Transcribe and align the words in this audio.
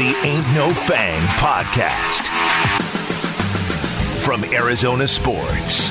the 0.00 0.16
Ain't 0.22 0.54
No 0.54 0.72
Fang 0.72 1.20
podcast. 1.36 2.28
From 4.24 4.42
Arizona 4.44 5.06
Sports, 5.06 5.90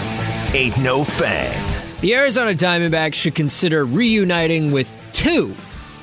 Ain't 0.56 0.76
No 0.80 1.04
Fang. 1.04 1.86
The 2.02 2.16
Arizona 2.16 2.56
Diamondbacks 2.56 3.14
should 3.14 3.36
consider 3.36 3.86
reuniting 3.86 4.72
with 4.72 4.92
two 5.14 5.54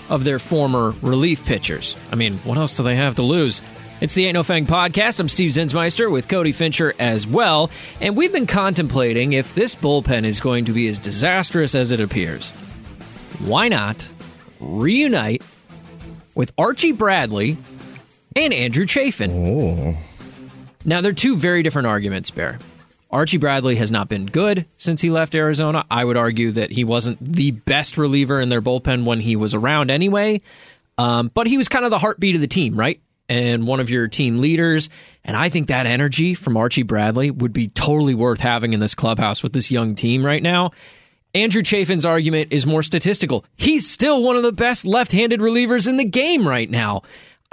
of 0.08 0.22
their 0.22 0.38
former 0.38 0.94
relief 1.02 1.44
pitchers. 1.46 1.96
I 2.12 2.14
mean, 2.14 2.34
what 2.44 2.58
else 2.58 2.76
do 2.76 2.84
they 2.84 2.94
have 2.94 3.16
to 3.16 3.24
lose? 3.24 3.60
It's 4.00 4.14
the 4.14 4.26
Ain't 4.26 4.34
No 4.34 4.44
Fang 4.44 4.66
podcast. 4.66 5.18
I'm 5.18 5.28
Steve 5.28 5.50
Zinsmeister 5.50 6.08
with 6.08 6.28
Cody 6.28 6.52
Fincher 6.52 6.94
as 7.00 7.26
well. 7.26 7.72
And 8.00 8.16
we've 8.16 8.32
been 8.32 8.46
contemplating 8.46 9.32
if 9.32 9.56
this 9.56 9.74
bullpen 9.74 10.24
is 10.24 10.38
going 10.38 10.66
to 10.66 10.72
be 10.72 10.86
as 10.86 11.00
disastrous 11.00 11.74
as 11.74 11.90
it 11.90 11.98
appears. 11.98 12.50
Why 13.40 13.66
not 13.66 14.08
reunite 14.60 15.42
with 16.36 16.52
Archie 16.56 16.92
Bradley 16.92 17.56
and 18.36 18.52
Andrew 18.52 18.86
Chafin? 18.86 19.96
Now, 20.84 21.00
they're 21.00 21.12
two 21.12 21.36
very 21.36 21.62
different 21.64 21.88
arguments, 21.88 22.30
Bear. 22.30 22.58
Archie 23.10 23.38
Bradley 23.38 23.76
has 23.76 23.90
not 23.90 24.08
been 24.08 24.26
good 24.26 24.66
since 24.76 25.00
he 25.00 25.10
left 25.10 25.34
Arizona. 25.34 25.84
I 25.90 26.04
would 26.04 26.16
argue 26.16 26.50
that 26.52 26.70
he 26.70 26.84
wasn't 26.84 27.18
the 27.20 27.52
best 27.52 27.96
reliever 27.96 28.40
in 28.40 28.48
their 28.48 28.60
bullpen 28.60 29.04
when 29.04 29.20
he 29.20 29.36
was 29.36 29.54
around 29.54 29.90
anyway. 29.90 30.42
Um, 30.98 31.30
but 31.32 31.46
he 31.46 31.56
was 31.56 31.68
kind 31.68 31.84
of 31.84 31.90
the 31.90 31.98
heartbeat 31.98 32.34
of 32.34 32.40
the 32.40 32.46
team, 32.46 32.78
right? 32.78 33.00
And 33.28 33.66
one 33.66 33.80
of 33.80 33.90
your 33.90 34.08
team 34.08 34.38
leaders. 34.38 34.88
And 35.24 35.36
I 35.36 35.48
think 35.48 35.68
that 35.68 35.86
energy 35.86 36.34
from 36.34 36.56
Archie 36.56 36.82
Bradley 36.82 37.30
would 37.30 37.52
be 37.52 37.68
totally 37.68 38.14
worth 38.14 38.40
having 38.40 38.72
in 38.72 38.80
this 38.80 38.94
clubhouse 38.94 39.42
with 39.42 39.52
this 39.52 39.70
young 39.70 39.94
team 39.94 40.24
right 40.24 40.42
now. 40.42 40.72
Andrew 41.34 41.62
Chafin's 41.62 42.06
argument 42.06 42.52
is 42.52 42.66
more 42.66 42.82
statistical. 42.82 43.44
He's 43.56 43.88
still 43.88 44.22
one 44.22 44.36
of 44.36 44.42
the 44.42 44.52
best 44.52 44.86
left 44.86 45.12
handed 45.12 45.40
relievers 45.40 45.86
in 45.86 45.96
the 45.96 46.04
game 46.04 46.46
right 46.46 46.70
now. 46.70 47.02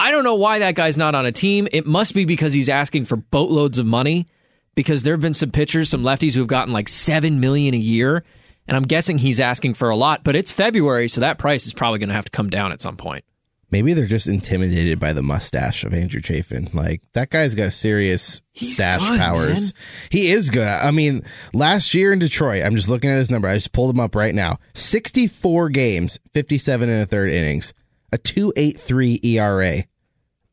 I 0.00 0.10
don't 0.10 0.24
know 0.24 0.34
why 0.34 0.58
that 0.60 0.74
guy's 0.74 0.96
not 0.96 1.14
on 1.14 1.26
a 1.26 1.32
team. 1.32 1.68
It 1.72 1.86
must 1.86 2.14
be 2.14 2.24
because 2.24 2.52
he's 2.52 2.68
asking 2.68 3.04
for 3.04 3.16
boatloads 3.16 3.78
of 3.78 3.86
money 3.86 4.26
because 4.74 5.02
there 5.02 5.14
have 5.14 5.20
been 5.20 5.34
some 5.34 5.50
pitchers, 5.50 5.88
some 5.88 6.02
lefties 6.02 6.34
who 6.34 6.40
have 6.40 6.48
gotten 6.48 6.72
like 6.72 6.88
7 6.88 7.38
million 7.40 7.74
a 7.74 7.78
year, 7.78 8.24
and 8.66 8.76
I'm 8.76 8.82
guessing 8.82 9.18
he's 9.18 9.40
asking 9.40 9.74
for 9.74 9.90
a 9.90 9.96
lot, 9.96 10.24
but 10.24 10.34
it's 10.34 10.50
February, 10.50 11.08
so 11.08 11.20
that 11.20 11.38
price 11.38 11.66
is 11.66 11.74
probably 11.74 12.00
going 12.00 12.08
to 12.08 12.14
have 12.14 12.24
to 12.24 12.30
come 12.30 12.50
down 12.50 12.72
at 12.72 12.80
some 12.80 12.96
point. 12.96 13.24
Maybe 13.70 13.92
they're 13.92 14.06
just 14.06 14.28
intimidated 14.28 15.00
by 15.00 15.12
the 15.12 15.22
mustache 15.22 15.82
of 15.84 15.94
Andrew 15.94 16.20
Chafin. 16.20 16.70
Like 16.72 17.02
that 17.14 17.30
guy's 17.30 17.54
got 17.56 17.72
serious 17.72 18.40
He's 18.52 18.74
stash 18.74 19.00
good, 19.00 19.18
powers. 19.18 19.74
man. 19.74 19.82
He 20.10 20.30
is 20.30 20.50
good. 20.50 20.68
I 20.68 20.90
mean, 20.92 21.22
last 21.52 21.92
year 21.92 22.12
in 22.12 22.20
Detroit, 22.20 22.64
I'm 22.64 22.76
just 22.76 22.88
looking 22.88 23.10
at 23.10 23.18
his 23.18 23.30
number. 23.32 23.48
I 23.48 23.54
just 23.54 23.72
pulled 23.72 23.92
him 23.94 23.98
up 24.00 24.14
right 24.14 24.34
now. 24.34 24.58
64 24.74 25.70
games, 25.70 26.20
57 26.34 26.88
and 26.88 27.02
a 27.02 27.06
third 27.06 27.30
innings, 27.30 27.74
a 28.14 28.18
2.83 28.18 29.24
ERA, 29.24 29.84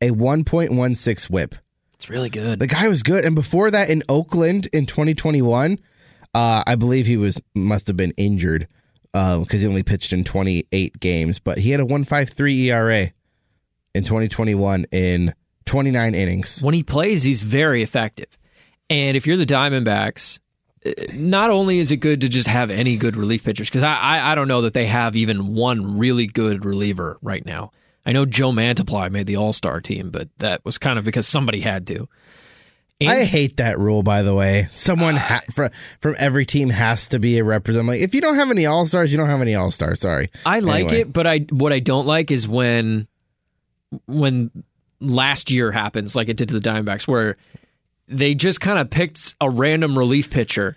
a 0.00 0.10
1.16 0.10 1.30
WHIP. 1.30 1.54
It's 1.94 2.10
really 2.10 2.28
good. 2.28 2.58
The 2.58 2.66
guy 2.66 2.88
was 2.88 3.04
good. 3.04 3.24
And 3.24 3.36
before 3.36 3.70
that, 3.70 3.88
in 3.88 4.02
Oakland 4.08 4.66
in 4.72 4.84
2021, 4.84 5.78
uh, 6.34 6.64
I 6.66 6.74
believe 6.74 7.06
he 7.06 7.16
was 7.16 7.40
must 7.54 7.86
have 7.86 7.96
been 7.96 8.12
injured 8.16 8.66
because 9.12 9.60
he 9.60 9.66
only 9.66 9.84
pitched 9.84 10.12
in 10.12 10.24
28 10.24 10.98
games, 10.98 11.38
but 11.38 11.58
he 11.58 11.70
had 11.70 11.78
a 11.78 11.84
1.53 11.84 12.64
ERA 12.64 13.12
in 13.94 14.02
2021 14.02 14.86
in 14.90 15.34
29 15.66 16.14
innings. 16.16 16.60
when 16.62 16.74
he 16.74 16.82
plays, 16.82 17.22
he's 17.22 17.42
very 17.42 17.82
effective. 17.84 18.38
And 18.90 19.16
if 19.16 19.26
you're 19.26 19.36
the 19.36 19.46
Diamondbacks, 19.46 20.38
uh, 20.38 20.41
not 21.12 21.50
only 21.50 21.78
is 21.78 21.90
it 21.90 21.98
good 21.98 22.20
to 22.22 22.28
just 22.28 22.48
have 22.48 22.70
any 22.70 22.96
good 22.96 23.16
relief 23.16 23.44
pitchers, 23.44 23.68
because 23.68 23.82
I, 23.82 23.94
I 23.94 24.32
I 24.32 24.34
don't 24.34 24.48
know 24.48 24.62
that 24.62 24.74
they 24.74 24.86
have 24.86 25.16
even 25.16 25.54
one 25.54 25.98
really 25.98 26.26
good 26.26 26.64
reliever 26.64 27.18
right 27.22 27.44
now. 27.44 27.70
I 28.04 28.12
know 28.12 28.26
Joe 28.26 28.50
Mantiply 28.50 29.10
made 29.10 29.26
the 29.26 29.36
All 29.36 29.52
Star 29.52 29.80
team, 29.80 30.10
but 30.10 30.28
that 30.38 30.64
was 30.64 30.78
kind 30.78 30.98
of 30.98 31.04
because 31.04 31.26
somebody 31.26 31.60
had 31.60 31.86
to. 31.88 32.08
And- 33.00 33.10
I 33.10 33.24
hate 33.24 33.56
that 33.58 33.78
rule, 33.78 34.02
by 34.02 34.22
the 34.22 34.34
way. 34.34 34.68
Someone 34.70 35.16
ah. 35.16 35.20
ha- 35.20 35.42
from 35.52 35.70
from 36.00 36.16
every 36.18 36.46
team 36.46 36.70
has 36.70 37.08
to 37.08 37.18
be 37.18 37.38
a 37.38 37.44
representative. 37.44 37.88
Like, 37.88 38.00
if 38.00 38.14
you 38.14 38.20
don't 38.20 38.36
have 38.36 38.50
any 38.50 38.66
All 38.66 38.86
Stars, 38.86 39.12
you 39.12 39.18
don't 39.18 39.28
have 39.28 39.40
any 39.40 39.54
All 39.54 39.70
Stars. 39.70 40.00
Sorry. 40.00 40.30
I 40.44 40.60
like 40.60 40.86
Anyway. 40.86 41.00
it, 41.02 41.12
but 41.12 41.26
I 41.26 41.38
what 41.50 41.72
I 41.72 41.78
don't 41.80 42.06
like 42.06 42.30
is 42.30 42.48
when 42.48 43.06
when 44.06 44.50
last 45.00 45.50
year 45.50 45.70
happens, 45.70 46.16
like 46.16 46.28
it 46.28 46.36
did 46.36 46.48
to 46.48 46.58
the 46.58 46.68
Diamondbacks, 46.68 47.06
where 47.06 47.36
they 48.08 48.34
just 48.34 48.60
kind 48.60 48.78
of 48.78 48.90
picked 48.90 49.34
a 49.40 49.48
random 49.50 49.96
relief 49.98 50.30
pitcher. 50.30 50.76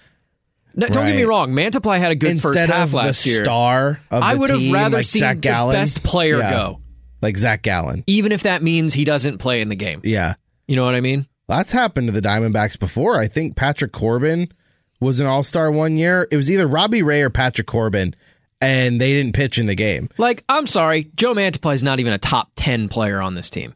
No, 0.77 0.87
Don't 0.87 1.05
get 1.05 1.15
me 1.15 1.23
wrong, 1.23 1.51
Mantiply 1.53 1.97
had 1.99 2.11
a 2.11 2.15
good 2.15 2.41
first 2.41 2.59
half 2.59 2.89
of 2.89 2.93
last 2.93 3.23
the 3.23 3.29
year. 3.29 3.43
star 3.45 3.99
of 4.11 4.19
the 4.21 4.25
I 4.25 4.33
would 4.35 4.49
have 4.49 4.71
rather 4.73 4.97
like 4.97 5.05
seen 5.05 5.21
Zach 5.21 5.37
the 5.37 5.41
Gallen, 5.41 5.73
best 5.73 6.03
player 6.03 6.37
Yeah. 6.39 6.51
go, 6.51 6.81
like 7.21 7.37
Zach 7.37 7.61
Gallen. 7.61 8.03
even 8.07 8.33
if 8.33 8.43
that 8.43 8.61
means 8.61 8.93
he 8.93 9.05
doesn't 9.05 9.37
play 9.37 9.61
in 9.61 9.69
the 9.69 9.75
game. 9.77 10.01
Yeah. 10.03 10.35
You 10.67 10.75
know 10.75 10.83
what 10.83 10.95
I 10.95 10.99
mean? 11.01 11.27
That's 11.47 11.71
happened 11.71 12.07
to 12.07 12.11
the 12.11 12.21
Diamondbacks 12.21 12.77
before. 12.77 13.19
I 13.19 13.27
think 13.27 13.55
Patrick 13.55 13.91
Corbin 13.93 14.51
was 14.99 15.19
an 15.19 15.27
All 15.27 15.43
Star 15.43 15.71
one 15.71 15.95
year. 15.97 16.27
It 16.31 16.35
was 16.37 16.49
either 16.51 16.67
Robbie 16.67 17.03
Ray 17.03 17.21
or 17.21 17.29
Patrick 17.29 17.67
Corbin, 17.67 18.15
and 18.59 18.99
they 18.99 19.13
didn't 19.13 19.33
pitch 19.33 19.57
in 19.59 19.67
the 19.67 19.75
game. 19.75 20.09
Like, 20.17 20.43
I'm 20.49 20.65
sorry, 20.67 21.09
Joe 21.15 21.33
Mantiply 21.35 21.75
is 21.75 21.83
not 21.83 21.99
even 21.99 22.11
a 22.13 22.17
top 22.17 22.49
ten 22.55 22.89
player 22.89 23.21
on 23.21 23.35
this 23.35 23.49
team. 23.49 23.75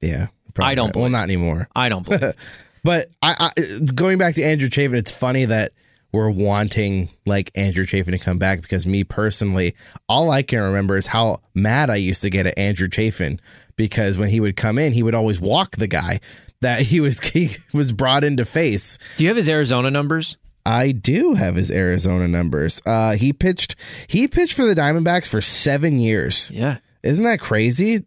Yeah, 0.00 0.26
probably 0.54 0.72
I 0.72 0.74
don't 0.74 0.94
not. 0.94 1.00
Well, 1.00 1.08
not 1.10 1.24
anymore. 1.24 1.68
I 1.74 1.88
don't 1.88 2.04
believe. 2.04 2.34
But 2.82 3.10
I, 3.22 3.52
I, 3.58 3.78
going 3.94 4.16
back 4.16 4.36
to 4.36 4.42
Andrew 4.42 4.70
Chafin, 4.70 4.94
it's 4.94 5.10
funny 5.10 5.44
that 5.44 5.72
we're 6.12 6.30
wanting 6.30 7.10
like 7.26 7.50
Andrew 7.54 7.84
Chafin 7.84 8.12
to 8.12 8.18
come 8.18 8.38
back 8.38 8.62
because 8.62 8.86
me 8.86 9.04
personally, 9.04 9.74
all 10.08 10.30
I 10.30 10.42
can 10.42 10.60
remember 10.60 10.96
is 10.96 11.06
how 11.06 11.42
mad 11.54 11.90
I 11.90 11.96
used 11.96 12.22
to 12.22 12.30
get 12.30 12.46
at 12.46 12.58
Andrew 12.58 12.88
Chafin 12.88 13.40
because 13.76 14.18
when 14.18 14.28
he 14.28 14.40
would 14.40 14.56
come 14.56 14.78
in, 14.78 14.92
he 14.92 15.02
would 15.02 15.14
always 15.14 15.40
walk 15.40 15.76
the 15.76 15.86
guy 15.86 16.20
that 16.60 16.82
he 16.82 17.00
was 17.00 17.20
he 17.32 17.56
was 17.72 17.92
brought 17.92 18.24
in 18.24 18.36
to 18.38 18.44
face. 18.44 18.98
Do 19.16 19.24
you 19.24 19.28
have 19.30 19.36
his 19.36 19.48
Arizona 19.48 19.90
numbers? 19.90 20.36
I 20.66 20.92
do 20.92 21.34
have 21.34 21.56
his 21.56 21.70
Arizona 21.70 22.28
numbers. 22.28 22.82
Uh, 22.84 23.12
he 23.12 23.32
pitched 23.32 23.76
he 24.06 24.28
pitched 24.28 24.54
for 24.54 24.64
the 24.64 24.74
Diamondbacks 24.74 25.26
for 25.26 25.40
seven 25.40 25.98
years. 25.98 26.50
Yeah. 26.50 26.78
Isn't 27.02 27.24
that 27.24 27.40
crazy? 27.40 28.04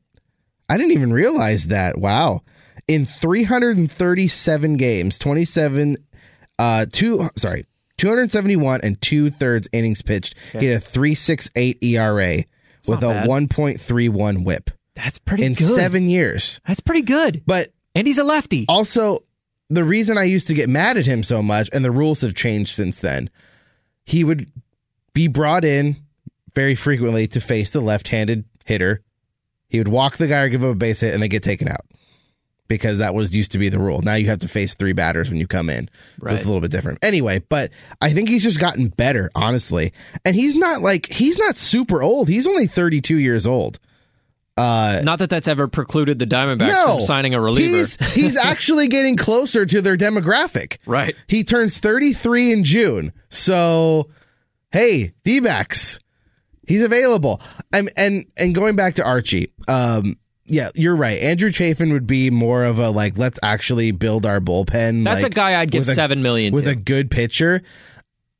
I 0.70 0.78
didn't 0.78 0.94
even 0.94 1.14
realize 1.14 1.68
that. 1.68 1.98
Wow. 1.98 2.42
In 2.88 3.06
337 3.06 4.78
games, 4.78 5.18
27, 5.18 5.98
uh, 6.60 6.86
two, 6.92 7.30
sorry, 7.36 7.66
271 7.98 8.82
and 8.82 9.02
two 9.02 9.30
thirds 9.30 9.68
innings 9.72 10.02
pitched. 10.02 10.36
He 10.52 10.66
had 10.66 10.78
a 10.78 10.80
368 10.80 11.84
ERA 11.84 12.44
with 12.88 13.04
a 13.04 13.08
bad. 13.08 13.28
1.31 13.30 14.44
whip 14.44 14.70
That's 14.96 15.20
pretty 15.20 15.44
in 15.44 15.54
good. 15.54 15.76
seven 15.76 16.10
years. 16.10 16.60
That's 16.68 16.80
pretty 16.82 17.04
good. 17.04 17.44
But 17.46 17.72
And 17.96 18.08
he's 18.08 18.18
a 18.18 18.24
lefty. 18.24 18.66
also, 18.68 19.24
the 19.70 19.84
reason 19.84 20.18
I 20.18 20.24
used 20.24 20.48
to 20.48 20.54
get 20.54 20.70
mad 20.70 20.98
at 20.98 21.06
him 21.06 21.24
so 21.24 21.42
much, 21.42 21.70
and 21.72 21.84
the 21.86 21.92
rules 21.92 22.22
have 22.22 22.36
changed 22.36 22.72
since 22.76 23.00
then, 23.00 23.30
he 24.06 24.24
would 24.24 24.52
be 25.14 25.28
brought 25.28 25.64
in 25.64 25.96
very 26.54 26.76
frequently 26.76 27.28
to 27.28 27.40
face 27.40 27.72
the 27.72 27.80
left 27.82 28.10
handed 28.10 28.44
hitter. 28.66 29.02
He 29.74 29.80
would 29.80 29.88
walk 29.88 30.18
the 30.18 30.28
guy 30.28 30.42
or 30.42 30.50
give 30.50 30.64
him 30.64 30.70
a 30.70 30.76
base 30.76 31.02
hit, 31.02 31.16
and 31.16 31.22
they 31.24 31.28
get 31.28 31.42
taken 31.42 31.68
out 31.68 31.82
because 32.68 33.00
that 33.00 33.16
was 33.16 33.36
used 33.36 33.52
to 33.54 33.58
be 33.58 33.70
the 33.70 33.80
rule. 33.80 34.04
Now 34.04 34.14
you 34.14 34.28
have 34.28 34.38
to 34.40 34.48
face 34.48 34.76
three 34.76 34.94
batters 34.94 35.30
when 35.32 35.40
you 35.40 35.48
come 35.48 35.68
in. 35.68 35.90
So 36.24 36.32
it's 36.34 36.44
a 36.44 36.46
little 36.46 36.62
bit 36.62 36.70
different. 36.70 37.00
Anyway, 37.02 37.40
but 37.50 37.72
I 38.00 38.14
think 38.14 38.30
he's 38.30 38.44
just 38.44 38.60
gotten 38.60 38.90
better, 38.90 39.32
honestly. 39.34 39.92
And 40.24 40.36
he's 40.36 40.56
not 40.56 40.82
like, 40.84 41.12
he's 41.12 41.40
not 41.40 41.58
super 41.58 42.04
old. 42.04 42.30
He's 42.30 42.46
only 42.46 42.68
32 42.68 43.18
years 43.18 43.48
old. 43.48 43.80
Uh, 44.56 45.02
not 45.04 45.18
that 45.18 45.32
that's 45.32 45.48
ever 45.48 45.68
precluded 45.68 46.20
the 46.20 46.28
Diamondbacks 46.28 46.68
No, 46.70 46.98
from 46.98 47.02
signing 47.02 47.34
a 47.34 47.42
reliever. 47.42 47.76
He's, 47.78 47.96
he's 48.14 48.38
actually 48.44 48.88
getting 48.90 49.18
closer 49.18 49.66
to 49.66 49.82
their 49.82 49.98
demographic. 49.98 50.78
right. 50.86 51.16
He 51.28 51.44
turns 51.44 51.80
33 51.80 52.52
in 52.54 52.64
June. 52.64 53.12
So, 53.30 54.10
hey, 54.72 55.14
D-backs, 55.24 56.00
he's 56.68 56.82
available. 56.82 57.42
I'm, 57.72 57.90
and 57.98 58.26
and 58.38 58.54
going 58.56 58.76
back 58.76 58.96
to 58.96 59.04
Archie, 59.04 59.50
um, 59.68 60.18
yeah, 60.46 60.70
you're 60.76 60.96
right. 60.96 61.20
Andrew 61.22 61.52
Chafin 61.52 61.94
would 61.94 62.08
be 62.08 62.30
more 62.30 62.66
of 62.66 62.80
a 62.80 62.90
like, 62.90 63.18
let's 63.18 63.40
actually 63.42 63.92
build 63.92 64.26
our 64.26 64.40
bullpen. 64.40 65.04
That's 65.04 65.24
like, 65.24 65.32
a 65.32 65.36
guy 65.36 65.60
I'd 65.60 65.72
give 65.72 65.88
a- 65.88 65.94
seven 65.94 66.22
million 66.22 66.54
with 66.54 66.66
to. 66.66 66.72
a 66.72 66.76
good 66.76 67.10
pitcher. 67.10 67.64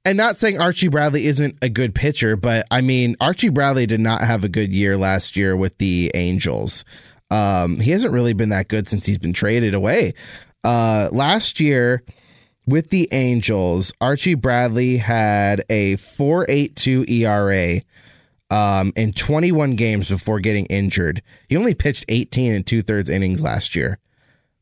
And 0.06 0.18
not 0.18 0.36
saying 0.36 0.60
Archie 0.60 0.90
Bradley 0.90 1.28
isn't 1.28 1.58
a 1.62 1.70
good 1.70 1.96
pitcher, 1.96 2.36
but 2.36 2.68
I 2.70 2.82
mean 2.82 3.16
Archie 3.22 3.48
Bradley 3.48 3.86
did 3.86 4.02
not 4.02 4.22
have 4.22 4.44
a 4.44 4.50
good 4.50 4.74
year 4.74 4.98
last 4.98 5.38
year 5.38 5.56
with 5.56 5.78
the 5.78 6.12
Angels. 6.14 6.84
Um, 7.32 7.80
he 7.80 7.92
hasn't 7.92 8.14
really 8.14 8.34
been 8.34 8.50
that 8.50 8.68
good 8.68 8.88
since 8.88 9.06
he's 9.06 9.18
been 9.18 9.32
traded 9.32 9.74
away. 9.74 10.14
Uh, 10.62 11.08
last 11.14 11.62
year 11.62 12.04
with 12.68 12.90
the 12.90 13.08
Angels, 13.14 13.94
Archie 14.02 14.36
Bradley 14.36 14.98
had 14.98 15.64
a 15.70 15.96
4.82 15.96 17.10
ERA 17.10 17.82
um, 18.50 18.94
in 18.96 19.14
21 19.14 19.76
games 19.76 20.10
before 20.10 20.40
getting 20.40 20.66
injured. 20.68 21.22
He 21.48 21.58
only 21.58 21.74
pitched 21.74 22.06
18 22.10 22.54
and 22.54 22.66
two 22.66 22.82
thirds 22.82 23.10
innings 23.10 23.42
last 23.42 23.76
year 23.76 24.00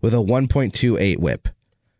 with 0.01 0.13
a 0.13 0.17
1.28 0.17 1.17
WHIP. 1.17 1.49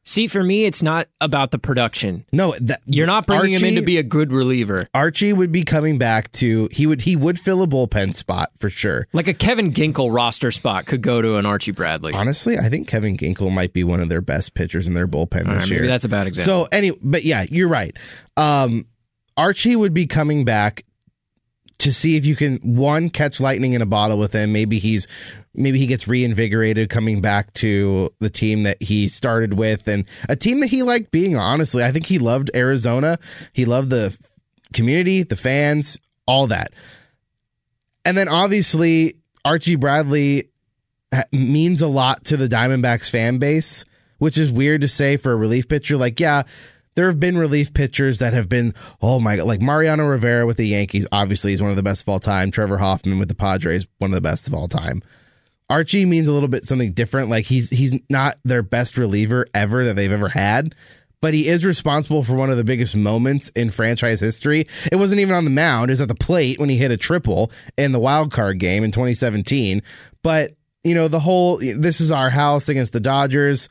See, 0.04 0.25
for 0.25 0.44
me, 0.44 0.66
it's 0.66 0.81
not 0.81 1.10
about 1.19 1.51
the 1.51 1.60
production. 1.60 2.25
No, 2.31 2.56
that, 2.60 2.81
You're 2.88 3.06
not 3.06 3.28
bringing 3.28 3.54
him 3.54 3.63
in 3.63 3.75
to 3.75 3.81
be 3.81 3.98
a 3.98 4.04
good 4.04 4.31
reliever. 4.31 4.88
Archie 4.95 5.31
would 5.31 5.51
be 5.51 5.63
coming 5.63 6.00
back 6.00 6.31
to 6.33 6.69
he 6.72 6.88
would 6.88 7.01
he 7.01 7.16
would 7.16 7.39
fill 7.39 7.62
a 7.62 7.68
bullpen 7.68 8.16
spot 8.16 8.50
for 8.57 8.68
sure. 8.68 9.07
Like 9.13 9.27
a 9.27 9.34
Kevin 9.36 9.72
Ginkel 9.72 10.12
roster 10.12 10.51
spot 10.51 10.88
could 10.88 11.04
go 11.04 11.22
to 11.22 11.36
an 11.36 11.45
Archie 11.45 11.72
Bradley. 11.72 12.13
Honestly, 12.13 12.57
I 12.57 12.68
think 12.68 12.88
Kevin 12.88 13.16
Ginkel 13.16 13.54
might 13.54 13.74
be 13.74 13.84
one 13.84 14.00
of 14.00 14.10
their 14.10 14.22
best 14.22 14.56
pitchers 14.56 14.88
in 14.88 14.95
their 14.95 15.07
bullpen 15.07 15.48
All 15.48 15.54
this 15.54 15.69
right, 15.69 15.69
year. 15.69 15.88
that's 15.88 16.04
a 16.04 16.10
bad 16.10 16.25
example. 16.25 16.66
So 16.66 16.69
anyway, 16.72 16.98
but 17.04 17.24
yeah, 17.24 17.45
you're 17.51 17.69
right. 17.69 17.95
Um, 18.38 18.88
Archie 19.38 19.75
would 19.75 19.94
be 19.94 20.07
coming 20.07 20.45
back 20.45 20.84
to 21.81 21.92
see 21.92 22.16
if 22.16 22.28
you 22.28 22.36
can 22.36 22.57
one 22.57 23.10
catch 23.10 23.39
lightning 23.39 23.74
in 23.74 23.81
a 23.81 23.88
bottle 23.88 24.19
with 24.19 24.33
him. 24.33 24.51
Maybe 24.54 24.78
he's 24.78 25.07
maybe 25.54 25.80
he 25.80 25.88
gets 25.88 26.07
reinvigorated 26.07 26.89
coming 26.89 27.22
back 27.22 27.54
to 27.56 28.13
the 28.19 28.30
team 28.30 28.63
that 28.63 28.81
he 28.81 29.07
started 29.07 29.54
with 29.54 29.88
and 29.88 30.06
a 30.30 30.36
team 30.36 30.60
that 30.60 30.68
he 30.68 30.83
liked 30.83 31.12
being. 31.12 31.36
Honestly, 31.36 31.83
I 31.83 31.92
think 31.92 32.06
he 32.06 32.19
loved 32.19 32.51
Arizona. 32.54 33.18
He 33.51 33.66
loved 33.66 33.89
the 33.89 34.16
community, 34.74 35.24
the 35.24 35.36
fans, 35.36 35.98
all 36.28 36.48
that. 36.48 36.72
And 38.06 38.16
then 38.16 38.27
obviously 38.27 39.18
Archie 39.44 39.75
Bradley 39.75 40.50
means 41.31 41.81
a 41.81 41.88
lot 41.88 42.25
to 42.25 42.38
the 42.38 42.48
Diamondbacks 42.48 43.10
fan 43.10 43.39
base, 43.39 43.86
which 44.19 44.38
is 44.38 44.51
weird 44.51 44.81
to 44.81 44.88
say 44.88 45.18
for 45.18 45.31
a 45.31 45.36
relief 45.36 45.68
pitcher. 45.68 45.98
Like, 45.98 46.19
yeah, 46.19 46.44
there 46.95 47.07
have 47.07 47.19
been 47.19 47.38
relief 47.38 47.73
pitchers 47.73 48.19
that 48.19 48.33
have 48.33 48.49
been, 48.49 48.73
oh 49.01 49.19
my 49.19 49.38
god, 49.38 49.47
like 49.47 49.61
Mariano 49.61 50.05
Rivera 50.05 50.45
with 50.45 50.57
the 50.57 50.67
Yankees, 50.67 51.07
obviously 51.11 51.53
is 51.53 51.61
one 51.61 51.71
of 51.71 51.77
the 51.77 51.83
best 51.83 52.01
of 52.01 52.09
all 52.09 52.19
time. 52.19 52.51
Trevor 52.51 52.77
Hoffman 52.77 53.19
with 53.19 53.29
the 53.29 53.35
Padres, 53.35 53.88
one 53.99 54.11
of 54.11 54.15
the 54.15 54.21
best 54.21 54.47
of 54.47 54.53
all 54.53 54.67
time. 54.67 55.01
Archie 55.69 56.05
means 56.05 56.27
a 56.27 56.33
little 56.33 56.49
bit 56.49 56.65
something 56.65 56.91
different. 56.91 57.29
Like 57.29 57.45
he's 57.45 57.69
he's 57.69 57.97
not 58.09 58.38
their 58.43 58.61
best 58.61 58.97
reliever 58.97 59.47
ever 59.53 59.85
that 59.85 59.95
they've 59.95 60.11
ever 60.11 60.27
had, 60.27 60.75
but 61.21 61.33
he 61.33 61.47
is 61.47 61.63
responsible 61.63 62.23
for 62.23 62.33
one 62.33 62.49
of 62.49 62.57
the 62.57 62.65
biggest 62.65 62.93
moments 62.93 63.49
in 63.55 63.69
franchise 63.69 64.19
history. 64.19 64.67
It 64.91 64.97
wasn't 64.97 65.21
even 65.21 65.33
on 65.33 65.45
the 65.45 65.49
mound; 65.49 65.89
it 65.89 65.93
was 65.93 66.01
at 66.01 66.09
the 66.09 66.15
plate 66.15 66.59
when 66.59 66.67
he 66.67 66.75
hit 66.75 66.91
a 66.91 66.97
triple 66.97 67.51
in 67.77 67.93
the 67.93 67.99
wild 67.99 68.31
card 68.31 68.59
game 68.59 68.83
in 68.83 68.91
2017. 68.91 69.81
But 70.21 70.55
you 70.83 70.93
know 70.93 71.07
the 71.07 71.21
whole 71.21 71.57
this 71.57 72.01
is 72.01 72.11
our 72.11 72.29
house 72.29 72.67
against 72.67 72.91
the 72.91 72.99
Dodgers. 72.99 73.69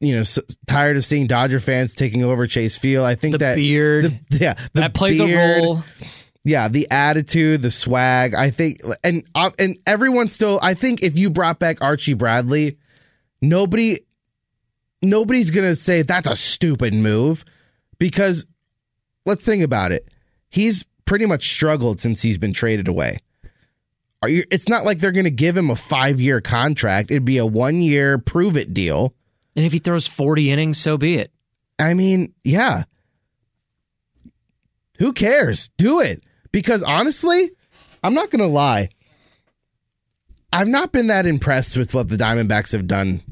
You 0.00 0.14
know, 0.16 0.20
s 0.20 0.38
tired 0.66 0.96
of 0.96 1.04
seeing 1.04 1.26
Dodger 1.26 1.60
fans 1.60 1.94
taking 1.94 2.22
over 2.22 2.46
Chase 2.46 2.76
Field. 2.76 3.06
I 3.06 3.14
think 3.14 3.32
The 3.32 3.38
that 3.38 3.54
beard. 3.56 4.20
the- 4.30 4.38
yeah, 4.40 4.54
the 4.74 4.80
that 4.80 4.94
plays 4.94 5.18
beard, 5.18 5.58
a 5.58 5.62
role. 5.64 5.84
yeah, 6.44 6.68
the 6.68 6.86
attitude, 6.90 7.62
the 7.62 7.70
swag. 7.70 8.34
I 8.34 8.50
think, 8.50 8.80
and 9.02 9.24
uh, 9.34 9.50
and 9.58 9.78
everyone 9.86 10.28
still. 10.28 10.58
I 10.62 10.74
think 10.74 11.02
if 11.02 11.16
you 11.16 11.30
brought 11.30 11.58
back 11.58 11.80
Archie 11.80 12.12
Bradley, 12.14 12.76
nobody, 13.40 14.00
nobody's 15.02 15.50
gonna 15.50 15.76
say 15.76 16.02
that's 16.02 16.28
a 16.28 16.36
stupid 16.36 16.92
move, 16.92 17.44
because 17.98 18.44
let's 19.24 19.44
think 19.44 19.62
about 19.62 19.92
it. 19.92 20.08
He's 20.50 20.84
pretty 21.04 21.26
much 21.26 21.48
struggled 21.50 22.00
since 22.00 22.20
he's 22.22 22.38
been 22.38 22.52
traded 22.52 22.88
away. 22.88 23.18
Are 24.22 24.28
you? 24.28 24.44
It's 24.50 24.68
not 24.68 24.84
like 24.84 24.98
they're 24.98 25.12
gonna 25.12 25.30
give 25.30 25.56
him 25.56 25.70
a 25.70 25.76
five 25.76 26.20
year 26.20 26.40
contract. 26.40 27.10
It'd 27.10 27.24
be 27.24 27.38
a 27.38 27.46
one 27.46 27.80
year 27.80 28.18
prove 28.18 28.56
it 28.56 28.74
deal. 28.74 29.14
And 29.56 29.64
if 29.64 29.72
he 29.72 29.78
throws 29.78 30.06
40 30.06 30.50
innings, 30.50 30.78
so 30.78 30.98
be 30.98 31.14
it. 31.16 31.32
I 31.78 31.94
mean, 31.94 32.34
yeah. 32.44 32.84
Who 34.98 35.12
cares? 35.12 35.70
Do 35.76 36.00
it. 36.00 36.22
Because 36.52 36.82
honestly, 36.82 37.50
I'm 38.02 38.14
not 38.14 38.30
going 38.30 38.40
to 38.40 38.46
lie. 38.46 38.90
I've 40.52 40.68
not 40.68 40.92
been 40.92 41.08
that 41.08 41.26
impressed 41.26 41.76
with 41.76 41.92
what 41.94 42.08
the 42.08 42.16
Diamondbacks 42.16 42.72
have 42.72 42.86
done 42.86 43.22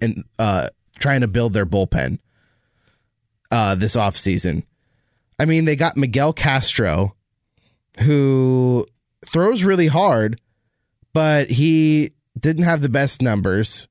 in 0.00 0.24
uh, 0.38 0.70
trying 0.98 1.20
to 1.20 1.28
build 1.28 1.52
their 1.52 1.66
bullpen 1.66 2.18
uh, 3.50 3.74
this 3.74 3.96
offseason. 3.96 4.64
I 5.38 5.44
mean, 5.44 5.64
they 5.64 5.76
got 5.76 5.96
Miguel 5.96 6.32
Castro, 6.32 7.16
who 8.00 8.86
throws 9.26 9.64
really 9.64 9.86
hard, 9.86 10.40
but 11.12 11.50
he 11.50 12.12
didn't 12.38 12.64
have 12.64 12.82
the 12.82 12.88
best 12.88 13.22
numbers 13.22 13.88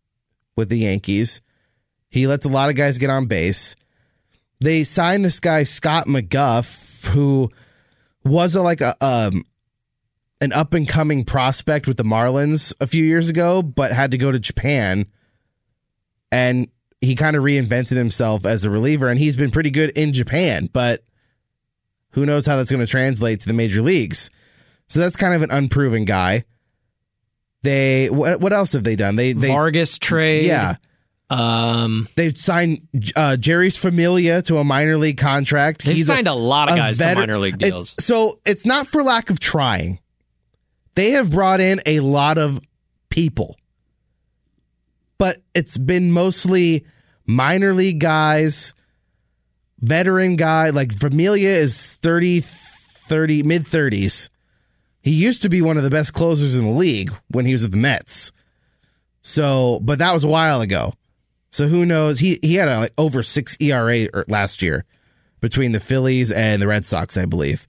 with 0.56 0.70
the 0.70 0.80
Yankees. 0.80 1.42
He 2.10 2.28
lets 2.28 2.46
a 2.46 2.50
lot 2.50 2.70
of 2.70 2.76
guys 2.76 2.98
get 2.98 3.10
on 3.10 3.28
base. 3.28 3.76
They 4.60 4.84
signed 4.84 5.24
this 5.24 5.40
guy 5.40 5.64
Scott 5.64 6.08
McGough, 6.08 7.08
who 7.08 7.50
was 8.24 8.56
a, 8.56 8.62
like 8.62 8.82
a 8.82 8.96
um 9.04 9.46
an 10.42 10.54
up 10.54 10.74
and 10.74 10.88
coming 10.88 11.24
prospect 11.24 11.88
with 11.88 11.98
the 11.98 12.04
Marlins 12.04 12.74
a 12.80 12.88
few 12.88 13.04
years 13.04 13.30
ago, 13.30 13.62
but 13.62 13.92
had 13.92 14.12
to 14.12 14.18
go 14.18 14.32
to 14.32 14.40
Japan, 14.40 15.06
and 16.32 16.68
he 17.02 17.16
kind 17.16 17.36
of 17.36 17.44
reinvented 17.44 17.96
himself 17.96 18.46
as 18.46 18.66
a 18.66 18.70
reliever, 18.70 19.08
and 19.08 19.20
he's 19.20 19.36
been 19.36 19.52
pretty 19.52 19.70
good 19.70 19.92
in 19.92 20.14
Japan, 20.14 20.70
but 20.72 21.04
who 22.12 22.26
knows 22.26 22.46
how 22.46 22.58
that's 22.58 22.72
going 22.72 22.86
to 22.86 22.88
translate 22.88 23.42
to 23.42 23.48
the 23.48 23.54
major 23.54 23.82
leagues? 23.82 24.30
So 24.88 25.00
that's 25.00 25.16
kind 25.16 25.34
of 25.34 25.42
an 25.42 25.52
unproven 25.52 26.06
guy. 26.06 26.46
They 27.62 28.10
what, 28.10 28.40
what 28.40 28.54
else 28.54 28.74
have 28.74 28.84
they 28.84 28.96
done? 28.96 29.16
They 29.16 29.34
they 29.34 29.50
Vargas 29.50 29.98
trade. 30.00 30.46
yeah. 30.46 30.78
Um, 31.30 32.08
They've 32.16 32.36
signed 32.38 32.88
uh, 33.16 33.38
Jeurys 33.40 33.78
Familia 33.78 34.42
to 34.44 34.58
a 34.58 34.64
minor 34.64 34.98
league 34.98 35.18
contract. 35.18 35.86
they've 35.86 35.96
He's 35.98 36.08
signed 36.08 36.28
a, 36.28 36.34
lot 36.34 36.70
of 36.72 36.76
guys 36.78 36.98
veter- 36.98 37.14
to 37.14 37.20
minor 37.20 37.38
league 37.38 37.56
it's- 37.62 37.72
deals. 37.72 37.96
so 38.00 38.40
it's 38.46 38.66
not 38.66 38.88
for 38.88 39.04
lack 39.04 39.30
of 39.30 39.40
trying. 39.40 40.00
They 40.96 41.12
have 41.12 41.30
brought 41.32 41.60
in 41.62 41.82
a 41.86 42.00
lot 42.00 42.38
of 42.38 42.60
people, 43.10 43.58
but 45.18 45.42
it's 45.54 45.78
been 45.78 46.12
mostly 46.12 46.86
minor 47.26 47.74
league 47.74 48.00
guys, 48.00 48.74
veteran 49.80 50.36
guy. 50.36 50.72
Like 50.72 50.94
Familia 50.98 51.50
is 51.52 51.94
30, 51.96 52.42
30 52.42 53.44
mid 53.44 53.64
30s. 53.64 54.30
He 55.02 55.12
used 55.12 55.42
to 55.44 55.50
be 55.50 55.62
one 55.62 55.78
of 55.78 55.84
the 55.84 55.90
best 55.90 56.14
closers 56.14 56.56
in 56.58 56.66
the 56.66 56.72
league 56.78 57.14
when 57.30 57.46
he 57.46 57.54
was 57.54 57.62
with 57.62 57.72
the 57.72 57.78
Mets. 57.78 58.32
So, 59.22 59.80
but 59.82 60.00
that 60.00 60.14
was 60.14 60.24
a 60.24 60.28
while 60.28 60.60
ago. 60.62 60.94
So 61.52 61.68
who 61.68 61.86
knows? 61.86 62.20
He 62.20 62.40
he 62.42 62.56
had 62.56 62.68
a 62.68 62.80
like 62.80 62.94
over 62.98 63.24
six 63.24 63.58
ERA 63.60 64.08
er- 64.14 64.26
last 64.28 64.62
year 64.62 64.86
between 65.40 65.72
the 65.72 65.80
Phillies 65.80 66.32
and 66.32 66.62
the 66.62 66.68
Red 66.68 66.86
Sox, 66.86 67.18
I 67.18 67.26
believe. 67.26 67.68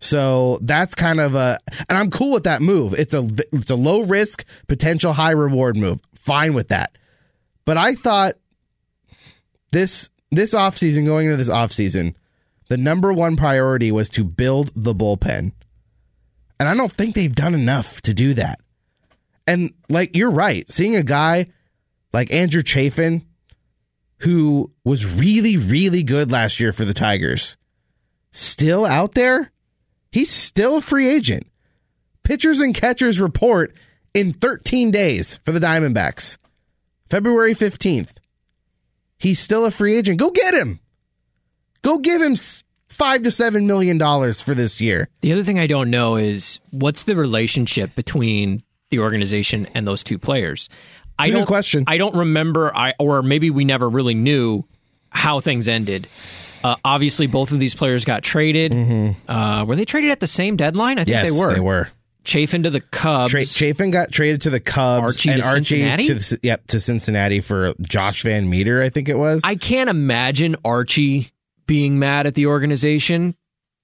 So 0.00 0.58
that's 0.62 0.94
kind 0.94 1.18
of 1.18 1.34
a, 1.34 1.58
and 1.88 1.98
I'm 1.98 2.10
cool 2.10 2.30
with 2.30 2.44
that 2.44 2.62
move. 2.62 2.94
It's 2.94 3.14
a 3.14 3.28
it's 3.52 3.70
a 3.70 3.76
low 3.76 4.02
risk, 4.02 4.44
potential 4.68 5.12
high 5.12 5.32
reward 5.32 5.76
move. 5.76 6.00
Fine 6.14 6.54
with 6.54 6.68
that. 6.68 6.96
But 7.64 7.76
I 7.76 7.94
thought 7.94 8.34
this 9.72 10.10
this 10.30 10.54
offseason, 10.54 11.04
going 11.04 11.26
into 11.26 11.36
this 11.36 11.50
offseason, 11.50 12.14
the 12.68 12.76
number 12.76 13.12
one 13.12 13.36
priority 13.36 13.90
was 13.90 14.08
to 14.10 14.24
build 14.24 14.70
the 14.76 14.94
bullpen. 14.94 15.52
And 16.60 16.68
I 16.68 16.74
don't 16.74 16.92
think 16.92 17.14
they've 17.14 17.34
done 17.34 17.54
enough 17.54 18.00
to 18.02 18.14
do 18.14 18.34
that. 18.34 18.60
And 19.46 19.72
like 19.88 20.14
you're 20.14 20.30
right, 20.30 20.70
seeing 20.70 20.94
a 20.94 21.02
guy 21.02 21.46
like 22.12 22.32
Andrew 22.32 22.62
Chafin, 22.62 23.24
who 24.18 24.72
was 24.84 25.06
really, 25.06 25.56
really 25.56 26.02
good 26.02 26.30
last 26.30 26.60
year 26.60 26.72
for 26.72 26.84
the 26.84 26.94
Tigers, 26.94 27.56
still 28.32 28.84
out 28.84 29.14
there, 29.14 29.52
he's 30.10 30.30
still 30.30 30.78
a 30.78 30.82
free 30.82 31.08
agent. 31.08 31.46
Pitchers 32.22 32.60
and 32.60 32.74
catchers 32.74 33.20
report 33.20 33.74
in 34.14 34.32
13 34.32 34.90
days 34.90 35.36
for 35.42 35.52
the 35.52 35.60
Diamondbacks, 35.60 36.36
February 37.08 37.54
15th. 37.54 38.10
He's 39.18 39.40
still 39.40 39.64
a 39.64 39.70
free 39.70 39.96
agent. 39.96 40.18
Go 40.18 40.30
get 40.30 40.54
him. 40.54 40.80
Go 41.82 41.98
give 41.98 42.20
him 42.20 42.36
five 42.88 43.22
to 43.22 43.30
seven 43.30 43.66
million 43.66 43.98
dollars 43.98 44.40
for 44.40 44.54
this 44.54 44.80
year. 44.80 45.08
The 45.20 45.32
other 45.32 45.44
thing 45.44 45.58
I 45.58 45.66
don't 45.66 45.90
know 45.90 46.16
is 46.16 46.60
what's 46.70 47.04
the 47.04 47.16
relationship 47.16 47.94
between 47.94 48.60
the 48.90 48.98
organization 49.00 49.66
and 49.74 49.86
those 49.86 50.02
two 50.02 50.18
players. 50.18 50.68
I 51.18 51.30
don't 51.30 51.46
question. 51.46 51.84
I 51.86 51.98
don't 51.98 52.16
remember. 52.16 52.74
I 52.74 52.94
or 52.98 53.22
maybe 53.22 53.50
we 53.50 53.64
never 53.64 53.88
really 53.88 54.14
knew 54.14 54.64
how 55.10 55.40
things 55.40 55.68
ended. 55.68 56.08
Uh, 56.64 56.76
obviously, 56.84 57.26
both 57.26 57.52
of 57.52 57.60
these 57.60 57.74
players 57.74 58.04
got 58.04 58.22
traded. 58.22 58.72
Uh, 59.28 59.64
were 59.66 59.76
they 59.76 59.84
traded 59.84 60.10
at 60.10 60.20
the 60.20 60.26
same 60.26 60.56
deadline? 60.56 60.98
I 60.98 61.04
think 61.04 61.16
Mm-hmm. 61.16 61.24
Yes, 61.26 61.32
they 61.32 61.40
were. 61.40 61.54
They 61.54 61.60
were. 61.60 61.88
Chafin 62.24 62.64
to 62.64 62.70
the 62.70 62.80
Cubs. 62.80 63.30
Tra- 63.30 63.44
Chafin 63.46 63.90
got 63.90 64.10
traded 64.12 64.42
to 64.42 64.50
the 64.50 64.60
Cubs 64.60 65.02
Archie 65.02 65.30
and 65.30 65.42
to 65.42 65.48
Archie 65.48 65.64
Cincinnati? 65.64 66.06
to 66.08 66.14
the, 66.14 66.40
yep 66.42 66.66
to 66.66 66.78
Cincinnati 66.80 67.40
for 67.40 67.72
Josh 67.80 68.22
VanMeter, 68.22 68.82
I 68.82 68.90
think 68.90 69.08
it 69.08 69.16
was. 69.16 69.40
I 69.44 69.54
can't 69.54 69.88
imagine 69.88 70.56
Archie 70.64 71.30
being 71.66 71.98
mad 71.98 72.26
at 72.26 72.34
the 72.34 72.46
organization, 72.46 73.34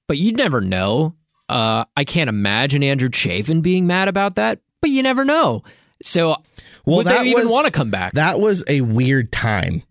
but 0.08 0.18
you'd 0.18 0.36
never 0.36 0.60
know. 0.60 1.14
Uh, 1.48 1.84
I 1.96 2.04
can't 2.04 2.28
imagine 2.28 2.82
Andrew 2.82 3.08
Chafin 3.08 3.62
being 3.62 3.86
mad 3.86 4.08
about 4.08 4.34
that, 4.34 4.58
but 4.80 4.90
you 4.90 5.02
never 5.02 5.24
know. 5.24 5.62
So, 6.02 6.36
Well, 6.84 6.98
would 6.98 7.06
that 7.06 7.22
they 7.22 7.30
even 7.30 7.48
want 7.48 7.64
to 7.66 7.70
come 7.70 7.90
back? 7.90 8.12
that 8.14 8.40
was 8.40 8.64
a 8.68 8.80
weird 8.82 9.32
time 9.32 9.82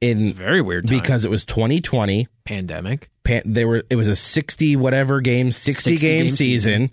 in 0.00 0.32
Very 0.32 0.62
weird 0.62 0.88
time. 0.88 0.98
because 0.98 1.24
it 1.24 1.30
was 1.30 1.44
2020. 1.44 2.28
pandemic. 2.44 3.10
Pan- 3.24 3.42
they 3.44 3.64
were 3.64 3.82
it 3.90 3.96
was 3.96 4.08
a 4.08 4.16
60 4.16 4.76
whatever 4.76 5.20
game 5.20 5.52
60, 5.52 5.96
60 5.96 6.06
game, 6.06 6.24
game 6.24 6.30
season. 6.30 6.90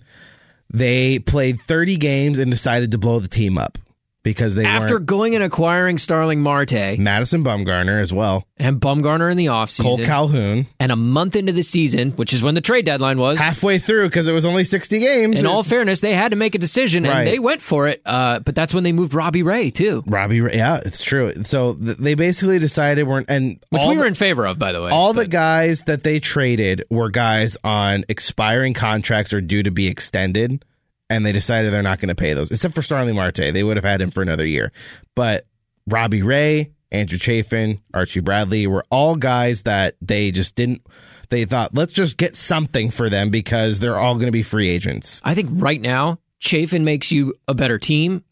They 0.70 1.18
played 1.18 1.60
30 1.60 1.96
games 1.96 2.38
and 2.38 2.50
decided 2.50 2.90
to 2.90 2.98
blow 2.98 3.18
the 3.20 3.28
team 3.28 3.56
up. 3.56 3.78
Because 4.24 4.56
they 4.56 4.64
After 4.66 4.98
going 4.98 5.34
and 5.36 5.44
acquiring 5.44 5.96
Starling 5.96 6.40
Marte 6.42 6.98
Madison 6.98 7.44
Bumgarner 7.44 8.02
as 8.02 8.12
well, 8.12 8.44
and 8.58 8.78
Bumgarner 8.80 9.30
in 9.30 9.36
the 9.36 9.46
offseason, 9.46 9.96
Kole 9.98 10.04
Calhoun 10.04 10.66
and 10.80 10.92
a 10.92 10.96
month 10.96 11.36
into 11.36 11.52
the 11.52 11.62
season, 11.62 12.10
which 12.12 12.32
is 12.34 12.42
when 12.42 12.54
the 12.54 12.60
trade 12.60 12.84
deadline 12.84 13.18
was, 13.18 13.38
halfway 13.38 13.78
through 13.78 14.08
because 14.08 14.26
it 14.28 14.32
was 14.32 14.44
only 14.44 14.64
sixty 14.64 14.98
games. 14.98 15.38
in 15.40 15.46
all 15.46 15.62
fairness, 15.62 16.00
they 16.00 16.12
had 16.14 16.32
to 16.32 16.36
make 16.36 16.54
a 16.54 16.58
decision 16.58 17.04
and 17.06 17.14
Right. 17.14 17.24
they 17.24 17.38
went 17.38 17.62
for 17.62 17.86
it. 17.88 18.02
Uh, 18.04 18.40
but 18.40 18.54
that's 18.54 18.74
when 18.74 18.82
they 18.84 18.92
moved 18.92 19.14
Robbie 19.14 19.44
Ray, 19.44 19.70
too, 19.70 20.02
Robbie, 20.06 20.40
Ray- 20.40 20.56
yeah, 20.56 20.80
it's 20.84 21.02
true. 21.02 21.32
So 21.44 21.74
th- 21.74 21.96
they 21.98 22.14
basically 22.14 22.58
decided 22.58 23.06
weren't 23.06 23.26
and 23.30 23.58
which 23.70 23.84
we 23.86 23.94
the- 23.94 24.00
were 24.00 24.06
in 24.06 24.14
favor 24.14 24.46
of, 24.46 24.58
by 24.58 24.72
the 24.72 24.82
way. 24.82 24.90
all 24.90 25.12
the 25.14 25.26
guys 25.28 25.84
that 25.84 26.02
they 26.02 26.18
traded 26.20 26.84
were 26.90 27.08
guys 27.08 27.56
on 27.64 28.04
expiring 28.08 28.74
contracts 28.74 29.32
or 29.32 29.40
due 29.40 29.62
to 29.62 29.70
be 29.70 29.86
extended, 29.86 30.64
and 31.10 31.24
they 31.24 31.32
decided 31.32 31.72
they're 31.72 31.82
not 31.82 32.00
going 32.00 32.08
to 32.08 32.14
pay 32.14 32.34
those, 32.34 32.50
except 32.50 32.74
for 32.74 32.82
Starling 32.82 33.14
Marte. 33.14 33.52
They 33.52 33.62
would 33.62 33.76
have 33.76 33.84
had 33.84 34.00
him 34.00 34.10
for 34.10 34.22
another 34.22 34.46
year. 34.46 34.72
But 35.14 35.46
Robbie 35.86 36.22
Ray, 36.22 36.72
Andrew 36.92 37.18
Chafin, 37.18 37.80
Archie 37.94 38.20
Bradley 38.20 38.66
were 38.66 38.84
all 38.90 39.16
guys 39.16 39.62
that 39.62 39.96
they 40.00 40.30
just 40.30 40.54
didn't. 40.54 40.86
They 41.30 41.44
thought, 41.44 41.74
let's 41.74 41.92
just 41.92 42.16
get 42.16 42.36
something 42.36 42.90
for 42.90 43.10
them 43.10 43.30
because 43.30 43.78
they're 43.78 43.98
all 43.98 44.14
going 44.14 44.26
to 44.26 44.32
be 44.32 44.42
free 44.42 44.70
agents. 44.70 45.20
I 45.24 45.34
think 45.34 45.50
right 45.52 45.80
now, 45.80 46.18
Chafin 46.38 46.84
makes 46.84 47.12
you 47.12 47.34
a 47.46 47.54
better 47.54 47.78
team, 47.78 48.24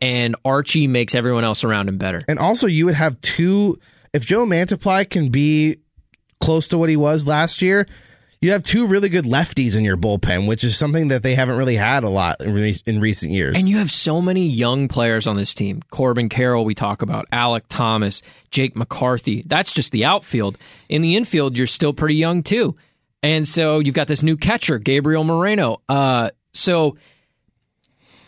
and 0.00 0.34
Archie 0.44 0.86
makes 0.86 1.14
everyone 1.14 1.44
else 1.44 1.64
around 1.64 1.88
him 1.88 1.98
better. 1.98 2.24
And 2.28 2.38
also, 2.38 2.66
you 2.66 2.86
would 2.86 2.94
have 2.94 3.20
two. 3.20 3.78
If 4.14 4.24
Joe 4.24 4.46
Mantiply 4.46 5.08
can 5.08 5.30
be 5.30 5.78
close 6.40 6.68
to 6.68 6.78
what 6.78 6.88
he 6.88 6.96
was 6.96 7.26
last 7.26 7.62
year, 7.62 7.86
you 8.42 8.50
have 8.50 8.64
two 8.64 8.86
really 8.86 9.08
good 9.08 9.24
lefties 9.24 9.76
in 9.76 9.84
your 9.84 9.96
bullpen, 9.96 10.46
which 10.48 10.64
is 10.64 10.76
something 10.76 11.08
that 11.08 11.22
they 11.22 11.34
haven't 11.36 11.56
really 11.56 11.76
had 11.76 12.02
a 12.02 12.08
lot 12.08 12.40
in, 12.40 12.52
re- 12.52 12.76
in 12.86 13.00
recent 13.00 13.30
years. 13.32 13.56
And 13.56 13.68
you 13.68 13.78
have 13.78 13.90
so 13.90 14.20
many 14.20 14.46
young 14.46 14.88
players 14.88 15.28
on 15.28 15.36
this 15.36 15.54
team. 15.54 15.80
Corbin 15.90 16.28
Carroll, 16.28 16.64
we 16.64 16.74
talk 16.74 17.02
about, 17.02 17.30
Alek 17.30 17.62
Thomas, 17.68 18.20
Jake 18.50 18.74
McCarthy. 18.76 19.44
That's 19.46 19.70
just 19.70 19.92
the 19.92 20.04
outfield. 20.04 20.58
In 20.88 21.02
the 21.02 21.14
infield, 21.16 21.56
you're 21.56 21.68
still 21.68 21.92
pretty 21.92 22.16
young 22.16 22.42
too. 22.42 22.76
And 23.22 23.46
so 23.46 23.78
you've 23.78 23.94
got 23.94 24.08
this 24.08 24.24
new 24.24 24.36
catcher, 24.36 24.78
Gabriel 24.80 25.22
Moreno. 25.22 25.80
Uh, 25.88 26.30
so 26.52 26.96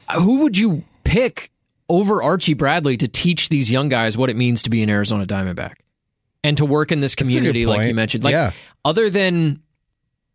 uh, 0.08 0.20
who 0.20 0.42
would 0.42 0.56
you 0.56 0.84
pick 1.02 1.50
over 1.88 2.22
Archie 2.22 2.54
Bradley 2.54 2.96
to 2.98 3.08
teach 3.08 3.48
these 3.48 3.68
young 3.68 3.88
guys 3.88 4.16
what 4.16 4.30
it 4.30 4.36
means 4.36 4.62
to 4.62 4.70
be 4.70 4.84
an 4.84 4.90
Arizona 4.90 5.26
Diamondback 5.26 5.74
and 6.44 6.56
to 6.58 6.64
work 6.64 6.92
in 6.92 7.00
this 7.00 7.16
community, 7.16 7.66
like 7.66 7.88
you 7.88 7.94
mentioned? 7.94 8.22
Like, 8.22 8.30
Yeah. 8.32 8.52
other 8.84 9.10
than 9.10 9.60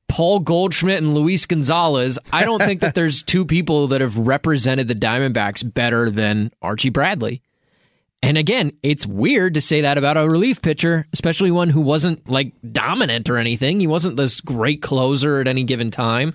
Paul 0.10 0.40
Goldschmidt 0.40 1.02
and 1.02 1.14
Luis 1.14 1.46
Gonzalez, 1.46 2.20
I 2.34 2.44
don't 2.44 2.60
think 2.62 2.82
that 2.82 2.96
there's 2.96 3.24
two 3.24 3.46
people 3.46 3.88
that 3.88 4.02
have 4.02 4.18
represented 4.18 4.88
the 4.88 4.96
Diamondbacks 4.96 5.72
better 5.74 6.10
than 6.10 6.52
Archie 6.62 6.90
Bradley. 6.90 7.42
And 8.22 8.38
again, 8.38 8.74
it's 8.84 9.06
weird 9.06 9.54
to 9.54 9.62
say 9.62 9.82
that 9.82 9.98
about 9.98 10.18
a 10.18 10.28
relief 10.30 10.62
pitcher, 10.62 11.08
especially 11.14 11.52
one 11.52 11.70
who 11.70 11.80
wasn't 11.80 12.30
like 12.30 12.52
dominant 12.70 13.30
or 13.30 13.38
anything. 13.38 13.80
He 13.80 13.88
wasn't 13.88 14.18
this 14.18 14.42
great 14.42 14.82
closer 14.82 15.40
at 15.40 15.48
any 15.48 15.64
given 15.64 15.90
time. 15.90 16.34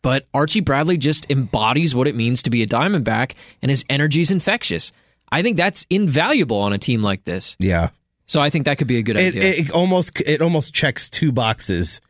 But 0.00 0.26
Archie 0.32 0.60
Bradley 0.60 0.96
just 0.96 1.30
embodies 1.30 1.94
what 1.94 2.06
it 2.06 2.14
means 2.14 2.42
to 2.44 2.50
be 2.50 2.62
a 2.62 2.66
Diamondback, 2.66 3.32
and 3.60 3.68
his 3.68 3.84
energy 3.90 4.20
is 4.20 4.30
infectious. 4.30 4.92
I 5.30 5.42
think 5.42 5.56
that's 5.56 5.84
invaluable 5.90 6.58
on 6.60 6.72
a 6.72 6.78
team 6.78 7.02
like 7.02 7.24
this. 7.24 7.56
yeah, 7.58 7.90
So 8.26 8.40
I 8.40 8.48
think 8.48 8.64
that 8.64 8.78
could 8.78 8.86
be 8.86 8.98
a 8.98 9.02
good 9.02 9.18
it, 9.18 9.34
idea. 9.34 9.42
it 9.54 9.70
almost 9.72 10.18
it 10.22 10.40
almost 10.40 10.72
checks 10.72 11.10
two 11.10 11.32
boxes 11.32 12.00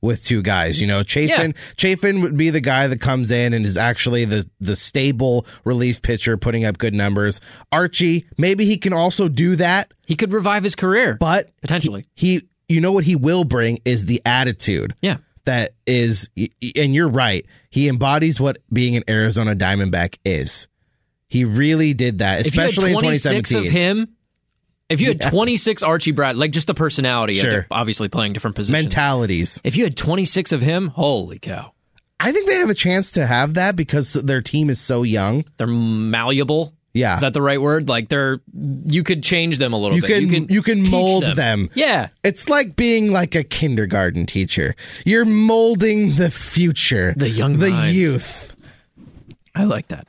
with 0.00 0.24
two 0.24 0.42
guys. 0.42 0.80
You 0.80 0.86
know, 0.86 1.02
Chafin 1.02 1.54
Chafin 1.76 2.22
would 2.22 2.36
be 2.36 2.50
the 2.50 2.60
guy 2.60 2.86
that 2.86 3.00
comes 3.00 3.30
in 3.30 3.52
and 3.52 3.64
is 3.64 3.76
actually 3.76 4.24
the 4.24 4.48
the 4.60 4.76
stable 4.76 5.46
relief 5.64 6.02
pitcher, 6.02 6.36
putting 6.36 6.64
up 6.64 6.78
good 6.78 6.94
numbers. 6.94 7.40
Archie, 7.72 8.26
maybe 8.36 8.64
he 8.64 8.78
can 8.78 8.92
also 8.92 9.28
do 9.28 9.56
that, 9.56 9.92
he 10.06 10.14
could 10.14 10.32
revive 10.32 10.64
his 10.64 10.74
career, 10.74 11.16
but 11.18 11.50
potentially. 11.60 12.04
he 12.14 12.42
you 12.68 12.80
know 12.80 12.92
what 12.92 13.04
he 13.04 13.16
will 13.16 13.44
bring 13.44 13.78
is 13.84 14.04
the 14.04 14.22
attitude 14.24 14.94
yeah. 15.00 15.16
that 15.44 15.74
is 15.86 16.28
and 16.36 16.94
you're 16.94 17.08
right 17.08 17.46
he 17.70 17.88
embodies 17.88 18.40
what 18.40 18.58
being 18.72 18.94
an 18.96 19.02
arizona 19.08 19.56
diamondback 19.56 20.18
is 20.24 20.68
he 21.28 21.44
really 21.44 21.94
did 21.94 22.18
that 22.18 22.46
if 22.46 22.54
you 22.54 22.60
had 22.60 22.70
especially 22.70 22.92
in 22.92 22.98
26 22.98 23.50
of 23.52 23.64
2017 23.64 23.72
him, 23.72 24.16
if 24.88 25.00
you 25.00 25.08
had 25.08 25.20
26 25.20 25.82
Archie 25.82 26.12
Brad, 26.12 26.36
like 26.36 26.50
just 26.50 26.66
the 26.66 26.74
personality, 26.74 27.34
Sure. 27.36 27.60
of 27.60 27.64
obviously 27.70 28.08
playing 28.08 28.32
different 28.32 28.56
positions. 28.56 28.84
mentalities 28.84 29.60
if 29.64 29.76
you 29.76 29.84
had 29.84 29.96
26 29.96 30.52
of 30.52 30.60
him, 30.62 30.88
holy 30.88 31.38
cow. 31.38 31.72
i 32.20 32.32
think 32.32 32.48
they 32.48 32.56
have 32.56 32.70
a 32.70 32.74
chance 32.74 33.12
to 33.12 33.26
have 33.26 33.54
that 33.54 33.76
because 33.76 34.12
their 34.14 34.40
team 34.40 34.70
is 34.70 34.80
so 34.80 35.02
young 35.02 35.44
They're 35.56 35.66
malleable. 35.66 36.72
yeah 36.94 37.14
Is 37.16 37.20
that 37.20 37.34
the 37.34 37.42
right 37.42 37.60
word? 37.60 37.88
Like 37.88 38.08
they're, 38.08 38.40
you 38.86 39.02
could 39.04 39.22
change 39.22 39.58
them 39.58 39.72
a 39.72 39.78
little 39.78 39.94
you 39.96 40.02
bit. 40.02 40.28
can 40.30 40.48
you 40.48 40.62
can 40.62 40.82
teach 40.82 40.90
mold 40.90 41.24
them. 41.36 41.68
Yeah. 41.74 42.08
it's 42.24 42.48
like 42.48 42.74
being 42.76 43.12
like 43.12 43.34
a 43.34 43.44
kindergarten 43.44 44.26
teacher 44.26 44.74
you're 45.04 45.24
molding 45.26 46.16
the 46.16 46.30
future 46.30 47.14
The 47.16 47.28
young 47.28 47.58
the 47.58 47.70
minds. 47.70 47.96
youth 47.96 48.54
I 49.54 49.64
like 49.64 49.88
that. 49.88 50.06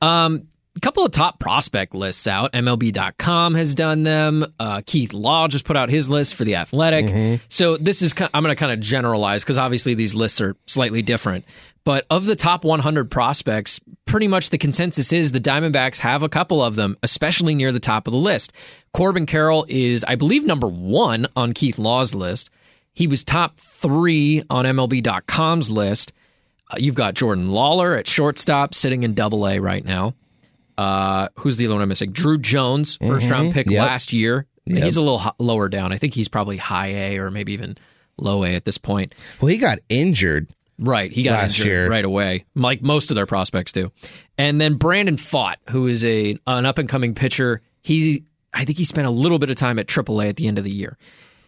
Um, 0.00 0.46
a 0.76 0.80
couple 0.80 1.04
of 1.04 1.12
top 1.12 1.38
prospect 1.40 1.94
lists 1.94 2.26
out. 2.26 2.52
MLB.com 2.52 3.54
has 3.54 3.74
done 3.74 4.02
them. 4.02 4.44
Uh, 4.60 4.82
Keith 4.84 5.14
Law 5.14 5.48
just 5.48 5.64
put 5.64 5.76
out 5.76 5.88
his 5.88 6.08
list 6.10 6.34
for 6.34 6.44
the 6.44 6.56
Athletic. 6.56 7.06
Mm-hmm. 7.06 7.44
So 7.48 7.76
this 7.76 8.02
is 8.02 8.14
I'm 8.34 8.42
going 8.42 8.54
to 8.54 8.60
kind 8.60 8.72
of 8.72 8.80
generalize 8.80 9.42
because 9.42 9.58
obviously 9.58 9.94
these 9.94 10.14
lists 10.14 10.40
are 10.40 10.54
slightly 10.66 11.02
different. 11.02 11.44
But 11.84 12.04
of 12.10 12.26
the 12.26 12.36
top 12.36 12.64
100 12.64 13.10
prospects, 13.10 13.80
pretty 14.06 14.26
much 14.26 14.50
the 14.50 14.58
consensus 14.58 15.12
is 15.12 15.30
the 15.32 15.40
Diamondbacks 15.40 15.98
have 15.98 16.24
a 16.24 16.28
couple 16.28 16.62
of 16.62 16.74
them, 16.74 16.98
especially 17.02 17.54
near 17.54 17.70
the 17.70 17.80
top 17.80 18.06
of 18.08 18.12
the 18.12 18.18
list. 18.18 18.52
Corbin 18.92 19.24
Carroll 19.24 19.64
is, 19.68 20.02
I 20.02 20.16
believe, 20.16 20.44
number 20.44 20.66
one 20.66 21.28
on 21.36 21.52
Keith 21.52 21.78
Law's 21.78 22.14
list. 22.14 22.50
He 22.92 23.06
was 23.06 23.22
top 23.22 23.60
three 23.60 24.42
on 24.50 24.64
MLB.com's 24.64 25.70
list. 25.70 26.12
Uh, 26.68 26.76
you've 26.78 26.94
got 26.96 27.14
Jordan 27.14 27.48
Lawlar 27.48 27.96
at 27.96 28.08
shortstop, 28.08 28.74
sitting 28.74 29.04
in 29.04 29.14
Double 29.14 29.46
A 29.46 29.60
right 29.60 29.84
now. 29.84 30.14
Uh, 30.78 31.28
who's 31.36 31.56
the 31.56 31.66
other 31.66 31.74
one 31.74 31.82
I'm 31.82 31.88
missing? 31.88 32.12
Drew 32.12 32.38
Jones, 32.38 32.98
1st 32.98 33.30
round 33.30 33.52
pick 33.52 33.66
Mm-hmm. 33.66 33.74
Yep. 33.74 33.86
last 33.86 34.12
year. 34.12 34.46
He's 34.66 34.96
a 34.96 35.00
little 35.02 35.20
h- 35.24 35.32
lower 35.38 35.68
down. 35.68 35.92
I 35.92 35.98
think 35.98 36.12
he's 36.14 36.28
probably 36.28 36.56
high 36.56 36.88
A 36.88 37.18
or 37.18 37.30
maybe 37.30 37.52
even 37.52 37.78
low 38.18 38.42
A 38.44 38.50
at 38.54 38.64
this 38.64 38.78
point. 38.78 39.14
well 39.40 39.48
he 39.48 39.58
got 39.58 39.78
injured 39.88 40.48
Right, 40.78 41.10
he 41.10 41.22
got 41.22 41.44
injured 41.44 41.66
year. 41.66 41.88
right 41.88 42.04
away, 42.04 42.44
like 42.54 42.82
most 42.82 43.10
of 43.10 43.14
their 43.14 43.24
prospects 43.24 43.72
do. 43.72 43.92
And 44.36 44.60
then 44.60 44.74
Brandon 44.74 45.16
Pfaadt, 45.16 45.56
who 45.70 45.86
is 45.86 46.04
a 46.04 46.36
an 46.46 46.66
up 46.66 46.76
and 46.76 46.86
coming 46.86 47.14
pitcher, 47.14 47.62
he 47.82 48.24
I 48.52 48.66
think 48.66 48.76
he 48.76 48.84
spent 48.84 49.06
a 49.06 49.10
little 49.10 49.38
bit 49.38 49.48
of 49.48 49.56
time 49.56 49.78
at 49.78 49.86
AAA 49.86 50.28
at 50.28 50.36
the 50.36 50.46
end 50.48 50.58
of 50.58 50.64
the 50.64 50.70
year. 50.70 50.98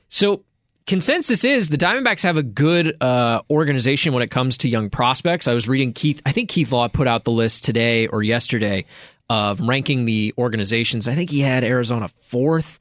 So 0.08 0.44
consensus 0.86 1.44
is 1.44 1.68
the 1.68 1.76
Diamondbacks 1.76 2.22
have 2.22 2.38
a 2.38 2.42
good 2.42 2.96
uh, 3.02 3.42
organization 3.50 4.14
when 4.14 4.22
it 4.22 4.30
comes 4.30 4.56
to 4.58 4.68
young 4.70 4.88
prospects. 4.88 5.46
I 5.46 5.52
was 5.52 5.68
reading 5.68 5.92
Keith, 5.92 6.22
I 6.24 6.32
think 6.32 6.48
Keith 6.48 6.72
Law 6.72 6.88
put 6.88 7.06
out 7.06 7.24
the 7.24 7.30
list 7.30 7.64
today 7.64 8.06
or 8.06 8.22
yesterday 8.22 8.86
of 9.30 9.60
ranking 9.60 10.04
the 10.04 10.34
organizations. 10.38 11.06
I 11.08 11.14
think 11.14 11.30
he 11.30 11.40
had 11.40 11.64
Arizona 11.64 12.08
fourth, 12.20 12.78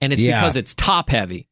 and 0.00 0.12
it's 0.12 0.22
Yeah. 0.22 0.40
because 0.40 0.56
it's 0.56 0.74
top 0.74 1.10
heavy. 1.10 1.46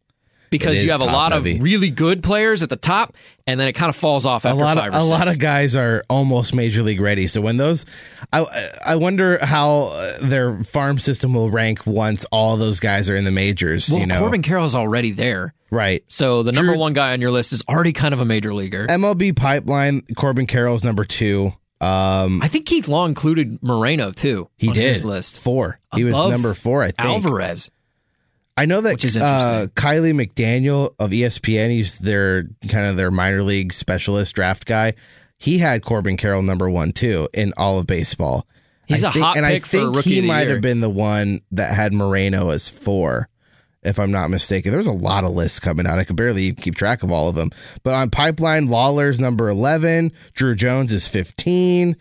Because 0.51 0.83
you 0.83 0.93
have 0.93 1.03
a 1.03 1.05
lot 1.05 1.33
heavy. 1.33 1.57
of 1.59 1.63
really 1.63 1.91
good 1.91 2.23
players 2.23 2.63
at 2.63 2.71
the 2.71 2.77
top, 2.77 3.15
and 3.47 3.61
then 3.61 3.69
it 3.69 3.75
kind 3.75 3.91
of 3.91 3.97
falls 3.97 4.25
off 4.25 4.47
a 4.47 4.49
after 4.49 4.61
lot 4.63 4.79
of 4.79 4.85
five 4.85 4.95
or 4.95 4.97
a 4.99 5.05
lot 5.05 5.29
of 5.29 5.39
guys 5.39 5.77
are 5.77 6.05
almost 6.09 6.55
major 6.55 6.83
league 6.83 7.03
ready. 7.03 7.27
So 7.27 7.43
when 7.43 7.59
those, 7.59 7.85
I 8.33 8.47
I 8.83 8.97
wonder 8.97 9.45
how 9.45 9.89
uh, 9.89 10.17
their 10.27 10.57
farm 10.61 10.99
system 11.01 11.35
will 11.35 11.51
rank 11.51 11.87
once 11.87 12.25
all 12.33 12.57
those 12.57 12.81
guys 12.81 13.11
are 13.11 13.15
in 13.15 13.25
the 13.25 13.31
majors. 13.31 13.91
Well, 13.91 13.99
you 14.01 14.07
know, 14.07 14.21
Corbin 14.21 14.41
Carroll's 14.41 14.75
already 14.75 15.11
there. 15.11 15.53
right? 15.71 16.03
So 16.09 16.43
the 16.43 16.53
number 16.53 16.73
Drew- 16.73 16.81
one 16.81 16.95
guy 16.95 17.13
on 17.13 17.21
your 17.21 17.31
list 17.31 17.53
is 17.53 17.63
already 17.69 17.93
kind 17.93 18.15
of 18.15 18.21
a 18.21 18.25
major 18.25 18.55
leaguer. 18.55 18.87
MLB 18.87 19.37
pipeline. 19.37 20.01
Corbin 20.17 20.47
Carroll's 20.47 20.83
number 20.83 21.05
two. 21.05 21.53
Um, 21.81 22.43
I 22.43 22.49
think 22.49 22.67
Keith 22.67 22.89
Law 22.89 23.07
included 23.07 23.63
Moreno 23.63 24.11
too. 24.11 24.49
he 24.57 24.69
on 24.69 24.75
did 24.75 24.95
his 24.95 25.05
list. 25.05 25.41
four. 25.41 25.79
He 25.95 26.05
was 26.05 26.13
number 26.13 26.55
four. 26.55 26.83
I 26.83 26.87
think. 26.89 26.99
Alvarez. 27.09 27.71
I 28.57 28.65
know 28.67 28.81
that 28.81 29.05
uh. 29.17 29.69
Kiley 29.77 30.13
McDaniel 30.13 30.93
of 30.99 31.11
ESPN, 31.11 31.71
he's 31.71 31.99
their 31.99 32.49
kind 32.69 32.87
of 32.89 32.97
their 32.97 33.13
minor 33.13 33.45
league 33.45 33.73
specialist 33.73 34.35
draft 34.35 34.67
guy. 34.67 34.95
He 35.37 35.59
had 35.59 35.85
Corbin 35.85 36.17
Carroll 36.17 36.43
number 36.43 36.69
one 36.69 36.91
too 36.91 37.29
in 37.33 37.53
all 37.57 37.79
of 37.79 37.87
baseball. 37.87 38.45
He's 38.87 39.05
I 39.05 39.11
a 39.11 39.13
think, 39.13 39.25
hot 39.25 39.37
and 39.37 39.47
pick 39.47 39.63
I 39.63 39.67
for 39.67 39.67
think 39.69 39.97
rookie 39.97 40.15
he 40.15 40.21
might 40.23 40.43
year. 40.47 40.55
have 40.55 40.61
been 40.63 40.81
the 40.81 40.91
one 40.91 41.43
that 41.53 41.73
had 41.73 41.93
Moreno 41.93 42.51
as 42.51 42.69
four, 42.69 43.29
if 43.83 43.99
I'm 43.99 44.11
not 44.11 44.31
mistaken. 44.31 44.73
There's 44.73 44.87
a 44.87 44.93
lot 44.93 45.25
of 45.25 45.31
lists 45.31 45.61
coming 45.61 45.87
out. 45.87 45.99
I 45.99 46.05
could 46.05 46.17
barely 46.17 46.53
keep 46.53 46.75
track 46.75 47.03
of 47.03 47.11
all 47.11 47.29
of 47.29 47.35
them. 47.35 47.51
But 47.83 47.95
on 47.95 48.11
Pipeline, 48.11 48.67
Lawlar's 48.67 49.21
number 49.21 49.49
11, 49.49 50.13
Drew 50.35 50.55
Jones 50.55 50.93
is 50.93 51.07
15. 51.09 51.97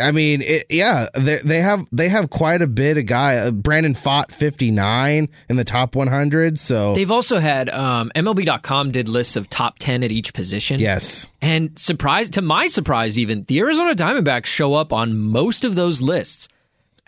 I 0.00 0.10
mean, 0.10 0.40
it, 0.40 0.66
yeah, 0.70 1.08
they, 1.14 1.38
they 1.40 1.60
have 1.60 1.84
they 1.92 2.08
have 2.08 2.30
quite 2.30 2.62
a 2.62 2.66
bit 2.66 2.96
of 2.96 3.04
guy. 3.04 3.36
Uh, 3.36 3.50
Brandon 3.50 3.94
Pfaadt 3.94 4.32
59 4.32 5.28
in 5.50 5.56
the 5.56 5.64
top 5.64 5.94
100. 5.94 6.58
So 6.58 6.94
They've 6.94 7.10
also 7.10 7.38
had 7.38 7.68
um, 7.68 8.10
MLB.com 8.16 8.90
did 8.90 9.06
lists 9.08 9.36
of 9.36 9.50
top 9.50 9.78
ten 9.78 10.02
at 10.02 10.10
each 10.10 10.32
position. 10.32 10.80
yes, 10.80 11.26
And 11.42 11.78
surprise 11.78 12.30
to 12.30 12.42
my 12.42 12.66
surprise, 12.68 13.18
even 13.18 13.44
the 13.44 13.58
Arizona 13.58 13.94
Diamondbacks 13.94 14.46
show 14.46 14.72
up 14.72 14.94
on 14.94 15.18
most 15.18 15.62
of 15.64 15.74
those 15.74 16.00
lists. 16.00 16.48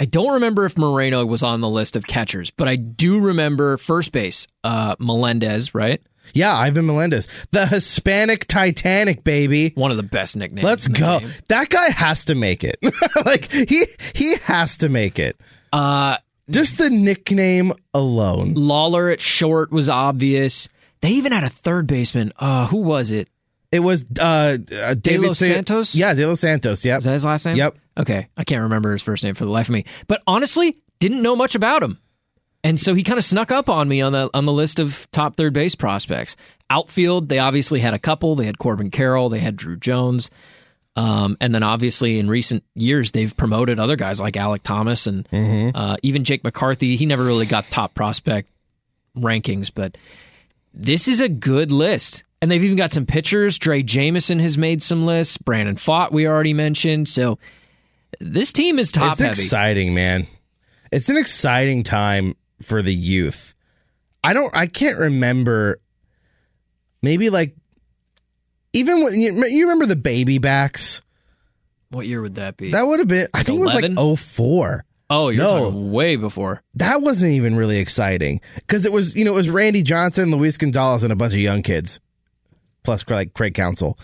I 0.00 0.06
don't 0.06 0.34
remember 0.34 0.64
if 0.64 0.76
Moreno 0.76 1.24
was 1.24 1.42
on 1.42 1.60
the 1.60 1.68
list 1.68 1.94
of 1.96 2.06
catchers, 2.06 2.50
but 2.50 2.66
I 2.68 2.76
do 2.76 3.20
remember 3.20 3.76
first 3.76 4.10
base, 4.12 4.46
uh, 4.64 4.96
Melendez, 4.98 5.74
right? 5.74 6.02
Yeah, 6.32 6.56
Ivan 6.56 6.86
Melendez, 6.86 7.28
the 7.50 7.66
Hispanic 7.66 8.46
Titanic, 8.46 9.22
baby. 9.24 9.72
One 9.74 9.90
of 9.90 9.96
the 9.98 10.02
best 10.02 10.36
nicknames. 10.36 10.64
Let's 10.64 10.88
go. 10.88 11.20
game. 11.20 11.32
That 11.48 11.68
guy 11.68 11.90
has 11.90 12.24
to 12.26 12.34
make 12.34 12.64
it. 12.64 12.78
like 13.26 13.52
he 13.52 13.86
he 14.14 14.36
has 14.36 14.78
to 14.78 14.88
make 14.88 15.18
it. 15.18 15.36
Uh, 15.72 16.16
Just 16.50 16.78
the 16.78 16.88
nickname 16.90 17.72
alone. 17.92 18.54
Lawlar 18.54 19.12
at 19.12 19.20
short 19.20 19.70
was 19.70 19.88
obvious. 19.88 20.68
They 21.02 21.10
even 21.10 21.32
had 21.32 21.44
a 21.44 21.50
third 21.50 21.86
baseman. 21.86 22.32
Uh, 22.38 22.66
who 22.68 22.78
was 22.78 23.10
it? 23.10 23.28
It 23.74 23.80
was 23.80 24.06
uh, 24.20 24.58
uh 24.72 24.94
David 24.94 25.26
Los 25.26 25.38
Sa- 25.38 25.46
Santos? 25.46 25.94
Yeah, 25.94 26.14
De 26.14 26.26
Los 26.26 26.40
Santos. 26.40 26.84
Yep. 26.84 26.98
Is 26.98 27.04
that 27.04 27.12
his 27.12 27.24
last 27.24 27.44
name? 27.44 27.56
Yep. 27.56 27.76
Okay. 27.98 28.28
I 28.36 28.44
can't 28.44 28.62
remember 28.62 28.92
his 28.92 29.02
first 29.02 29.24
name 29.24 29.34
for 29.34 29.44
the 29.44 29.50
life 29.50 29.68
of 29.68 29.72
me. 29.72 29.84
But 30.06 30.22
honestly, 30.26 30.78
didn't 31.00 31.22
know 31.22 31.34
much 31.34 31.54
about 31.54 31.82
him. 31.82 31.98
And 32.62 32.80
so 32.80 32.94
he 32.94 33.02
kind 33.02 33.18
of 33.18 33.24
snuck 33.24 33.50
up 33.50 33.68
on 33.68 33.88
me 33.88 34.00
on 34.00 34.12
the 34.12 34.30
on 34.32 34.44
the 34.44 34.52
list 34.52 34.78
of 34.78 35.10
top 35.10 35.36
third 35.36 35.52
base 35.52 35.74
prospects. 35.74 36.36
Outfield, 36.70 37.28
they 37.28 37.38
obviously 37.38 37.80
had 37.80 37.94
a 37.94 37.98
couple. 37.98 38.36
They 38.36 38.46
had 38.46 38.58
Corbin 38.58 38.90
Carroll, 38.90 39.28
they 39.28 39.40
had 39.40 39.56
Drew 39.56 39.76
Jones. 39.76 40.30
Um, 40.96 41.36
and 41.40 41.52
then 41.52 41.64
obviously 41.64 42.20
in 42.20 42.28
recent 42.28 42.62
years 42.76 43.10
they've 43.10 43.36
promoted 43.36 43.80
other 43.80 43.96
guys 43.96 44.20
like 44.20 44.34
Alek 44.34 44.62
Thomas 44.62 45.08
and 45.08 45.28
uh, 45.74 45.96
even 46.04 46.22
Jake 46.22 46.44
McCarthy. 46.44 46.94
He 46.94 47.04
never 47.04 47.24
really 47.24 47.46
got 47.46 47.64
top 47.66 47.94
prospect 47.94 48.48
rankings, 49.16 49.72
but 49.74 49.98
this 50.72 51.08
is 51.08 51.20
a 51.20 51.28
good 51.28 51.72
list. 51.72 52.24
And 52.44 52.50
they've 52.50 52.62
even 52.62 52.76
got 52.76 52.92
some 52.92 53.06
pitchers. 53.06 53.58
Drey 53.58 53.82
Jameson 53.82 54.38
has 54.38 54.58
made 54.58 54.82
some 54.82 55.06
lists. 55.06 55.38
Brandon 55.38 55.76
Pfaadt, 55.76 56.12
we 56.12 56.26
already 56.26 56.52
mentioned. 56.52 57.08
So 57.08 57.38
this 58.20 58.52
team 58.52 58.78
is 58.78 58.92
top 58.92 59.12
it's 59.12 59.20
heavy. 59.22 59.30
exciting, 59.30 59.94
man. 59.94 60.26
It's 60.92 61.08
an 61.08 61.16
exciting 61.16 61.84
time 61.84 62.36
for 62.60 62.82
the 62.82 62.92
youth. 62.92 63.54
I 64.22 64.34
don't. 64.34 64.54
I 64.54 64.66
can't 64.66 64.98
remember. 64.98 65.80
Maybe 67.00 67.30
like 67.30 67.56
even 68.74 69.02
when 69.02 69.18
you, 69.18 69.46
you 69.46 69.62
remember 69.64 69.86
the 69.86 69.96
baby 69.96 70.36
backs. 70.36 71.00
What 71.88 72.06
year 72.06 72.20
would 72.20 72.34
that 72.34 72.58
be? 72.58 72.72
That 72.72 72.86
would 72.86 72.98
have 72.98 73.08
been. 73.08 73.28
I 73.32 73.42
think 73.42 73.58
it 73.58 73.62
was 73.62 73.72
like 73.74 74.18
04. 74.18 74.84
oh, 75.08 75.30
you're 75.30 75.42
no. 75.42 75.64
talking 75.64 75.92
way 75.92 76.16
before. 76.16 76.62
That 76.74 77.00
wasn't 77.00 77.32
even 77.32 77.56
really 77.56 77.78
exciting 77.78 78.42
because 78.56 78.84
it 78.84 78.92
was 78.92 79.16
you 79.16 79.24
know 79.24 79.32
it 79.32 79.36
was 79.36 79.48
Randy 79.48 79.82
Johnson, 79.82 80.30
Luis 80.30 80.58
Gonzalez, 80.58 81.04
and 81.04 81.10
a 81.10 81.16
bunch 81.16 81.32
of 81.32 81.38
young 81.38 81.62
kids, 81.62 82.00
plus 82.84 83.04
like 83.08 83.34
Craig 83.34 83.54
Counsell. 83.54 83.98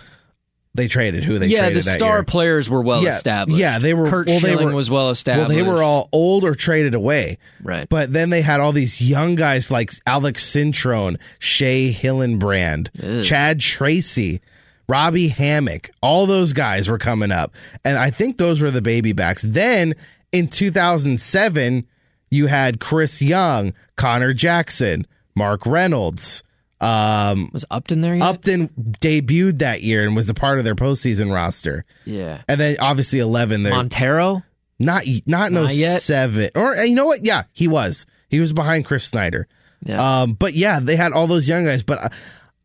They 0.73 0.87
traded 0.87 1.25
who 1.25 1.41
they 1.41 1.49
yeah, 1.49 1.63
traded 1.63 1.79
the 1.83 1.91
star 1.91 2.23
players 2.23 2.71
were 2.71 2.81
well 2.83 3.03
Yeah, 3.03 3.17
established. 3.17 3.59
yeah, 3.59 3.81
they 3.81 3.93
were- 3.93 4.07
Kurt 4.09 4.29
well, 4.29 4.39
they 4.39 4.51
Schilling 4.51 4.67
were- 4.69 4.75
was 4.75 4.89
well 4.89 5.11
established. 5.11 5.49
Well, 5.49 5.57
they 5.57 5.63
were 5.69 5.83
all 5.83 6.09
old 6.13 6.45
or 6.45 6.55
traded 6.55 6.95
away. 6.95 7.39
right. 7.61 7.89
But 7.89 8.13
then 8.13 8.31
they 8.31 8.41
had 8.41 8.61
all 8.61 8.71
these 8.71 9.01
young 9.01 9.35
guys 9.35 9.71
like 9.73 9.93
Alex 10.07 10.49
Cintron, 10.49 11.17
Shea 11.41 11.93
Hillenbrand, 11.93 13.25
Chad 13.25 13.59
Tracy, 13.59 14.41
Robby 14.89 15.27
Hammock. 15.29 15.91
All 16.03 16.27
those 16.27 16.53
guys 16.53 16.89
were 16.89 16.99
coming 16.99 17.33
up. 17.33 17.53
And 17.85 17.99
I 17.99 18.11
think 18.11 18.39
those 18.39 18.61
were 18.61 18.71
the 18.71 18.81
baby 18.83 19.13
backs. 19.13 19.43
Then 19.43 19.95
in 20.31 20.47
2007, 20.47 21.85
you 22.31 22.47
had 22.47 22.79
Chris 22.79 23.21
Young, 23.21 23.75
Conor 23.97 24.33
Jackson, 24.33 25.05
Mark 25.35 25.67
Reynolds. 25.67 26.45
Um, 26.81 27.51
was 27.53 27.65
Upton 27.71 28.01
there 28.01 28.15
yet? 28.15 28.23
Upton 28.23 28.69
debuted 28.69 29.59
that 29.59 29.83
year 29.83 30.05
and 30.07 30.17
was 30.17 30.29
a 30.31 30.35
part 30.35 30.59
of 30.59 30.65
their 30.65 30.75
postseason 30.75 31.33
roster. 31.33 31.85
yeah. 32.05 32.43
And 32.49 32.59
then 32.61 32.77
obviously 32.81 33.19
11 33.19 33.63
there. 33.63 33.75
Montero. 33.75 34.43
Not 34.79 35.05
not 35.27 35.53
no 35.53 35.65
Not 35.65 35.75
yet? 35.75 36.01
seven 36.01 36.49
or 36.55 36.75
you 36.77 36.95
know 36.95 37.05
what? 37.05 37.23
Yeah, 37.23 37.43
he 37.53 37.69
was. 37.69 38.07
He 38.29 38.41
was 38.41 38.55
behind 38.55 38.87
Chris 38.87 39.05
Snyder. 39.05 39.47
Yeah. 39.85 40.23
Um, 40.23 40.33
but 40.33 40.55
yeah, 40.55 40.81
they 40.81 40.97
had 40.97 41.13
all 41.13 41.27
those 41.27 41.47
young 41.47 41.67
guys. 41.67 41.83
But 41.83 42.13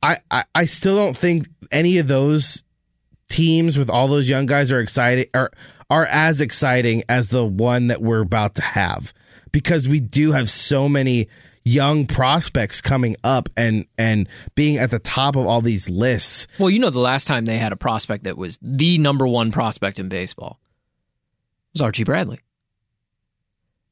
I, 0.01 0.19
I 0.31 0.45
I 0.55 0.63
still 0.65 0.95
don't 0.95 1.17
think 1.17 1.47
any 1.73 1.97
of 1.97 2.07
those 2.07 2.63
teams 3.27 3.77
with 3.77 3.89
all 3.89 4.07
those 4.07 4.29
young 4.29 4.45
guys 4.45 4.71
are 4.71 4.79
exciting 4.79 5.25
are 5.33 5.51
are 5.89 6.05
as 6.05 6.39
exciting 6.39 7.03
as 7.09 7.29
the 7.29 7.43
one 7.43 7.87
that 7.87 8.01
we're 8.01 8.21
about 8.21 8.55
to 8.55 8.61
have 8.61 9.13
because 9.51 9.87
we 9.87 9.99
do 9.99 10.31
have 10.31 10.49
so 10.49 10.87
many 10.87 11.27
young 11.67 12.05
prospects 12.05 12.79
coming 12.79 13.15
up 13.23 13.49
and 13.57 13.85
and 13.97 14.29
being 14.53 14.77
at 14.77 14.91
the 14.91 14.99
top 14.99 15.35
of 15.35 15.45
all 15.47 15.59
these 15.61 15.89
lists. 15.89 16.47
Well, 16.59 16.69
you 16.69 16.79
know, 16.79 16.91
the 16.91 16.99
last 16.99 17.25
time 17.27 17.45
they 17.45 17.57
had 17.57 17.73
a 17.73 17.75
prospect 17.75 18.23
that 18.25 18.37
was 18.37 18.57
the 18.61 18.97
number 18.99 19.27
one 19.27 19.51
prospect 19.51 19.99
in 19.99 20.07
baseball 20.07 20.59
was 21.73 21.81
Archie 21.81 22.03
Bradley. 22.03 22.39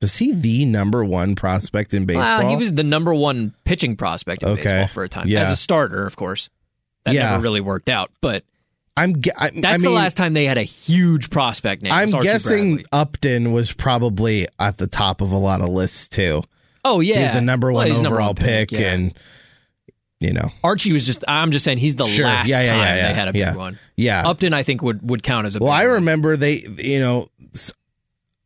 Was 0.01 0.17
he 0.17 0.33
the 0.33 0.65
number 0.65 1.03
one 1.05 1.35
prospect 1.35 1.93
in 1.93 2.05
baseball? 2.05 2.39
Well, 2.39 2.49
he 2.49 2.57
was 2.57 2.73
the 2.73 2.83
number 2.83 3.13
one 3.13 3.53
pitching 3.63 3.95
prospect 3.95 4.43
in 4.43 4.49
Okay. 4.49 4.63
baseball 4.63 4.87
for 4.89 5.03
a 5.03 5.09
time 5.09 5.27
Yeah. 5.27 5.41
as 5.43 5.51
a 5.51 5.55
starter, 5.55 6.05
of 6.05 6.15
course. 6.15 6.49
That 7.05 7.15
Yeah. 7.15 7.31
never 7.31 7.41
really 7.43 7.61
worked 7.61 7.89
out, 7.89 8.11
but 8.21 8.43
I'm. 8.95 9.15
I, 9.37 9.49
that's 9.49 9.65
I 9.65 9.71
mean, 9.77 9.81
the 9.81 9.89
last 9.89 10.15
time 10.17 10.33
they 10.33 10.45
had 10.45 10.57
a 10.59 10.63
huge 10.63 11.29
prospect 11.31 11.81
name. 11.81 11.91
I'm 11.91 12.09
guessing 12.09 12.75
Bradley. 12.75 12.85
Upton 12.91 13.51
was 13.51 13.71
probably 13.73 14.47
at 14.59 14.77
the 14.77 14.85
top 14.87 15.19
of 15.21 15.31
a 15.31 15.37
lot 15.37 15.61
of 15.61 15.69
lists 15.69 16.07
too. 16.07 16.43
Oh 16.85 16.99
yeah, 16.99 17.17
He 17.19 17.23
was 17.23 17.35
a 17.35 17.41
number 17.41 17.71
Well, 17.71 17.87
one 17.87 17.93
number 18.01 18.15
overall 18.17 18.27
one 18.29 18.35
pick, 18.35 18.71
yeah. 18.71 18.93
and 18.93 19.13
you 20.19 20.31
know, 20.33 20.49
Archie 20.63 20.93
was 20.93 21.05
just. 21.05 21.23
I'm 21.27 21.51
just 21.51 21.65
saying 21.65 21.79
he's 21.79 21.95
the 21.97 22.05
Sure. 22.07 22.25
last 22.25 22.47
Yeah, 22.47 22.61
yeah, 22.61 22.71
time 22.71 22.95
they 22.95 23.13
had 23.13 23.27
a 23.27 23.33
big 23.33 23.55
one. 23.55 23.77
yeah. 23.97 24.25
Upton, 24.27 24.53
I 24.53 24.63
think 24.63 24.81
would 24.81 25.07
would 25.09 25.21
count 25.23 25.45
as 25.47 25.55
a. 25.55 25.59
well, 25.59 25.71
I 25.71 25.85
one. 25.85 25.95
remember 25.95 26.37
they, 26.37 26.59
you 26.77 26.99
know 27.01 27.27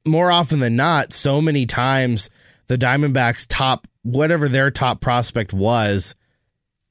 more 0.05 0.31
often 0.31 0.59
than 0.59 0.75
not, 0.75 1.11
so 1.13 1.41
many 1.41 1.65
times 1.65 2.29
the 2.67 2.77
Diamondbacks' 2.77 3.45
top, 3.47 3.87
whatever 4.03 4.47
their 4.49 4.71
top 4.71 5.01
prospect 5.01 5.53
was, 5.53 6.15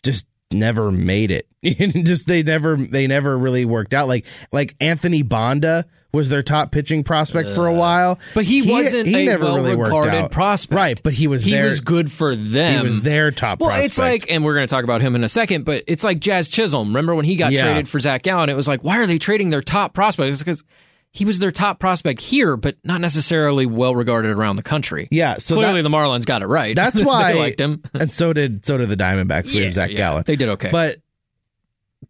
just 0.03 0.27
never 0.53 0.91
made 0.93 1.31
it. 1.31 1.47
just 2.05 2.27
they 2.29 2.43
never 2.43 2.77
they 2.77 3.07
never 3.07 3.37
really 3.37 3.65
worked 3.65 3.95
out. 3.95 4.07
Like 4.09 4.25
like 4.53 4.77
Anthony 4.81 5.23
Banda 5.23 5.87
was 6.17 6.29
their 6.31 6.43
top 6.43 6.73
pitching 6.73 7.05
prospect 7.05 7.51
for 7.51 7.67
a 7.69 7.73
while, 7.73 8.19
But 8.35 8.45
he 8.45 8.63
wasn't 8.63 9.07
he 9.07 9.29
a 9.29 9.39
well-regarded 9.39 10.15
out. 10.15 10.31
prospect. 10.33 10.75
right? 10.77 11.01
But 11.03 11.13
he 11.13 11.29
was 11.29 11.45
he 11.45 11.53
there. 11.53 11.67
was 11.67 11.81
good 11.81 12.11
for 12.11 12.35
them. 12.35 12.81
He 12.81 12.83
was 12.89 13.03
their 13.03 13.31
top 13.31 13.61
Well, 13.61 13.69
prospect. 13.71 13.87
it's 13.87 13.99
like, 13.99 14.27
and 14.31 14.45
we're 14.45 14.55
going 14.55 14.67
to 14.67 14.71
talk 14.75 14.83
about 14.85 15.01
him 15.01 15.15
in 15.15 15.23
a 15.23 15.29
second, 15.29 15.65
but 15.65 15.85
it's 15.87 16.03
like 16.03 16.19
Jazz 16.19 16.49
Chisholm. 16.49 16.89
Remember 16.89 17.15
when 17.15 17.25
he 17.25 17.37
got 17.37 17.53
Yeah. 17.53 17.63
traded 17.65 17.89
for 17.89 18.01
Zach 18.01 18.23
Gallen? 18.25 18.51
It 18.51 18.57
was 18.57 18.67
like, 18.67 18.83
why 18.83 18.99
are 18.99 19.07
they 19.07 19.19
trading 19.19 19.51
their 19.51 19.61
top 19.63 19.95
prospect? 19.95 20.31
It's 20.31 20.41
because 20.41 20.65
he 21.13 21.25
was 21.25 21.39
their 21.39 21.51
top 21.51 21.79
prospect 21.79 22.21
here, 22.21 22.57
but 22.59 22.77
not 22.85 23.01
necessarily 23.01 23.65
well 23.65 23.95
regarded 23.95 24.31
around 24.33 24.57
the 24.57 24.63
country. 24.63 25.09
yeah. 25.11 25.39
So 25.39 25.55
Clearly, 25.55 25.81
that- 25.81 25.89
the 25.89 25.97
Marlins 25.97 26.27
got 26.27 26.43
it 26.43 26.47
right. 26.47 26.77
That's 26.77 27.01
why 27.03 27.33
they 27.33 27.39
liked 27.39 27.61
him. 27.61 27.83
and 27.95 28.11
so 28.11 28.33
did 28.33 28.67
so 28.67 28.77
did 28.77 28.89
the 28.91 28.97
Diamondbacks 28.97 29.51
for 29.53 29.61
Yeah, 29.61 29.71
Zach 29.71 29.91
yeah, 29.91 29.97
Gallen. 29.97 30.25
They 30.27 30.37
did 30.37 30.49
okay. 30.51 30.71
But 30.71 30.99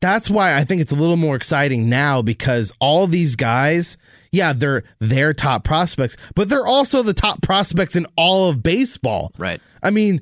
that's 0.01 0.31
why 0.31 0.57
I 0.57 0.65
think 0.65 0.81
it's 0.81 0.93
a 0.93 0.97
little 0.97 1.17
more 1.17 1.37
exciting 1.37 1.89
now 1.89 2.23
because 2.23 2.73
all 2.81 3.07
these 3.07 3.37
guys, 3.37 3.97
yeah, 4.31 4.53
they're 4.53 4.85
their 4.99 5.33
top 5.33 5.65
prospects, 5.65 6.17
but 6.35 6.49
they're 6.49 6.67
also 6.67 7.03
the 7.03 7.15
top 7.15 7.43
prospects 7.43 7.97
in 7.97 8.07
all 8.17 8.49
of 8.49 8.63
baseball. 8.63 9.33
right. 9.39 9.61
I 9.83 9.91
mean, 9.91 10.21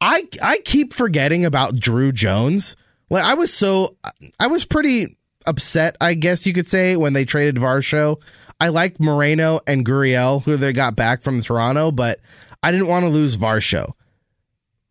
I 0.00 0.28
I 0.42 0.58
keep 0.64 0.92
forgetting 0.92 1.44
about 1.44 1.76
Drew 1.76 2.12
Jones. 2.12 2.76
Like 3.10 3.24
I 3.24 3.34
was 3.34 3.52
so 3.52 3.96
I 4.40 4.46
was 4.46 4.64
pretty 4.64 5.16
upset, 5.46 5.96
I 6.00 6.14
guess 6.14 6.46
you 6.46 6.52
could 6.52 6.66
say, 6.66 6.96
when 6.96 7.12
they 7.12 7.24
traded 7.24 7.56
Varsho. 7.56 8.20
I 8.60 8.68
liked 8.68 9.00
Moreno 9.00 9.60
and 9.66 9.84
Gurriel, 9.84 10.42
who 10.42 10.56
they 10.56 10.72
got 10.72 10.96
back 10.96 11.22
from 11.22 11.42
Toronto, 11.42 11.90
but 11.90 12.20
I 12.62 12.70
didn't 12.70 12.86
want 12.86 13.04
to 13.04 13.10
lose 13.10 13.36
Varsho. 13.36 13.92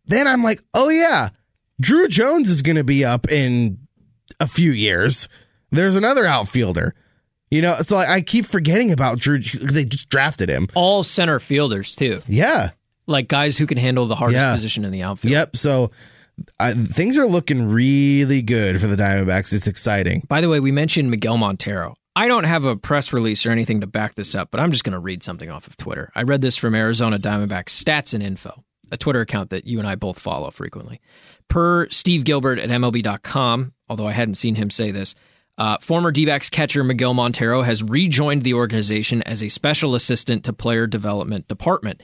Then 0.05 0.27
I'm 0.27 0.43
like, 0.43 0.62
oh 0.73 0.89
yeah, 0.89 1.29
Drew 1.79 2.07
Jones 2.07 2.49
is 2.49 2.62
going 2.62 2.75
to 2.75 2.83
be 2.83 3.05
up 3.05 3.31
in 3.31 3.79
a 4.43 4.47
few 4.47 4.71
years. 4.71 5.27
There's 5.71 5.95
another 5.95 6.25
outfielder. 6.25 6.93
You 7.49 7.62
know, 7.62 7.82
so 7.82 7.97
I 7.97 8.21
keep 8.21 8.45
forgetting 8.47 8.91
about 8.91 9.19
Drew 9.19 9.38
because 9.39 9.73
they 9.73 9.86
just 9.86 10.10
drafted 10.10 10.49
him. 10.49 10.67
All 10.73 11.03
center 11.03 11.39
fielders, 11.39 11.95
too. 11.95 12.21
Yeah. 12.27 12.71
Like 13.06 13.27
guys 13.27 13.58
who 13.58 13.67
can 13.67 13.77
handle 13.77 14.08
the 14.08 14.15
hardest 14.15 14.38
Yeah. 14.41 14.53
position 14.53 14.86
in 14.86 14.91
the 14.91 15.03
outfield. 15.03 15.32
Yep. 15.34 15.58
So 15.58 15.91
I, 16.60 16.73
things 16.73 17.15
are 17.17 17.27
looking 17.27 17.67
really 17.69 18.41
good 18.41 18.82
for 18.82 18.88
the 18.88 18.95
Diamondbacks. 18.95 19.53
It's 19.53 19.67
exciting. 19.67 20.23
By 20.27 20.41
the 20.41 20.49
way, 20.49 20.60
we 20.60 20.71
mentioned 20.71 21.12
Miguel 21.12 21.38
Montero. 21.38 21.93
I 22.15 22.27
don't 22.27 22.43
have 22.45 22.65
a 22.65 22.75
press 22.75 23.13
release 23.13 23.45
or 23.45 23.51
anything 23.51 23.82
to 23.82 23.88
back 23.88 24.15
this 24.15 24.34
up, 24.34 24.49
but 24.49 24.60
I'm 24.60 24.71
just 24.71 24.84
going 24.84 24.93
to 24.93 24.99
read 24.99 25.21
something 25.21 25.51
off 25.51 25.67
of 25.67 25.77
Twitter. 25.77 26.12
I 26.15 26.23
read 26.23 26.41
this 26.41 26.58
from 26.58 26.73
Arizona 26.73 27.19
Diamondbacks 27.19 27.69
Stats 27.69 28.13
and 28.15 28.23
Info, 28.23 28.63
a 28.93 28.97
Twitter 28.97 29.21
account 29.21 29.49
that 29.49 29.65
you 29.65 29.79
and 29.79 29.88
I 29.88 29.95
both 29.95 30.19
follow 30.19 30.51
frequently. 30.51 31.01
Per 31.49 31.89
Steve 31.89 32.23
Gilbert 32.23 32.60
at 32.60 32.69
MLB.com, 32.69 33.73
although 33.89 34.08
I 34.08 34.12
hadn't 34.12 34.36
seen 34.36 34.56
him 34.56 34.69
say 34.69 34.91
this, 34.91 35.15
uh, 35.58 35.77
former 35.82 36.12
D 36.12 36.25
backs 36.25 36.49
catcher 36.49 36.84
Miguel 36.84 37.13
Montero 37.13 37.62
has 37.62 37.84
rejoined 37.84 38.43
the 38.43 38.53
organization 38.53 39.21
as 39.23 39.43
a 39.43 39.49
special 39.49 39.95
assistant 39.95 40.45
to 40.45 40.53
player 40.53 40.88
development 40.88 41.47
department. 41.47 42.01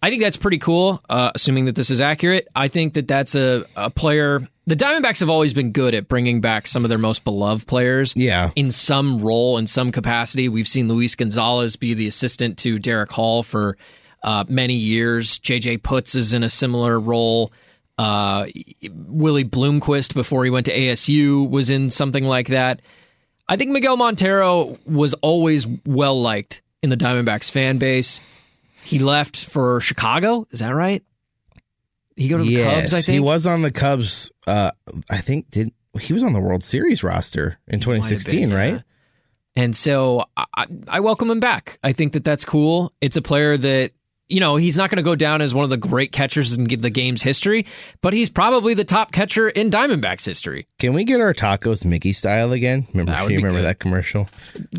I 0.00 0.10
think 0.10 0.22
that's 0.22 0.36
pretty 0.36 0.58
cool, 0.58 1.02
uh, 1.08 1.32
assuming 1.34 1.64
that 1.64 1.74
this 1.74 1.90
is 1.90 2.00
accurate. 2.00 2.46
I 2.54 2.68
think 2.68 2.94
that 2.94 3.08
that's 3.08 3.34
a, 3.34 3.64
a 3.74 3.90
player 3.90 4.46
the 4.68 4.76
Diamondbacks 4.76 5.20
have 5.20 5.30
always 5.30 5.54
been 5.54 5.72
good 5.72 5.94
at 5.94 6.08
bringing 6.08 6.42
back 6.42 6.66
some 6.66 6.84
of 6.84 6.90
their 6.90 6.98
most 6.98 7.24
beloved 7.24 7.66
players. 7.66 8.12
Yeah. 8.14 8.50
In 8.54 8.70
some 8.70 9.18
role, 9.18 9.56
in 9.56 9.66
some 9.66 9.90
capacity. 9.90 10.50
We've 10.50 10.68
seen 10.68 10.88
Luis 10.88 11.14
Gonzalez 11.14 11.76
be 11.76 11.94
the 11.94 12.06
assistant 12.06 12.58
to 12.58 12.78
Derrick 12.78 13.10
Hall 13.10 13.42
for 13.42 13.78
uh, 14.22 14.44
many 14.48 14.74
years. 14.74 15.38
JJ 15.38 15.78
Putz 15.78 16.16
is 16.16 16.32
in 16.32 16.42
a 16.42 16.48
similar 16.48 16.98
role. 16.98 17.52
Uh, 17.96 18.46
Willie 18.90 19.44
Bloomquist, 19.44 20.14
before 20.14 20.44
he 20.44 20.50
went 20.50 20.66
to 20.66 20.76
ASU, 20.76 21.48
was 21.48 21.70
in 21.70 21.90
something 21.90 22.24
like 22.24 22.48
that. 22.48 22.80
I 23.48 23.56
think 23.56 23.70
Miguel 23.70 23.96
Montero 23.96 24.78
was 24.86 25.14
always 25.14 25.66
well 25.86 26.20
liked 26.20 26.62
in 26.82 26.90
the 26.90 26.96
Diamondbacks 26.96 27.50
fan 27.50 27.78
base. 27.78 28.20
He 28.84 28.98
left 28.98 29.36
for 29.36 29.80
Chicago. 29.80 30.46
Is 30.50 30.60
that 30.60 30.70
right? 30.70 31.02
He 32.16 32.28
go 32.28 32.38
to 32.38 32.42
the 32.42 32.50
yes, 32.50 32.82
Cubs. 32.82 32.94
I 32.94 33.02
think 33.02 33.14
he 33.14 33.20
was 33.20 33.46
on 33.46 33.62
the 33.62 33.70
Cubs. 33.70 34.30
Uh, 34.46 34.70
I 35.10 35.18
think 35.18 35.50
did 35.50 35.72
he 36.00 36.12
was 36.12 36.22
on 36.22 36.32
the 36.32 36.40
World 36.40 36.62
Series 36.62 37.02
roster 37.02 37.58
in 37.66 37.80
2016, 37.80 38.40
been, 38.40 38.50
yeah. 38.50 38.56
right? 38.56 38.82
And 39.56 39.74
so 39.74 40.24
I, 40.36 40.66
I 40.86 41.00
welcome 41.00 41.30
him 41.30 41.40
back. 41.40 41.78
I 41.82 41.92
think 41.92 42.12
that 42.12 42.24
that's 42.24 42.44
cool. 42.44 42.92
It's 43.00 43.16
a 43.16 43.22
player 43.22 43.56
that 43.56 43.92
you 44.28 44.40
know 44.40 44.56
he's 44.56 44.76
not 44.76 44.90
going 44.90 44.96
to 44.96 45.02
go 45.02 45.14
down 45.14 45.40
as 45.42 45.54
one 45.54 45.64
of 45.64 45.70
the 45.70 45.76
great 45.76 46.12
catchers 46.12 46.52
in 46.52 46.64
the 46.64 46.90
game's 46.90 47.22
history, 47.22 47.66
but 48.02 48.12
he's 48.12 48.28
probably 48.30 48.74
the 48.74 48.84
top 48.84 49.12
catcher 49.12 49.48
in 49.48 49.70
Diamondbacks 49.70 50.24
history. 50.24 50.66
Can 50.78 50.92
we 50.92 51.04
get 51.04 51.20
our 51.20 51.34
tacos 51.34 51.84
Miggy 51.84 52.14
style 52.14 52.52
again? 52.52 52.86
Remember? 52.92 53.12
That 53.12 53.26
Do 53.28 53.32
you 53.32 53.38
remember 53.38 53.60
good. 53.60 53.64
that 53.66 53.78
commercial? 53.78 54.28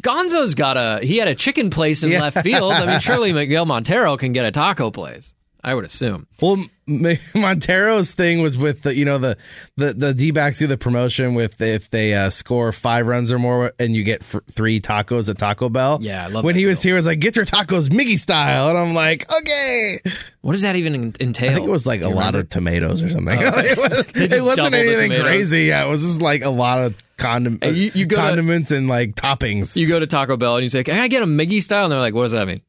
Gonzo's 0.02 0.56
got 0.56 0.78
a 0.78 1.06
he 1.06 1.18
had 1.18 1.28
a 1.28 1.36
chicken 1.36 1.70
place 1.70 2.04
in 2.04 2.12
Yeah. 2.12 2.22
left 2.22 2.42
field. 2.44 2.72
I 2.74 2.86
mean, 2.86 3.00
surely 3.00 3.34
Miguel 3.34 3.66
Montero 3.66 4.18
can 4.18 4.32
get 4.32 4.46
a 4.46 4.52
taco 4.52 4.92
place. 4.92 5.34
I 5.70 5.76
would 5.76 5.86
assume. 5.86 6.26
Well, 6.42 6.58
Montero's 7.36 8.14
thing 8.14 8.42
was 8.42 8.58
with 8.58 8.82
the 8.82 8.96
you 8.96 9.06
know 9.06 9.18
the 9.20 9.38
the 9.78 9.94
the 9.94 10.14
D 10.14 10.32
backs 10.32 10.60
do 10.60 10.68
the 10.68 10.78
promotion 10.78 11.34
with 11.36 11.62
if 11.62 11.90
they 11.90 12.14
uh, 12.14 12.30
score 12.30 12.72
five 12.72 13.06
runs 13.08 13.32
or 13.32 13.40
more 13.40 13.74
and 13.80 13.96
you 13.96 14.04
get 14.04 14.22
f- 14.22 14.42
three 14.52 14.82
tacos 14.82 15.30
at 15.30 15.38
Taco 15.38 15.70
Bell. 15.70 16.00
Yeah, 16.02 16.26
I 16.26 16.28
love 16.28 16.44
when 16.44 16.56
he 16.56 16.66
was 16.68 16.82
here, 16.82 16.96
was 16.96 17.06
like 17.06 17.20
get 17.20 17.36
your 17.36 17.46
tacos 17.46 17.90
Miggy 17.90 18.18
style, 18.18 18.70
and 18.70 18.78
I'm 18.78 18.94
like, 18.94 19.32
okay. 19.32 20.00
What 20.42 20.54
does 20.54 20.62
that 20.64 20.76
even 20.78 21.14
entail? 21.20 21.52
I 21.52 21.54
think 21.54 21.68
it 21.68 21.72
was 21.72 21.86
like 21.86 22.02
Do 22.02 22.08
a 22.08 22.10
lot 22.10 22.18
remember? 22.34 22.40
of 22.40 22.50
tomatoes 22.50 23.02
or 23.04 23.10
something. 23.10 23.38
it, 23.42 23.78
was, 23.78 24.42
wasn't 24.58 24.74
anything 24.74 25.22
crazy. 25.22 25.64
Yeah, 25.66 25.86
it 25.86 25.90
was 25.90 26.02
just 26.02 26.22
like 26.22 26.42
a 26.44 26.50
lot 26.50 26.82
of 26.84 26.96
condom- 27.18 27.60
you- 27.64 27.92
you 27.94 28.06
go 28.06 28.16
to- 28.16 28.22
condiments 28.24 28.72
and 28.72 28.88
like 28.88 29.16
toppings. 29.16 29.76
You 29.76 29.88
go 29.88 30.00
to 30.00 30.08
Taco 30.08 30.38
Bell 30.38 30.56
and 30.56 30.64
you 30.64 30.70
say, 30.70 30.84
"Can 30.84 31.00
I 31.00 31.08
get 31.08 31.22
a 31.22 31.26
Miggy 31.28 31.62
style?" 31.62 31.84
And 31.84 31.92
they're 31.92 32.00
like, 32.00 32.14
"What 32.16 32.24
does 32.24 32.32
that 32.32 32.48
mean?" 32.48 32.62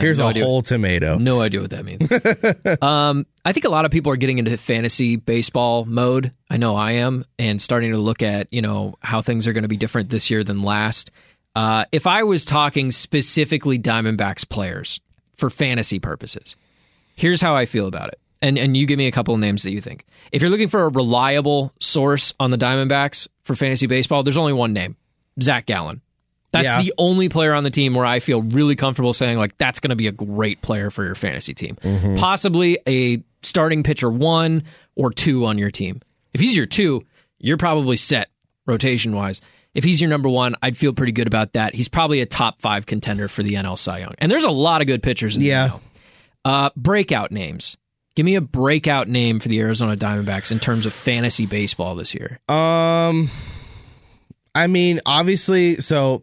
Here's 0.00 0.18
no 0.18 0.26
a 0.26 0.30
idea. 0.30 0.44
whole 0.44 0.62
tomato. 0.62 1.18
No 1.18 1.40
idea 1.40 1.60
what 1.60 1.70
that 1.70 1.84
means. 1.84 2.02
um, 2.82 3.26
I 3.44 3.52
think 3.52 3.64
a 3.64 3.68
lot 3.68 3.84
of 3.84 3.90
people 3.90 4.12
are 4.12 4.16
getting 4.16 4.38
into 4.38 4.56
fantasy 4.56 5.16
baseball 5.16 5.84
mode. 5.84 6.32
I 6.50 6.56
know 6.56 6.76
I 6.76 6.92
am, 6.92 7.24
and 7.38 7.60
starting 7.60 7.92
to 7.92 7.98
look 7.98 8.22
at 8.22 8.48
you 8.50 8.62
know 8.62 8.94
how 9.00 9.22
things 9.22 9.46
are 9.46 9.52
going 9.52 9.62
to 9.62 9.68
be 9.68 9.76
different 9.76 10.08
this 10.08 10.30
year 10.30 10.44
than 10.44 10.62
last. 10.62 11.10
Uh, 11.54 11.84
if 11.92 12.06
I 12.06 12.22
was 12.22 12.44
talking 12.44 12.92
specifically 12.92 13.78
Diamondbacks 13.78 14.48
players 14.48 15.00
for 15.36 15.50
fantasy 15.50 15.98
purposes, 15.98 16.56
here's 17.14 17.40
how 17.40 17.54
I 17.56 17.66
feel 17.66 17.86
about 17.86 18.08
it. 18.08 18.20
And 18.40 18.58
and 18.58 18.76
you 18.76 18.86
give 18.86 18.98
me 18.98 19.06
a 19.06 19.12
couple 19.12 19.34
of 19.34 19.40
names 19.40 19.62
that 19.62 19.72
you 19.72 19.80
think. 19.80 20.04
If 20.32 20.42
you're 20.42 20.50
looking 20.50 20.68
for 20.68 20.84
a 20.84 20.88
reliable 20.88 21.72
source 21.80 22.34
on 22.40 22.50
the 22.50 22.58
Diamondbacks 22.58 23.28
for 23.44 23.54
fantasy 23.54 23.86
baseball, 23.86 24.22
there's 24.22 24.38
only 24.38 24.52
one 24.52 24.72
name: 24.72 24.96
Zach 25.40 25.66
Gallen. 25.66 26.01
That's 26.52 26.64
Yeah. 26.66 26.82
the 26.82 26.92
only 26.98 27.28
player 27.28 27.54
on 27.54 27.64
the 27.64 27.70
team 27.70 27.94
where 27.94 28.04
I 28.06 28.20
feel 28.20 28.42
really 28.42 28.76
comfortable 28.76 29.12
saying 29.12 29.38
like 29.38 29.56
that's 29.58 29.80
going 29.80 29.90
to 29.90 29.96
be 29.96 30.06
a 30.06 30.12
great 30.12 30.60
player 30.62 30.90
for 30.90 31.04
your 31.04 31.14
fantasy 31.14 31.54
team. 31.54 31.76
Possibly 32.18 32.78
a 32.86 33.22
starting 33.42 33.82
pitcher 33.82 34.10
one 34.10 34.64
or 34.94 35.10
two 35.10 35.46
on 35.46 35.58
your 35.58 35.70
team. 35.70 36.00
If 36.32 36.40
he's 36.40 36.56
your 36.56 36.66
two, 36.66 37.02
you're 37.38 37.56
probably 37.56 37.96
set 37.96 38.28
rotation 38.66 39.14
wise. 39.16 39.40
If 39.74 39.84
he's 39.84 40.00
your 40.02 40.10
number 40.10 40.28
one, 40.28 40.54
I'd 40.62 40.76
feel 40.76 40.92
pretty 40.92 41.12
good 41.12 41.26
about 41.26 41.54
that. 41.54 41.74
He's 41.74 41.88
probably 41.88 42.20
a 42.20 42.26
top 42.26 42.60
five 42.60 42.84
contender 42.84 43.26
for 43.28 43.42
the 43.42 43.54
NL 43.54 43.78
Cy 43.78 44.00
Young. 44.00 44.14
And 44.18 44.30
there's 44.30 44.44
a 44.44 44.50
lot 44.50 44.82
of 44.82 44.86
good 44.86 45.02
pitchers 45.02 45.36
in 45.36 45.42
Yeah. 45.42 45.66
the 45.68 45.72
NL. 45.72 45.80
Uh, 46.44 46.70
breakout 46.76 47.32
names. 47.32 47.76
Give 48.14 48.26
me 48.26 48.34
a 48.34 48.42
breakout 48.42 49.08
name 49.08 49.40
for 49.40 49.48
the 49.48 49.58
Arizona 49.60 49.96
Diamondbacks 49.96 50.52
in 50.52 50.60
terms 50.60 50.84
of 50.84 50.92
fantasy 50.92 51.46
baseball 51.46 51.94
this 51.94 52.12
year. 52.14 52.38
Um, 52.48 53.30
I 54.54 54.66
mean, 54.66 55.00
obviously, 55.06 55.80
so 55.80 56.20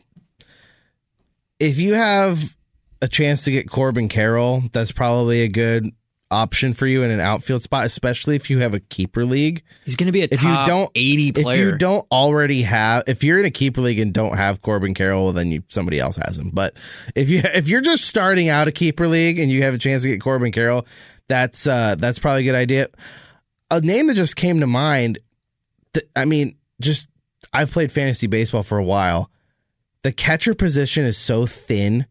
if 1.60 1.80
you 1.80 1.94
have 1.94 2.56
a 3.02 3.08
chance 3.08 3.44
to 3.44 3.52
get 3.52 3.70
Corbin 3.70 4.10
Carroll, 4.10 4.64
that's 4.72 4.92
probably 4.92 5.42
a 5.42 5.48
good 5.48 5.92
option 6.32 6.74
for 6.74 6.86
you 6.86 7.02
in 7.04 7.12
an 7.12 7.20
outfield 7.20 7.64
spot, 7.64 7.86
especially 7.86 8.36
if 8.36 8.50
you 8.50 8.60
have 8.60 8.74
a 8.74 8.80
keeper 8.80 9.26
league. 9.26 9.64
He's 9.86 9.96
going 9.96 10.08
to 10.08 10.12
be 10.12 10.22
a 10.22 10.28
If 10.30 10.44
you 10.44 10.56
don't 10.66 10.92
80 10.94 11.32
player. 11.32 11.54
If 11.54 11.60
you 11.60 11.78
don't 11.78 12.06
already 12.12 12.62
have, 12.64 13.04
if 13.08 13.24
you're 13.24 13.40
in 13.40 13.46
a 13.46 13.52
keeper 13.52 13.82
league 13.82 14.00
and 14.00 14.14
don't 14.14 14.38
have 14.38 14.62
Corbin 14.62 14.94
Carroll, 14.94 15.34
then 15.34 15.52
you 15.52 15.64
somebody 15.70 16.00
else 16.00 16.18
has 16.18 16.38
him. 16.38 16.52
But 16.54 16.76
if 17.16 17.30
you 17.30 17.42
if 17.44 17.68
you're 17.68 17.82
just 17.82 18.06
starting 18.06 18.50
out 18.50 18.68
a 18.68 18.72
keeper 18.72 19.08
league 19.08 19.40
and 19.40 19.52
you 19.52 19.64
have 19.64 19.74
a 19.74 19.78
chance 19.80 20.04
to 20.04 20.10
get 20.10 20.22
Corbin 20.22 20.52
Carroll, 20.52 20.86
that's 21.28 21.66
uh 21.68 21.96
that's 21.96 22.20
probably 22.20 22.42
a 22.42 22.46
good 22.46 22.56
idea. 22.56 22.90
A 23.72 23.82
name 23.82 24.08
that 24.08 24.16
just 24.16 24.36
came 24.36 24.60
to 24.60 24.68
mind. 24.68 25.20
That, 25.94 26.10
I 26.16 26.26
mean, 26.26 26.58
just 26.80 27.10
I've 27.52 27.72
played 27.72 27.92
fantasy 27.92 28.28
baseball 28.28 28.64
for 28.64 28.78
a 28.78 28.84
while. 28.84 29.32
The 30.04 30.12
catcher 30.12 30.54
position 30.54 31.06
is 31.06 31.18
so 31.18 31.46
thin. 31.46 32.06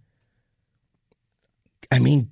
I 1.91 1.99
mean, 1.99 2.31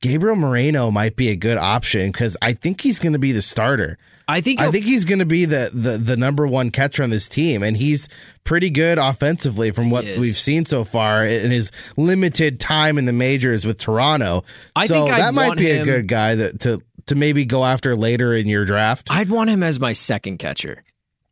Gabriel 0.00 0.36
Moreno 0.36 0.90
might 0.90 1.14
be 1.14 1.28
a 1.28 1.36
good 1.36 1.58
option 1.58 2.10
because 2.10 2.36
I 2.40 2.54
think 2.54 2.80
he's 2.80 2.98
going 2.98 3.12
to 3.12 3.18
be 3.18 3.32
the 3.32 3.42
starter. 3.42 3.98
I 4.28 4.40
think 4.40 4.60
I 4.60 4.70
think 4.70 4.86
he's 4.86 5.04
going 5.04 5.18
to 5.18 5.26
be 5.26 5.44
the, 5.44 5.70
the 5.74 5.98
the 5.98 6.16
number 6.16 6.46
one 6.46 6.70
catcher 6.70 7.02
on 7.02 7.10
this 7.10 7.28
team, 7.28 7.62
and 7.62 7.76
he's 7.76 8.08
pretty 8.44 8.70
good 8.70 8.96
offensively 8.98 9.72
from 9.72 9.90
what 9.90 10.04
we've 10.04 10.36
seen 10.36 10.64
so 10.64 10.84
far 10.84 11.26
in 11.26 11.50
his 11.50 11.70
limited 11.96 12.58
time 12.60 12.98
in 12.98 13.04
the 13.04 13.12
majors 13.12 13.66
with 13.66 13.78
Toronto. 13.78 14.44
I 14.74 14.86
so 14.86 14.94
think 14.94 15.10
I'd 15.10 15.20
that 15.20 15.34
might 15.34 15.58
be 15.58 15.70
him- 15.70 15.82
a 15.82 15.84
good 15.84 16.08
guy 16.08 16.36
that 16.36 16.60
to 16.60 16.80
to 17.06 17.14
maybe 17.14 17.44
go 17.44 17.64
after 17.64 17.96
later 17.96 18.32
in 18.32 18.46
your 18.46 18.64
draft. 18.64 19.08
I'd 19.10 19.28
want 19.28 19.50
him 19.50 19.62
as 19.62 19.78
my 19.80 19.92
second 19.92 20.38
catcher 20.38 20.82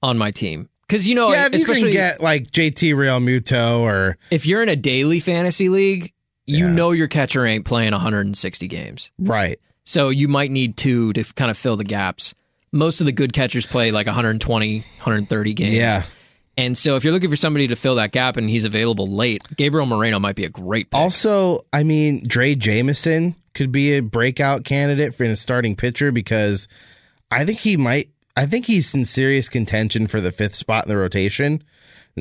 on 0.03 0.19
my 0.19 0.31
team. 0.31 0.69
Because, 0.91 1.07
you 1.07 1.15
know, 1.15 1.31
yeah, 1.31 1.47
if 1.53 1.55
you 1.55 1.65
can 1.65 1.91
get 1.93 2.21
like 2.21 2.51
JT 2.51 2.95
Realmuto 2.95 3.79
or 3.79 4.19
if 4.33 4.45
you're 4.45 4.61
in 4.61 4.69
a 4.69 4.75
daily 4.75 5.21
fantasy 5.21 5.69
league, 5.69 6.13
you 6.47 6.67
Yeah. 6.67 6.73
know 6.73 6.91
your 6.91 7.07
catcher 7.07 7.47
ain't 7.47 7.65
playing 7.65 7.93
160 7.93 8.67
games. 8.67 9.13
right, 9.21 9.61
So 9.85 10.09
you 10.09 10.27
might 10.27 10.51
need 10.51 10.77
two 10.77 11.13
to 11.13 11.23
kind 11.35 11.49
of 11.49 11.57
fill 11.57 11.77
the 11.77 11.85
gaps. 11.85 12.35
Most 12.73 13.01
of 13.01 13.07
the 13.07 13.13
good 13.13 13.33
catchers 13.33 13.67
play 13.67 13.93
like 13.93 14.07
120, 14.09 14.79
130 14.81 15.55
games. 15.55 15.75
yeah. 15.75 16.03
And 16.59 16.77
so 16.77 16.97
if 16.97 17.05
you're 17.05 17.13
looking 17.13 17.31
for 17.31 17.37
somebody 17.37 17.69
to 17.69 17.77
fill 17.77 17.95
that 17.95 18.11
gap 18.11 18.37
and 18.37 18.51
he's 18.51 18.65
available 18.65 19.09
late, 19.09 19.43
Gabriel 19.57 19.87
Moreno 19.87 20.19
might 20.19 20.35
be 20.37 20.45
a 20.45 20.49
great 20.51 20.91
pick. 20.91 20.99
Also, 20.99 21.65
I 21.73 21.85
mean, 21.85 22.27
Drey 22.27 22.59
Jameson 22.59 23.37
could 23.55 23.71
be 23.71 23.93
a 23.95 24.01
breakout 24.01 24.65
candidate 24.65 25.15
for 25.15 25.23
a 25.25 25.37
starting 25.37 25.77
pitcher 25.77 26.11
because 26.13 26.67
I 27.31 27.45
think 27.45 27.61
he 27.61 27.77
might. 27.77 28.11
I 28.41 28.47
think 28.47 28.65
he's 28.65 28.95
in 28.95 29.05
serious 29.05 29.51
contention 29.51 30.07
for 30.07 30.19
the 30.23 30.33
fifth 30.33 30.55
spot 30.55 30.87
in 30.87 30.89
the 30.89 30.97
rotation. 30.97 31.63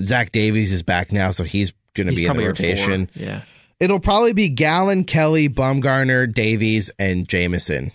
Zach 0.03 0.33
Davies 0.33 0.73
is 0.73 0.83
back 0.83 1.13
now, 1.13 1.31
so 1.31 1.45
he's 1.45 1.71
going 1.93 2.07
to 2.07 2.13
be 2.13 2.17
in 2.17 2.23
the 2.23 2.25
probably 2.25 2.43
your 2.43 2.55
four. 2.55 2.65
rotation. 2.65 3.09
Yeah. 3.15 3.43
It'll 3.79 4.01
probably 4.01 4.33
be 4.33 4.49
Gallen, 4.49 5.05
Kelly, 5.05 5.47
Bumgarner, 5.47 6.29
Davies, 6.29 6.91
and 6.99 7.25
Jameson. 7.25 7.93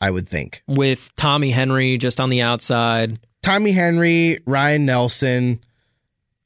I 0.00 0.10
would 0.10 0.26
think 0.26 0.62
With 0.66 1.10
Tommy 1.16 1.50
Henry 1.50 1.98
just 1.98 2.18
on 2.18 2.30
the 2.30 2.40
outside. 2.40 3.20
Tommy 3.42 3.72
Henry, 3.72 4.38
Ryne 4.46 4.86
Nelson. 4.86 5.60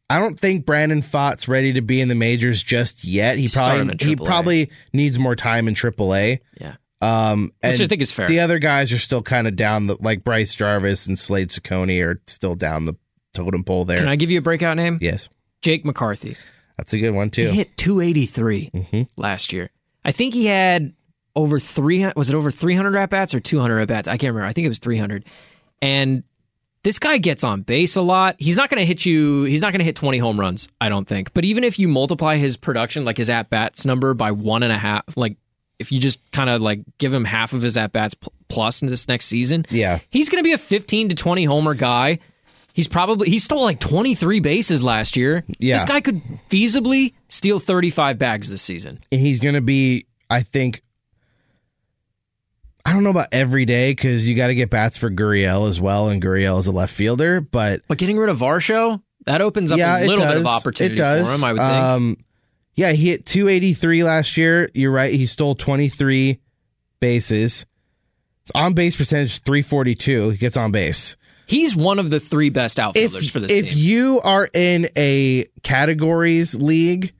I 0.09 0.19
don't 0.19 0.37
think 0.37 0.67
Brandon 0.67 1.01
Pfaadt's 1.01 1.47
ready 1.47 1.75
to 1.75 1.81
be 1.81 2.01
in 2.01 2.09
the 2.09 2.17
majors 2.17 2.61
just 2.61 3.05
yet. 3.05 3.39
He 3.39 3.47
Start 3.47 3.87
probably 3.87 3.97
he 4.05 4.17
probably 4.17 4.71
needs 4.93 5.17
more 5.17 5.37
time 5.37 5.69
in 5.69 5.77
AAA. 5.77 6.41
Yeah. 6.61 6.75
Um, 7.01 7.53
and 7.63 7.73
Which 7.73 7.81
I 7.81 7.87
think 7.87 8.03
is 8.03 8.13
fair. 8.13 8.27
The 8.27 8.41
other 8.41 8.59
guys 8.59 8.93
are 8.93 8.99
still 8.99 9.23
kind 9.23 9.47
of 9.47 9.57
down 9.57 9.87
the 9.87 9.97
like 10.01 10.23
Bryce 10.25 10.55
Jarvis 10.55 11.07
and 11.07 11.19
Slade 11.19 11.49
Cecconi 11.49 12.05
are 12.05 12.21
still 12.27 12.55
down 12.55 12.85
the 12.85 12.95
totem 13.33 13.65
pole 13.65 13.85
there. 13.85 13.97
Can 13.97 14.09
I 14.09 14.17
give 14.17 14.31
you 14.31 14.39
a 14.39 14.43
breakout 14.43 14.77
name? 14.77 14.99
yes, 15.01 15.29
Jake 15.63 15.85
McCarthy. 15.85 16.37
that's 16.77 16.93
a 16.93 16.99
good 16.99 17.13
one 17.13 17.31
too. 17.31 17.49
He 17.49 17.57
hit 17.57 17.77
283 17.77 18.71
Mhm. 18.75 19.09
last 19.17 19.53
year. 19.53 19.71
I 20.05 20.13
think 20.13 20.35
he 20.35 20.47
had 20.47 20.93
over 21.37 21.59
300 21.59 22.17
was 22.17 22.29
it 22.31 22.35
over 22.37 22.51
300 22.51 22.97
at 22.99 23.09
bats 23.11 23.35
or 23.35 23.41
200 23.41 23.81
at 23.81 23.89
bats? 23.89 24.09
I 24.09 24.17
can't 24.19 24.35
remember. 24.35 24.47
I 24.49 24.53
think 24.53 24.67
it 24.67 24.71
was 24.71 24.79
300. 24.79 25.25
And 25.81 26.25
this 26.83 26.99
guy 26.99 27.19
gets 27.19 27.45
on 27.45 27.63
base 27.63 27.97
a 27.97 28.03
lot. 28.03 28.37
He's 28.39 28.57
not 28.57 28.69
going 28.71 28.81
to 28.81 28.87
hit 28.87 29.05
you. 29.05 29.45
He's 29.45 29.61
not 29.63 29.71
going 29.73 29.81
to 29.81 29.85
hit 29.85 29.97
20 29.97 30.19
home 30.19 30.41
runs, 30.41 30.69
I 30.81 30.89
don't 30.89 31.07
think. 31.07 31.33
But 31.35 31.45
even 31.45 31.63
if 31.65 31.79
you 31.79 31.89
multiply 31.89 32.37
his 32.37 32.57
production, 32.57 33.05
like 33.05 33.19
his 33.19 33.29
at 33.31 33.51
bats 33.51 33.85
number, 33.85 34.15
by 34.15 34.33
one 34.33 34.63
and 34.63 34.73
a 34.73 34.79
half, 34.79 35.05
like 35.17 35.37
if 35.81 35.91
you 35.91 35.99
just 35.99 36.21
kind 36.31 36.49
of 36.49 36.61
like 36.63 36.81
give 36.99 37.13
him 37.13 37.25
half 37.25 37.53
of 37.53 37.63
his 37.63 37.77
at 37.77 37.91
bats 37.93 38.15
pl- 38.15 38.33
plus 38.49 38.83
in 38.83 38.89
this 38.89 39.09
next 39.09 39.27
season, 39.27 39.67
Yeah, 39.71 39.99
he's 40.11 40.29
going 40.29 40.39
to 40.43 40.47
be 40.47 40.53
a 40.53 40.59
15 40.59 41.09
to 41.09 41.15
20 41.17 41.45
homer 41.47 41.75
guy. 41.75 42.21
He's 42.73 42.87
probably 42.87 43.29
he 43.29 43.41
stole 43.41 43.63
like 43.63 43.81
23 43.81 44.39
bases 44.41 44.85
last 44.85 45.17
year. 45.17 45.45
Yeah. 45.59 45.79
This 45.79 45.87
guy 45.87 46.01
could 46.01 46.23
feasibly 46.49 47.15
steal 47.29 47.59
35 47.59 48.17
bags 48.19 48.49
this 48.49 48.63
season. 48.63 49.03
and 49.11 49.21
he's 49.21 49.41
going 49.41 49.57
to 49.57 49.61
be, 49.61 50.07
I 50.31 50.43
think, 50.43 50.83
I 52.85 52.93
don't 52.93 53.03
know 53.05 53.11
about 53.11 53.29
every 53.33 53.65
day 53.67 53.91
because 53.93 54.29
you 54.29 54.35
got 54.37 54.47
to 54.49 54.55
get 54.55 54.71
bats 54.71 54.97
for 54.97 55.11
Gurriel 55.11 55.69
as 55.69 55.81
well, 55.81 56.09
and 56.09 56.23
Gurriel 56.23 56.59
is 56.59 56.67
a 56.67 56.73
left 56.73 56.95
fielder. 56.95 57.41
But 57.41 57.83
But 57.89 57.99
getting 57.99 58.19
rid 58.19 58.31
of 58.31 58.39
Varsho, 58.39 59.03
that 59.27 59.41
opens 59.43 59.71
up 59.73 59.79
yeah, 59.79 59.99
a 59.99 60.07
little 60.07 60.25
bit 60.25 60.39
of 60.39 60.47
opportunity 60.47 60.95
it 60.95 60.97
does. 60.99 61.29
for 61.29 61.35
him, 61.35 61.45
I 61.45 61.53
would 61.53 61.59
think. 61.59 61.85
Um, 61.85 62.17
yeah, 62.81 62.93
he 62.93 63.11
hit 63.11 63.27
283 63.27 64.05
last 64.05 64.39
year. 64.39 64.71
You're 64.73 64.91
right. 64.91 65.13
He 65.13 65.27
stole 65.27 65.55
23 65.55 66.41
bases. 66.99 67.67
His 68.43 68.51
on 68.55 68.73
base 68.73 68.97
percentage 68.97 69.43
342. 69.43 70.31
He 70.31 70.39
gets 70.39 70.57
on 70.57 70.73
base. 70.73 71.15
He's 71.47 71.77
one 71.77 71.99
of 71.99 72.09
the 72.11 72.19
three 72.19 72.49
best 72.49 72.79
If 72.79 72.85
outfielders 72.87 73.29
for 73.31 73.41
this 73.41 73.51
team. 73.51 73.65
if 73.65 73.71
team. 73.71 73.79
you 73.79 74.21
are 74.23 74.49
in 74.55 74.89
a 74.97 75.45
categories 75.63 76.55
league, 76.55 77.13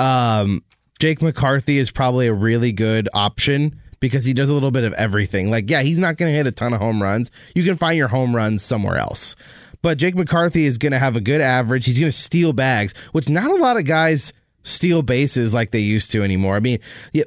um, 0.00 0.64
Jake 0.98 1.22
McCarthy 1.22 1.78
is 1.78 1.92
probably 1.92 2.26
a 2.26 2.32
really 2.34 2.72
good 2.72 3.08
option 3.14 3.80
because 4.00 4.24
he 4.24 4.32
does 4.32 4.50
a 4.50 4.54
little 4.54 4.72
bit 4.72 4.82
of 4.82 4.92
everything. 4.94 5.52
Like, 5.52 5.70
yeah, 5.70 5.82
he's 5.82 6.00
not 6.00 6.16
going 6.16 6.32
to 6.32 6.36
hit 6.36 6.48
a 6.48 6.52
ton 6.52 6.72
of 6.72 6.80
home 6.80 7.00
runs. 7.00 7.30
You 7.54 7.62
can 7.62 7.76
find 7.76 7.96
your 7.96 8.08
home 8.08 8.34
runs 8.34 8.64
somewhere 8.64 8.96
else. 8.96 9.36
But 9.82 9.98
Jake 9.98 10.16
McCarthy 10.16 10.64
is 10.64 10.78
going 10.78 10.92
to 10.92 10.98
have 10.98 11.14
a 11.14 11.20
good 11.20 11.40
average. 11.40 11.86
He's 11.86 11.98
going 11.98 12.10
to 12.10 12.16
steal 12.18 12.52
bags, 12.52 12.92
which 13.12 13.28
not 13.28 13.50
a 13.50 13.54
lot 13.54 13.76
of 13.76 13.84
guys 13.84 14.32
steal 14.62 15.02
bases 15.02 15.54
like 15.54 15.70
they 15.70 15.80
used 15.80 16.10
to 16.12 16.22
anymore. 16.22 16.56
I 16.56 16.60
mean, 16.60 16.78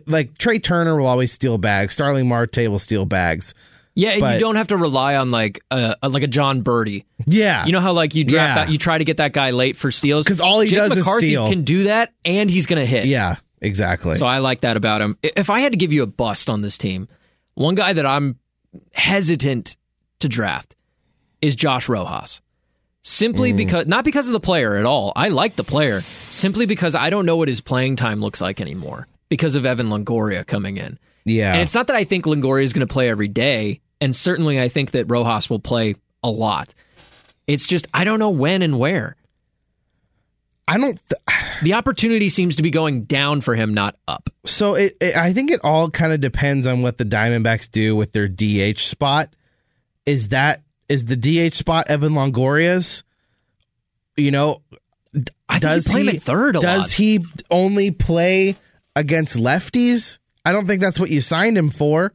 like 0.07 0.37
Trea 0.37 0.59
Turner 0.59 0.97
will 0.97 1.07
always 1.07 1.31
steal 1.31 1.57
bags. 1.57 1.93
Starling 1.93 2.27
Marte 2.27 2.57
will 2.69 2.79
steal 2.79 3.05
bags. 3.05 3.53
yeah, 3.95 4.11
and 4.11 4.21
but- 4.21 4.33
you 4.35 4.39
don't 4.39 4.55
have 4.55 4.67
to 4.69 4.77
rely 4.77 5.15
on 5.15 5.29
like 5.29 5.59
a, 5.71 5.95
a- 6.01 6.09
like 6.09 6.23
a 6.23 6.27
Jon 6.27 6.63
Berti. 6.63 7.05
Yeah. 7.25 7.65
You 7.65 7.71
know 7.71 7.79
how 7.79 7.93
like 7.93 8.15
you 8.15 8.23
draft 8.23 8.57
Yeah. 8.57 8.65
that, 8.65 8.71
you 8.71 8.77
try 8.77 8.97
to 8.97 9.03
get 9.05 9.17
that 9.17 9.33
guy 9.33 9.51
late 9.51 9.75
for 9.77 9.91
steals 9.91 10.25
because 10.25 10.41
all 10.41 10.59
he 10.61 10.67
Jake 10.69 10.77
does 10.77 10.91
is 10.91 10.97
McCarthy 11.05 11.29
steal. 11.29 11.47
can 11.49 11.63
do 11.63 11.83
that, 11.83 12.13
and 12.25 12.49
he's 12.49 12.65
going 12.65 12.79
to 12.79 12.85
hit. 12.85 13.05
yeah, 13.05 13.35
exactly. 13.61 14.15
So 14.15 14.25
I 14.25 14.39
like 14.39 14.61
that 14.61 14.77
about 14.77 15.01
him. 15.01 15.17
If 15.23 15.49
I 15.49 15.59
had 15.61 15.71
to 15.73 15.77
give 15.77 15.93
you 15.93 16.03
a 16.03 16.07
bust 16.07 16.49
on 16.49 16.61
this 16.61 16.77
team, 16.77 17.07
one 17.55 17.75
guy 17.75 17.93
that 17.93 18.05
I'm 18.05 18.37
hesitant 18.93 19.75
to 20.19 20.29
draft 20.29 20.75
is 21.41 21.55
Josh 21.55 21.89
Rojas. 21.89 22.41
Simply 23.03 23.51
Mm. 23.53 23.57
because, 23.57 23.85
not 23.87 24.05
because 24.05 24.27
of 24.27 24.33
the 24.33 24.39
player 24.39 24.75
at 24.77 24.85
all. 24.85 25.11
I 25.15 25.27
like 25.29 25.55
the 25.57 25.63
player. 25.63 26.01
Simply 26.29 26.65
because 26.65 26.95
I 26.95 27.09
don't 27.09 27.25
know 27.25 27.35
what 27.35 27.47
his 27.49 27.59
playing 27.61 27.97
time 27.97 28.21
looks 28.21 28.39
like 28.41 28.61
anymore 28.61 29.07
because 29.29 29.55
of 29.55 29.65
Evan 29.65 29.87
Longoria 29.89 30.45
coming 30.47 30.77
in. 30.77 30.97
yeah. 31.25 31.53
And 31.53 31.61
it's 31.61 31.73
not 31.75 31.87
that 31.87 31.95
I 31.97 32.05
think 32.05 32.25
Longoria 32.25 32.63
is 32.63 32.71
going 32.73 32.85
to 32.87 32.91
play 32.93 33.09
every 33.09 33.27
day, 33.27 33.81
and 34.01 34.15
certainly 34.15 34.59
I 34.59 34.69
think 34.69 34.91
that 34.91 35.05
Rojas 35.09 35.49
will 35.49 35.59
play 35.59 35.95
a 36.23 36.29
lot. 36.29 36.73
It's 37.45 37.67
just 37.67 37.87
I 37.93 38.03
don't 38.05 38.19
know 38.19 38.29
when 38.29 38.61
and 38.61 38.79
where. 38.79 39.15
I 40.67 40.77
don't. 40.77 40.97
Th- 41.09 41.39
The 41.61 41.73
opportunity 41.73 42.29
seems 42.29 42.55
to 42.57 42.63
be 42.63 42.71
going 42.71 43.03
down 43.03 43.41
for 43.41 43.53
him, 43.55 43.73
not 43.73 43.97
up. 44.07 44.29
So 44.45 44.75
it, 44.75 44.95
it 45.01 45.15
I 45.15 45.33
think 45.33 45.51
it 45.51 45.59
all 45.63 45.89
kind 45.89 46.13
of 46.13 46.21
depends 46.21 46.67
on 46.67 46.81
what 46.81 46.97
the 46.97 47.03
Diamondbacks 47.05 47.69
do 47.69 47.95
with 47.97 48.13
their 48.13 48.27
DH 48.29 48.79
spot. 48.79 49.33
Is 50.05 50.29
that 50.29 50.61
is 50.93 51.05
the 51.05 51.15
DH 51.15 51.53
spot 51.53 51.87
Evan 51.89 52.13
Longoria's? 52.13 53.03
You 54.15 54.31
know, 54.31 54.61
I 55.49 55.59
think 55.59 55.61
does 55.61 55.87
play 55.87 56.03
he 56.03 56.17
third 56.17 56.55
a 56.55 56.59
does 56.59 56.83
lot. 56.83 56.91
he 56.91 57.25
only 57.49 57.91
play 57.91 58.57
against 58.95 59.35
lefties? 59.35 60.19
I 60.45 60.51
don't 60.51 60.67
think 60.67 60.81
that's 60.81 60.99
what 60.99 61.09
you 61.09 61.19
signed 61.19 61.57
him 61.57 61.69
for. 61.69 62.13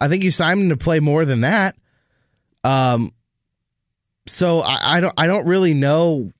I 0.00 0.08
think 0.08 0.24
you 0.24 0.30
signed 0.30 0.62
him 0.62 0.68
to 0.70 0.76
play 0.76 1.00
more 1.00 1.24
than 1.24 1.42
that. 1.42 1.76
Um, 2.64 3.12
so 4.26 4.60
I, 4.60 4.96
I 4.96 5.00
don't 5.00 5.14
I 5.16 5.26
don't 5.26 5.46
really 5.46 5.74
know 5.74 6.32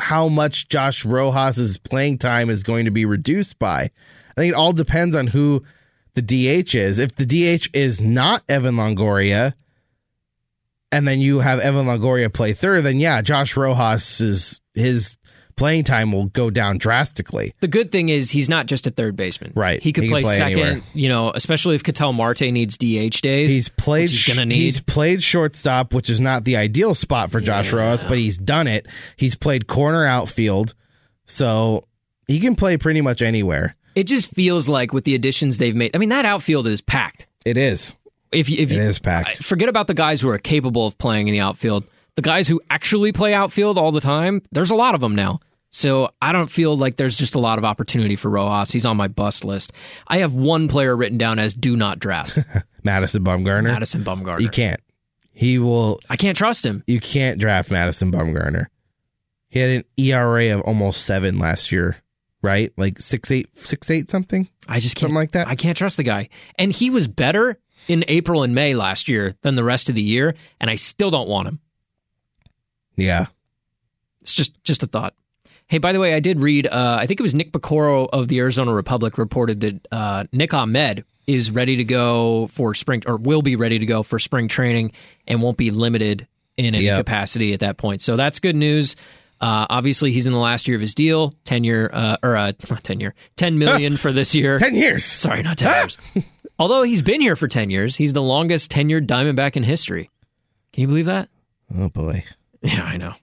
how 0.00 0.28
much 0.28 0.68
Josh 0.68 1.04
Rojas's 1.04 1.76
playing 1.78 2.18
time 2.18 2.48
is 2.48 2.62
going 2.62 2.86
to 2.86 2.90
be 2.90 3.04
reduced 3.04 3.58
by. 3.58 3.90
I 4.36 4.40
think 4.40 4.52
it 4.52 4.56
all 4.56 4.72
depends 4.72 5.14
on 5.14 5.28
who 5.28 5.62
the 6.14 6.22
DH 6.22 6.74
is. 6.74 6.98
If 6.98 7.14
the 7.16 7.26
DH 7.26 7.68
is 7.74 8.00
not 8.00 8.42
Evan 8.48 8.76
Longoria, 8.76 9.54
and 10.92 11.06
then 11.06 11.20
you 11.20 11.38
have 11.40 11.60
Evan 11.60 11.86
Longoria 11.86 12.32
play 12.32 12.52
third, 12.52 12.84
then 12.84 13.00
yeah, 13.00 13.22
Josh 13.22 13.56
Rojas 13.56 14.20
is 14.20 14.60
his 14.74 15.16
playing 15.56 15.84
time 15.84 16.10
will 16.10 16.24
go 16.26 16.48
down 16.48 16.78
drastically. 16.78 17.52
The 17.60 17.68
good 17.68 17.92
thing 17.92 18.08
is 18.08 18.30
he's 18.30 18.48
not 18.48 18.64
just 18.64 18.86
a 18.86 18.90
third 18.90 19.14
baseman. 19.14 19.52
Right. 19.54 19.82
He 19.82 19.92
could 19.92 20.04
He 20.04 20.08
play, 20.10 20.22
play 20.22 20.38
second, 20.38 20.58
anywhere. 20.58 20.82
you 20.94 21.10
know, 21.10 21.32
especially 21.34 21.74
if 21.74 21.84
Ketel 21.84 22.14
Marte 22.14 22.40
needs 22.50 22.78
DH 22.78 23.20
days. 23.20 23.50
He's 23.50 23.68
played. 23.68 24.08
he's 24.08 24.26
gonna 24.26 24.46
need. 24.46 24.56
He's 24.56 24.80
played 24.80 25.22
shortstop, 25.22 25.92
which 25.92 26.08
is 26.08 26.18
not 26.20 26.44
the 26.44 26.56
ideal 26.56 26.94
spot 26.94 27.30
for 27.30 27.40
Josh 27.40 27.72
Rojas, 27.74 28.04
but 28.04 28.16
he's 28.16 28.38
done 28.38 28.66
it. 28.68 28.86
He's 29.16 29.34
played 29.34 29.66
corner 29.66 30.06
outfield, 30.06 30.72
so 31.26 31.84
he 32.26 32.40
can 32.40 32.56
play 32.56 32.76
pretty 32.78 33.00
much 33.02 33.20
anywhere. 33.22 33.76
it 33.94 34.04
just 34.04 34.30
feels 34.34 34.68
like 34.68 34.92
with 34.94 35.04
the 35.04 35.14
additions 35.14 35.58
they've 35.58 35.76
made. 35.76 35.90
I 35.94 35.98
mean, 35.98 36.08
that 36.10 36.24
outfield 36.24 36.66
is 36.68 36.80
packed. 36.80 37.26
It 37.44 37.58
is. 37.58 37.94
If 38.32 38.48
you, 38.48 38.58
if 38.58 38.70
It 38.70 38.76
you, 38.76 38.82
is 38.82 38.98
packed. 38.98 39.42
Forget 39.42 39.68
about 39.68 39.86
the 39.86 39.94
guys 39.94 40.20
who 40.20 40.28
are 40.28 40.38
capable 40.38 40.86
of 40.86 40.96
playing 40.98 41.28
in 41.28 41.32
the 41.32 41.40
outfield. 41.40 41.84
The 42.16 42.22
guys 42.22 42.46
who 42.48 42.60
actually 42.70 43.12
play 43.12 43.34
outfield 43.34 43.78
all 43.78 43.92
the 43.92 44.00
time, 44.00 44.42
there's 44.52 44.70
a 44.70 44.74
lot 44.74 44.94
of 44.94 45.00
them 45.00 45.14
now. 45.14 45.40
So 45.70 46.10
I 46.20 46.32
don't 46.32 46.50
feel 46.50 46.76
like 46.76 46.96
there's 46.96 47.16
just 47.16 47.34
a 47.36 47.38
lot 47.38 47.58
of 47.58 47.64
opportunity 47.64 48.16
for 48.16 48.28
Rojas. 48.28 48.72
He's 48.72 48.84
on 48.84 48.96
my 48.96 49.06
bust 49.08 49.44
list. 49.44 49.72
I 50.08 50.18
have 50.18 50.34
one 50.34 50.66
player 50.68 50.96
written 50.96 51.16
down 51.18 51.38
as 51.38 51.54
do 51.54 51.76
not 51.76 52.00
draft, 52.00 52.38
Madison 52.82 53.24
Bumgarner. 53.24 53.64
Madison 53.64 54.02
Bumgarner. 54.04 54.40
You 54.40 54.48
can't. 54.48 54.80
He 55.32 55.58
will. 55.60 56.00
I 56.10 56.16
can't 56.16 56.36
trust 56.36 56.66
him. 56.66 56.82
You 56.88 57.00
can't 57.00 57.38
draft 57.38 57.70
Madison 57.70 58.10
Bumgarner. 58.10 58.66
He 59.48 59.60
had 59.60 59.70
an 59.70 59.84
ERA 59.96 60.56
of 60.56 60.62
almost 60.62 61.04
seven 61.04 61.38
last 61.38 61.70
year, 61.72 61.96
right? 62.42 62.72
Like 62.76 63.00
six 63.00 63.30
eight, 63.30 63.56
six 63.56 63.90
eight 63.90 64.10
something. 64.10 64.48
I 64.68 64.80
just 64.80 64.96
can't, 64.96 65.02
Something 65.02 65.14
like 65.14 65.32
that? 65.32 65.46
I 65.46 65.54
can't 65.54 65.78
trust 65.78 65.96
the 65.96 66.02
guy. 66.02 66.28
And 66.58 66.72
he 66.72 66.90
was 66.90 67.06
better 67.06 67.58
in 67.88 68.04
April 68.08 68.42
and 68.42 68.54
May 68.54 68.74
last 68.74 69.08
year 69.08 69.34
than 69.42 69.54
the 69.54 69.64
rest 69.64 69.88
of 69.88 69.94
the 69.94 70.02
year, 70.02 70.34
and 70.60 70.70
I 70.70 70.74
still 70.76 71.10
don't 71.10 71.28
want 71.28 71.48
him. 71.48 71.60
Yeah. 72.96 73.26
It's 74.22 74.34
just 74.34 74.62
just 74.64 74.82
a 74.82 74.86
thought. 74.86 75.14
Hey, 75.66 75.78
by 75.78 75.92
the 75.92 76.00
way, 76.00 76.14
I 76.14 76.20
did 76.20 76.40
read. 76.40 76.66
Uh, 76.66 76.98
I 77.00 77.06
think 77.06 77.20
it 77.20 77.22
was 77.22 77.34
Nick 77.34 77.52
Piecoro 77.52 78.08
of 78.12 78.28
the 78.28 78.38
Arizona 78.40 78.72
Republic 78.74 79.16
reported 79.18 79.60
that 79.60 79.86
uh, 79.92 80.24
Nick 80.32 80.52
Ahmed 80.52 81.04
is 81.26 81.50
ready 81.50 81.76
to 81.76 81.84
go 81.84 82.48
for 82.48 82.74
spring, 82.74 83.02
or 83.06 83.16
will 83.16 83.40
be 83.40 83.54
ready 83.56 83.78
to 83.78 83.86
go 83.86 84.02
for 84.02 84.18
spring 84.18 84.48
training, 84.48 84.92
and 85.28 85.40
won't 85.40 85.56
be 85.56 85.70
limited 85.70 86.26
in 86.56 86.74
any 86.74 86.84
Yep. 86.86 86.98
capacity 87.06 87.54
at 87.54 87.60
that 87.60 87.76
point. 87.78 88.02
So 88.02 88.16
that's 88.16 88.40
good 88.40 88.56
news. 88.56 88.96
Uh, 89.40 89.64
obviously, 89.70 90.10
he's 90.12 90.26
in 90.26 90.32
the 90.32 90.38
last 90.38 90.66
year 90.68 90.74
of 90.76 90.80
his 90.82 90.94
deal, 90.94 91.32
ten 91.44 91.62
year 91.64 91.88
uh, 91.92 92.16
or 92.22 92.36
uh, 92.36 92.52
not 92.70 92.82
ten 92.84 92.98
year, 93.00 93.14
ten 93.36 93.56
million 93.58 93.96
for 93.96 94.12
this 94.12 94.34
year. 94.34 94.58
Ten 94.58 94.74
years. 94.74 95.04
Sorry, 95.04 95.42
not 95.42 95.56
ten 95.56 95.70
years. 95.82 95.98
Although 96.60 96.82
he's 96.84 97.02
been 97.02 97.20
here 97.20 97.34
for 97.34 97.48
ten 97.48 97.70
years, 97.70 97.96
he's 97.96 98.12
the 98.12 98.22
longest 98.22 98.70
tenured 98.70 99.06
Diamondback 99.06 99.56
in 99.56 99.62
history. 99.64 100.10
Can 100.72 100.82
you 100.82 100.86
believe 100.86 101.06
that? 101.06 101.28
Oh 101.76 101.88
boy. 101.88 102.24
Yeah, 102.62 102.84
I 102.84 102.96
know. 102.98 103.14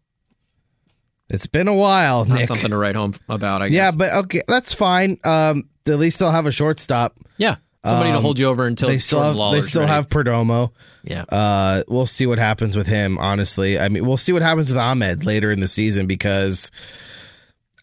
It's 1.30 1.45
been 1.47 1.67
a 1.67 1.76
while, 1.76 2.26
Not 2.26 2.39
Nick. 2.39 2.47
something 2.47 2.71
to 2.71 2.78
write 2.78 2.95
home 2.95 3.13
about. 3.30 3.62
I 3.62 3.69
guess. 3.69 3.76
Yeah, 3.76 3.91
but 3.91 4.13
okay, 4.26 4.41
that's 4.47 4.73
fine. 4.73 5.19
Um, 5.23 5.69
at 5.86 6.00
least 6.00 6.19
they'll 6.19 6.32
have 6.32 6.47
a 6.47 6.52
shortstop. 6.52 7.17
Yeah, 7.38 7.58
somebody 7.86 8.10
to 8.12 8.15
Um, 8.17 8.21
hold 8.23 8.39
you 8.39 8.47
over 8.47 8.65
until 8.65 8.89
They 8.89 8.97
still 9.00 9.21
have. 9.21 9.36
They 9.54 9.62
still 9.62 9.82
ready. 9.82 9.91
have 9.93 10.10
Perdomo. 10.10 10.71
Yeah, 11.04 11.21
Uh, 11.30 11.84
we'll 11.88 12.06
see 12.08 12.26
what 12.26 12.39
happens 12.39 12.76
with 12.76 12.88
him. 12.88 13.17
Honestly, 13.17 13.78
I 13.80 13.88
mean, 13.89 14.06
we'll 14.06 14.17
see 14.17 14.32
what 14.34 14.41
happens 14.41 14.69
with 14.69 14.78
Ahmed 14.78 15.26
later 15.26 15.52
in 15.52 15.60
the 15.60 15.67
season 15.67 16.08
because, 16.08 16.71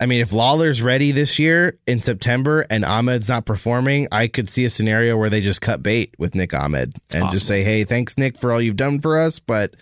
I 0.01 0.07
mean, 0.07 0.21
if 0.21 0.33
Lawlar's 0.33 0.83
ready 0.83 1.13
this 1.13 1.39
year 1.39 1.79
in 1.87 2.01
September 2.01 2.67
and 2.69 2.85
Ahmed's 2.85 3.29
not 3.29 3.45
performing, 3.45 4.09
I 4.11 4.27
could 4.27 4.49
see 4.49 4.65
a 4.65 4.71
scenario 4.71 5.17
where 5.17 5.31
they 5.31 5.41
just 5.41 5.61
cut 5.61 5.83
bait 5.83 6.15
with 6.19 6.35
Nick 6.35 6.53
Ahmed 6.53 6.95
and 7.13 7.23
possible. 7.23 7.31
just 7.33 7.47
say, 7.47 7.63
"Hey, 7.63 7.85
thanks, 7.85 8.19
Nick, 8.19 8.37
for 8.37 8.53
all 8.53 8.61
you've 8.61 8.77
done 8.77 8.99
for 9.01 9.17
us, 9.19 9.39
but 9.39 9.75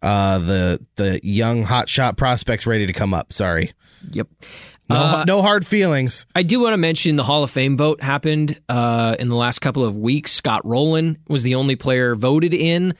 uh, 0.00 0.38
the 0.38 0.86
the 0.96 1.20
young 1.24 1.64
hot 1.64 1.88
shot 1.88 2.16
prospect's 2.16 2.66
ready 2.66 2.86
to 2.86 2.92
come 2.92 3.12
up. 3.12 3.32
Sorry, 3.32 3.72
yep. 4.12 4.28
no, 4.88 4.96
Uh, 4.96 5.24
no 5.26 5.42
hard 5.42 5.66
feelings. 5.66 6.24
I 6.36 6.44
do 6.44 6.60
want 6.60 6.74
to 6.74 6.78
mention 6.78 7.16
the 7.16 7.24
Hall 7.24 7.42
of 7.42 7.50
Fame 7.50 7.76
vote 7.76 8.00
happened 8.00 8.60
uh, 8.68 9.16
in 9.18 9.28
the 9.28 9.34
last 9.36 9.58
couple 9.58 9.84
of 9.84 9.96
weeks. 9.96 10.30
Scott 10.30 10.64
Rolen 10.64 11.18
was 11.28 11.42
the 11.42 11.56
only 11.56 11.74
player 11.74 12.14
voted 12.14 12.54
in. 12.54 12.94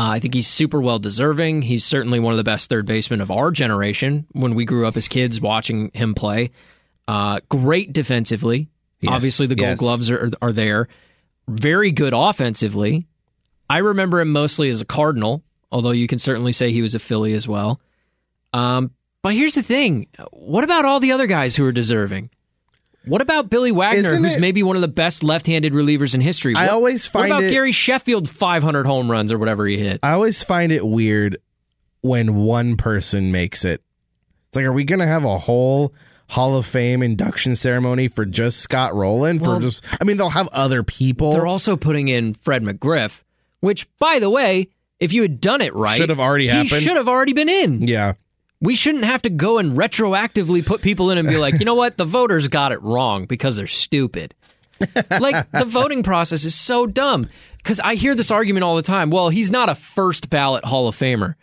Uh, 0.00 0.12
I 0.12 0.18
think 0.18 0.32
he's 0.32 0.48
super 0.48 0.80
well 0.80 0.98
deserving. 0.98 1.60
He's 1.60 1.84
certainly 1.84 2.20
one 2.20 2.32
of 2.32 2.38
the 2.38 2.44
best 2.44 2.70
third 2.70 2.86
basemen 2.86 3.20
of 3.20 3.30
our 3.30 3.50
generation 3.50 4.26
when 4.32 4.54
we 4.54 4.64
grew 4.64 4.86
up 4.86 4.96
as 4.96 5.08
kids 5.08 5.42
watching 5.42 5.90
him 5.92 6.14
play. 6.14 6.52
Uh, 7.06 7.40
great 7.50 7.92
defensively. 7.92 8.70
Yes, 9.00 9.12
Obviously, 9.12 9.46
the 9.46 9.56
gold 9.56 9.72
yes. 9.72 9.78
gloves 9.78 10.10
are, 10.10 10.30
are 10.40 10.52
there. 10.52 10.88
Very 11.48 11.92
good 11.92 12.14
offensively. 12.16 13.08
I 13.68 13.78
remember 13.78 14.22
him 14.22 14.32
mostly 14.32 14.70
as 14.70 14.80
a 14.80 14.86
Cardinal, 14.86 15.42
although 15.70 15.90
you 15.90 16.06
can 16.06 16.18
certainly 16.18 16.54
say 16.54 16.72
he 16.72 16.80
was 16.80 16.94
a 16.94 16.98
Philly 16.98 17.34
as 17.34 17.46
well. 17.46 17.78
Um, 18.54 18.92
but 19.20 19.34
here's 19.34 19.54
the 19.54 19.62
thing 19.62 20.06
what 20.30 20.64
about 20.64 20.86
all 20.86 21.00
the 21.00 21.12
other 21.12 21.26
guys 21.26 21.54
who 21.54 21.66
are 21.66 21.72
deserving? 21.72 22.30
What 23.06 23.22
about 23.22 23.48
Billy 23.50 23.72
Wagner, 23.72 24.10
Isn't 24.10 24.24
who's 24.24 24.34
it- 24.36 24.40
maybe 24.40 24.62
one 24.62 24.76
of 24.76 24.82
the 24.82 24.88
best 24.88 25.22
left-handed 25.22 25.72
relievers 25.72 26.14
in 26.14 26.20
history? 26.20 26.54
I 26.54 26.62
What- 26.66 26.70
always 26.72 27.06
What 27.06 27.22
find 27.22 27.32
about 27.32 27.44
it- 27.44 27.50
Gary 27.50 27.72
Sheffield's 27.72 28.28
500 28.28 28.86
home 28.86 29.10
runs 29.10 29.32
or 29.32 29.38
whatever 29.38 29.66
he 29.66 29.78
hit? 29.78 30.00
I 30.02 30.12
always 30.12 30.42
find 30.44 30.70
it 30.70 30.86
weird 30.86 31.38
when 32.02 32.34
one 32.36 32.76
person 32.76 33.32
makes 33.32 33.64
it. 33.64 33.82
It's 34.48 34.56
like, 34.56 34.64
are 34.66 34.72
we 34.72 34.84
going 34.84 34.98
to 35.00 35.06
have 35.06 35.24
a 35.24 35.38
whole 35.38 35.92
Hall 36.28 36.54
of 36.56 36.64
Fame 36.64 37.02
induction 37.02 37.56
ceremony 37.56 38.06
for 38.06 38.24
just 38.24 38.60
Scott 38.60 38.94
Rolen. 38.94 39.38
Well- 39.38 39.56
for 39.56 39.62
just, 39.62 39.82
I 40.00 40.04
mean, 40.04 40.16
they'll 40.16 40.30
have 40.30 40.48
other 40.52 40.82
people. 40.84 41.32
They're 41.32 41.46
also 41.46 41.76
putting 41.76 42.06
in 42.08 42.34
Fred 42.34 42.62
McGriff, 42.62 43.22
which, 43.60 43.88
by 43.98 44.20
the 44.20 44.30
way, 44.30 44.68
if 45.00 45.12
you 45.12 45.22
had 45.22 45.40
done 45.40 45.60
it 45.60 45.74
right, 45.74 45.96
Should 45.98 46.08
have 46.08 46.20
already 46.20 46.44
he 46.44 46.50
happened. 46.50 46.82
should 46.82 46.96
have 46.96 47.08
already 47.08 47.32
been 47.32 47.48
in. 47.48 47.82
yeah. 47.88 48.12
We 48.60 48.74
shouldn't 48.74 49.04
have 49.04 49.22
to 49.22 49.30
go 49.30 49.58
and 49.58 49.76
retroactively 49.76 50.64
put 50.64 50.82
people 50.82 51.10
in 51.10 51.18
and 51.18 51.26
be 51.26 51.38
like, 51.38 51.58
you 51.58 51.64
know 51.64 51.74
what, 51.74 51.96
the 51.96 52.04
voters 52.04 52.48
got 52.48 52.72
it 52.72 52.82
wrong 52.82 53.24
because 53.24 53.56
they're 53.56 53.66
stupid. 53.66 54.34
like 55.10 55.50
the 55.52 55.64
voting 55.66 56.02
process 56.02 56.44
is 56.44 56.54
so 56.54 56.86
dumb 56.86 57.28
because 57.58 57.80
I 57.80 57.94
hear 57.94 58.14
this 58.14 58.30
argument 58.30 58.64
all 58.64 58.76
the 58.76 58.82
time. 58.82 59.10
Well, 59.10 59.28
he's 59.28 59.50
not 59.50 59.68
a 59.68 59.74
first 59.74 60.30
ballot 60.30 60.64
Hall 60.64 60.88
of 60.88 60.96
Famer. 60.96 61.34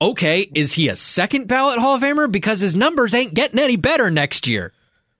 Okay, 0.00 0.50
is 0.54 0.72
he 0.72 0.88
a 0.88 0.96
second 0.96 1.48
ballot 1.48 1.78
Hall 1.78 1.94
of 1.94 2.02
Famer? 2.02 2.30
Because 2.30 2.60
his 2.60 2.74
numbers 2.76 3.14
ain't 3.14 3.32
getting 3.34 3.58
any 3.58 3.76
better 3.76 4.10
next 4.10 4.46
year. 4.46 4.72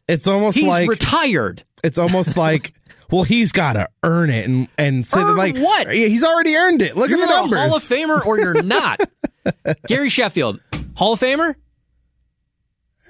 It's 0.09 0.27
almost 0.27 0.57
like 0.57 0.63
He's 0.63 0.71
like 0.71 0.89
retired. 0.91 1.63
it's 1.83 1.97
almost 1.99 2.37
like 2.39 2.75
well, 3.11 3.23
he's 3.23 3.53
got 3.53 3.75
to 3.75 3.89
earn 4.03 4.29
it 4.31 4.47
and 4.47 4.69
and 4.77 5.07
say 5.07 5.21
Earn 5.21 5.37
like 5.37 5.57
what? 5.57 5.87
Yeah, 5.89 6.09
he's 6.09 6.25
already 6.25 6.55
earned 6.57 6.83
it. 6.83 6.97
Look 6.97 7.11
You're 7.11 7.21
at 7.23 7.27
the 7.29 7.33
a 7.33 7.37
numbers. 7.41 7.59
Hall 7.59 7.77
of 7.77 7.83
Famer 7.83 8.25
or 8.27 8.39
you're 8.41 8.63
not. 8.63 9.01
Gary 9.87 10.09
Sheffield, 10.09 10.61
Hall 10.97 11.13
of 11.15 11.21
Famer? 11.21 11.55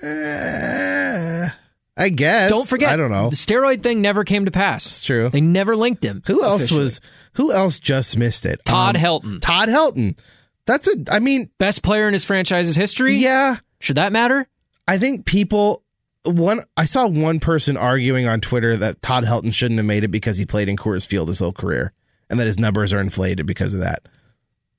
Uh, 0.03 1.49
I 1.97 2.09
guess. 2.09 2.51
Don't 2.51 2.67
forget. 2.69 2.93
I 2.93 2.97
don't 2.97 3.11
know. 3.11 3.31
The 3.31 3.37
steroid 3.37 3.83
thing 3.83 4.03
never 4.03 4.25
came 4.25 4.45
to 4.47 4.51
pass. 4.51 4.87
It's 4.87 5.03
true. 5.03 5.31
They 5.31 5.41
never 5.41 5.77
linked 5.77 6.05
him. 6.05 6.23
Who 6.27 6.43
else 6.43 6.63
officially. 6.63 6.85
was? 6.85 7.01
Who 7.35 7.53
else 7.53 7.79
just 7.79 8.17
missed 8.17 8.47
it? 8.47 8.65
Todd 8.65 8.97
Um, 8.97 9.03
Helton, 9.03 9.41
Todd 9.41 9.69
Helton. 9.69 10.19
That's 10.67 10.89
a. 10.89 10.93
I 11.11 11.19
mean, 11.21 11.51
best 11.59 11.83
player 11.83 12.07
in 12.09 12.13
his 12.13 12.25
franchise's 12.25 12.77
history? 12.77 13.17
yeah. 13.19 13.57
Should 13.81 13.97
that 13.97 14.13
matter? 14.13 14.47
I 14.89 14.99
think 14.99 15.27
people. 15.27 15.83
One, 16.25 16.61
I 16.75 16.87
saw 16.87 17.07
one 17.07 17.39
person 17.39 17.77
arguing 17.77 18.27
on 18.27 18.41
Twitter 18.41 18.79
that 18.79 19.03
Todd 19.03 19.25
Helton 19.25 19.53
shouldn't 19.53 19.77
have 19.77 19.85
made 19.85 20.05
it 20.05 20.09
because 20.09 20.39
he 20.39 20.47
played 20.47 20.71
in 20.71 20.77
Coors 20.77 21.07
Field 21.07 21.29
his 21.29 21.39
whole 21.39 21.53
career, 21.53 21.93
and 22.31 22.41
that 22.41 22.47
his 22.47 22.59
numbers 22.59 22.95
are 22.95 23.01
inflated 23.01 23.45
because 23.47 23.75
of 23.75 23.81
that. 23.81 24.07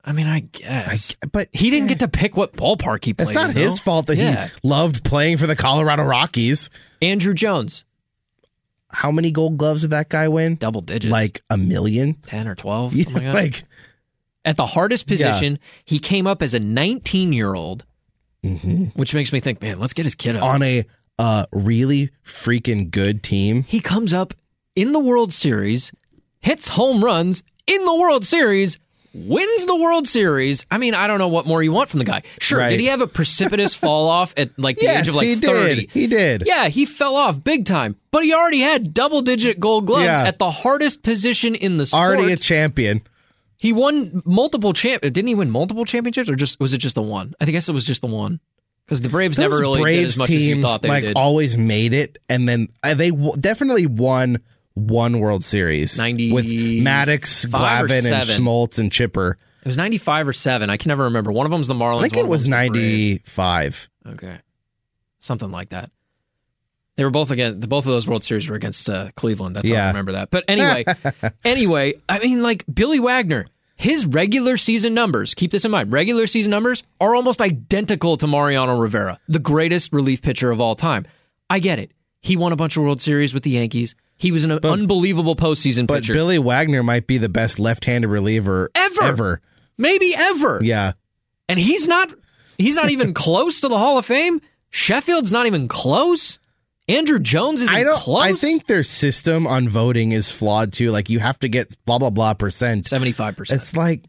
I 0.07 0.11
mean, 0.11 0.27
I 0.27 0.41
guess. 0.41 1.15
But 1.31 1.49
he 1.51 1.71
didn't 1.71 1.87
get 1.87 1.99
to 2.01 2.07
pick 2.07 2.37
what 2.37 2.53
ballpark 2.53 3.03
he 3.03 3.13
played 3.13 3.29
It's 3.29 3.35
not 3.35 3.55
his 3.55 3.79
fault 3.79 4.05
that 4.07 4.17
Yeah. 4.17 4.47
he 4.47 4.51
loved 4.63 5.03
playing 5.03 5.37
for 5.37 5.47
the 5.47 5.55
Colorado 5.55 6.03
Rockies. 6.03 6.69
Andruw 7.01 7.33
Jones, 7.33 7.85
How 8.91 9.11
many 9.11 9.31
Gold 9.31 9.57
Gloves 9.57 9.81
did 9.81 9.89
that 9.91 10.09
guy 10.09 10.27
win? 10.27 10.55
double 10.55 10.81
digits. 10.81 11.11
Like 11.11 11.41
a 11.49 11.57
million. 11.57 12.13
10 12.27 12.47
or 12.47 12.53
12. 12.55 12.93
Yeah, 12.95 13.05
like 13.09 13.33
like 13.33 13.63
At 14.45 14.57
the 14.57 14.65
hardest 14.67 15.07
position, 15.07 15.57
he 15.85 15.97
came 15.97 16.27
up 16.27 16.41
as 16.43 16.53
a 16.53 16.59
19 16.59 17.33
year 17.33 17.55
old, 17.55 17.83
which 18.43 19.15
makes 19.15 19.33
me 19.33 19.39
think, 19.39 19.59
man, 19.61 19.79
let's 19.79 19.93
get 19.93 20.05
his 20.05 20.13
kid 20.15 20.35
up. 20.35 20.43
on 20.43 20.61
a 20.61 20.85
uh, 21.17 21.45
really 21.51 22.11
freaking 22.23 22.91
good 22.91 23.23
team. 23.23 23.63
he 23.63 23.79
comes 23.79 24.13
up 24.13 24.33
in 24.75 24.91
the 24.91 24.99
World 24.99 25.33
Series, 25.33 25.91
hits 26.41 26.67
home 26.67 27.03
runs 27.03 27.41
in 27.65 27.83
the 27.85 27.95
World 27.95 28.23
Series, 28.25 28.77
wins 29.15 29.65
the 29.65 29.75
World 29.75 30.07
Series. 30.07 30.65
I 30.69 30.77
mean, 30.77 30.93
I 30.93 31.07
don't 31.07 31.19
know 31.19 31.27
what 31.29 31.45
more 31.47 31.63
you 31.63 31.71
want 31.71 31.89
from 31.89 31.99
the 31.99 32.05
guy. 32.05 32.23
Sure, 32.39 32.59
Right. 32.59 32.69
did 32.71 32.79
he 32.81 32.87
have 32.87 33.01
a 33.01 33.07
precipitous 33.07 33.73
fall 33.75 34.09
off 34.09 34.33
at 34.37 34.57
like 34.59 34.77
the 34.77 34.83
yes, 34.83 35.01
age 35.01 35.07
of 35.09 35.15
like 35.15 35.25
he 35.27 35.35
30? 35.35 35.75
did. 35.75 35.89
He 35.91 36.07
did. 36.07 36.43
Yeah, 36.45 36.67
he 36.67 36.85
fell 36.85 37.15
off 37.15 37.43
big 37.43 37.65
time, 37.65 37.95
but 38.11 38.23
he 38.23 38.33
already 38.33 38.59
had 38.59 38.93
double 38.93 39.21
digit 39.21 39.59
gold 39.59 39.85
gloves 39.87 40.05
Yeah. 40.05 40.23
at 40.27 40.37
the 40.39 40.51
hardest 40.51 41.01
position 41.03 41.55
in 41.55 41.77
the 41.77 41.85
sport. 41.85 42.01
Already 42.17 42.33
a 42.33 42.37
champion. 42.37 43.01
he 43.57 43.71
won 43.73 44.21
multiple 44.25 44.73
champ. 44.73 45.01
Didn't 45.01 45.27
he 45.27 45.35
win 45.35 45.49
multiple 45.49 45.85
championships, 45.85 46.29
or 46.29 46.35
just 46.35 46.59
was 46.59 46.73
it 46.73 46.79
just 46.79 46.95
the 46.95 47.01
one? 47.01 47.33
I 47.39 47.45
guess 47.45 47.69
it 47.69 47.71
was 47.73 47.85
just 47.85 48.01
the 48.01 48.07
one 48.07 48.39
because 48.85 49.01
the 49.01 49.09
Braves 49.09 49.37
never 49.39 49.55
Those 49.55 49.61
really 49.61 49.93
did 49.93 50.05
as 50.05 50.17
much 50.17 50.29
as 50.29 50.45
you 50.45 50.61
thought 50.61 50.81
they 50.81 50.89
like 50.89 51.03
did. 51.03 51.15
always 51.15 51.57
made 51.57 51.93
it, 51.93 52.17
and 52.29 52.47
then 52.49 52.67
uh, 52.83 52.93
they 52.93 53.09
w- 53.11 53.33
definitely 53.39 53.85
won 53.87 54.39
one 54.75 55.19
World 55.19 55.43
Series 55.43 55.97
90 55.97 56.31
with 56.31 56.45
Maddux, 56.45 57.47
Glavine, 57.47 58.11
and. 58.11 58.23
Smoltz 58.25 58.77
and 58.77 58.91
Chipper. 58.91 59.37
it 59.61 59.67
was 59.67 59.77
ninety 59.77 59.97
five 59.97 60.27
or 60.27 60.33
seven. 60.33 60.69
I 60.69 60.77
can 60.77 60.89
never 60.89 61.05
remember. 61.05 61.31
One 61.31 61.45
of 61.45 61.51
them's 61.51 61.67
the 61.67 61.73
Marlins. 61.73 61.99
I 61.99 62.01
think 62.09 62.17
it 62.17 62.27
was 62.27 62.43
them's 62.43 62.51
the 62.51 62.69
Braves. 62.69 62.73
ninety 62.73 63.17
five. 63.25 63.89
Okay, 64.07 64.37
something 65.19 65.49
like 65.49 65.69
that. 65.69 65.91
They 66.97 67.03
were 67.03 67.09
both 67.11 67.31
against 67.31 67.67
both 67.67 67.85
of 67.85 67.91
those 67.91 68.07
World 68.07 68.23
Series 68.23 68.47
were 68.49 68.55
against 68.55 68.89
uh, 68.89 69.09
Cleveland. 69.15 69.55
That's 69.55 69.67
how 69.67 69.75
I 69.75 69.87
remember 69.87 70.13
that. 70.13 70.29
But 70.31 70.45
anyway, 70.47 70.85
anyway, 71.43 71.93
I 72.07 72.19
mean, 72.19 72.41
like 72.41 72.63
Billy 72.73 72.99
Wagner, 73.01 73.47
his 73.75 74.05
regular 74.05 74.55
season 74.55 74.93
numbers. 74.93 75.33
Keep 75.33 75.51
this 75.51 75.65
in 75.65 75.71
mind. 75.71 75.91
Regular 75.91 76.27
season 76.27 76.51
numbers 76.51 76.83
are 77.01 77.13
almost 77.15 77.41
identical 77.41 78.15
to 78.17 78.27
Mariano 78.27 78.77
Rivera, 78.77 79.19
the 79.27 79.39
greatest 79.39 79.91
relief 79.91 80.21
pitcher 80.21 80.51
of 80.51 80.61
all 80.61 80.75
time. 80.75 81.05
I 81.49 81.59
get 81.59 81.79
it. 81.79 81.91
He 82.21 82.37
won 82.37 82.51
a 82.53 82.55
bunch 82.55 82.77
of 82.77 82.83
World 82.83 83.01
Series 83.01 83.33
with 83.33 83.43
the 83.43 83.51
Yankees. 83.51 83.95
He 84.17 84.31
was 84.31 84.43
an 84.45 84.51
unbelievable 84.51 85.35
postseason 85.35 85.87
But 85.87 85.95
pitcher, 86.03 86.13
Billy 86.13 86.39
Wagner 86.39 86.83
might 86.83 87.05
be 87.07 87.17
the 87.17 87.27
best 87.29 87.59
left-handed 87.59 88.07
reliever 88.07 88.71
Ever. 88.73 89.03
Ever. 89.03 89.41
maybe 89.77 90.13
ever. 90.15 90.59
Yeah. 90.63 90.93
and 91.49 91.59
he's 91.59 91.87
not. 91.87 92.13
He's 92.57 92.75
not 92.75 92.89
even 92.89 93.13
close 93.25 93.61
to 93.61 93.67
the 93.67 93.77
Hall 93.77 93.97
of 93.97 94.05
Fame. 94.05 94.39
Sheffield's 94.69 95.31
not 95.33 95.45
even 95.47 95.67
close. 95.67 96.39
Andruw 96.87 97.21
Jones 97.21 97.61
isn't 97.61 97.75
I 97.75 97.83
don't. 97.83 97.97
close. 97.97 98.21
I 98.23 98.33
think 98.33 98.67
their 98.67 98.83
system 98.83 99.47
on 99.47 99.67
voting 99.67 100.11
is 100.11 100.29
flawed 100.31 100.71
too. 100.71 100.91
Like 100.91 101.09
you 101.09 101.19
have 101.19 101.39
to 101.39 101.49
get 101.49 101.75
blah 101.85 101.97
blah 101.97 102.09
blah 102.11 102.33
percent. 102.35 102.85
seventy-five 102.85 103.35
percent. 103.35 103.59
It's 103.61 103.75
like 103.75 104.03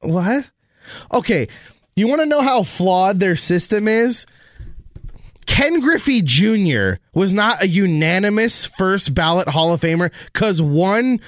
what? 0.00 0.50
Okay, 1.12 1.48
you 1.96 2.08
want 2.08 2.20
to 2.20 2.26
know 2.26 2.40
how 2.40 2.62
flawed 2.62 3.20
their 3.20 3.36
system 3.36 3.86
is? 3.88 4.26
Ken 5.46 5.80
Griffey 5.80 6.22
Jr. 6.22 6.94
was 7.12 7.32
not 7.32 7.62
a 7.62 7.68
unanimous 7.68 8.66
first 8.66 9.14
ballot 9.14 9.48
Hall 9.48 9.72
of 9.72 9.80
Famer 9.80 10.10
because 10.32 10.60
one 10.62 11.20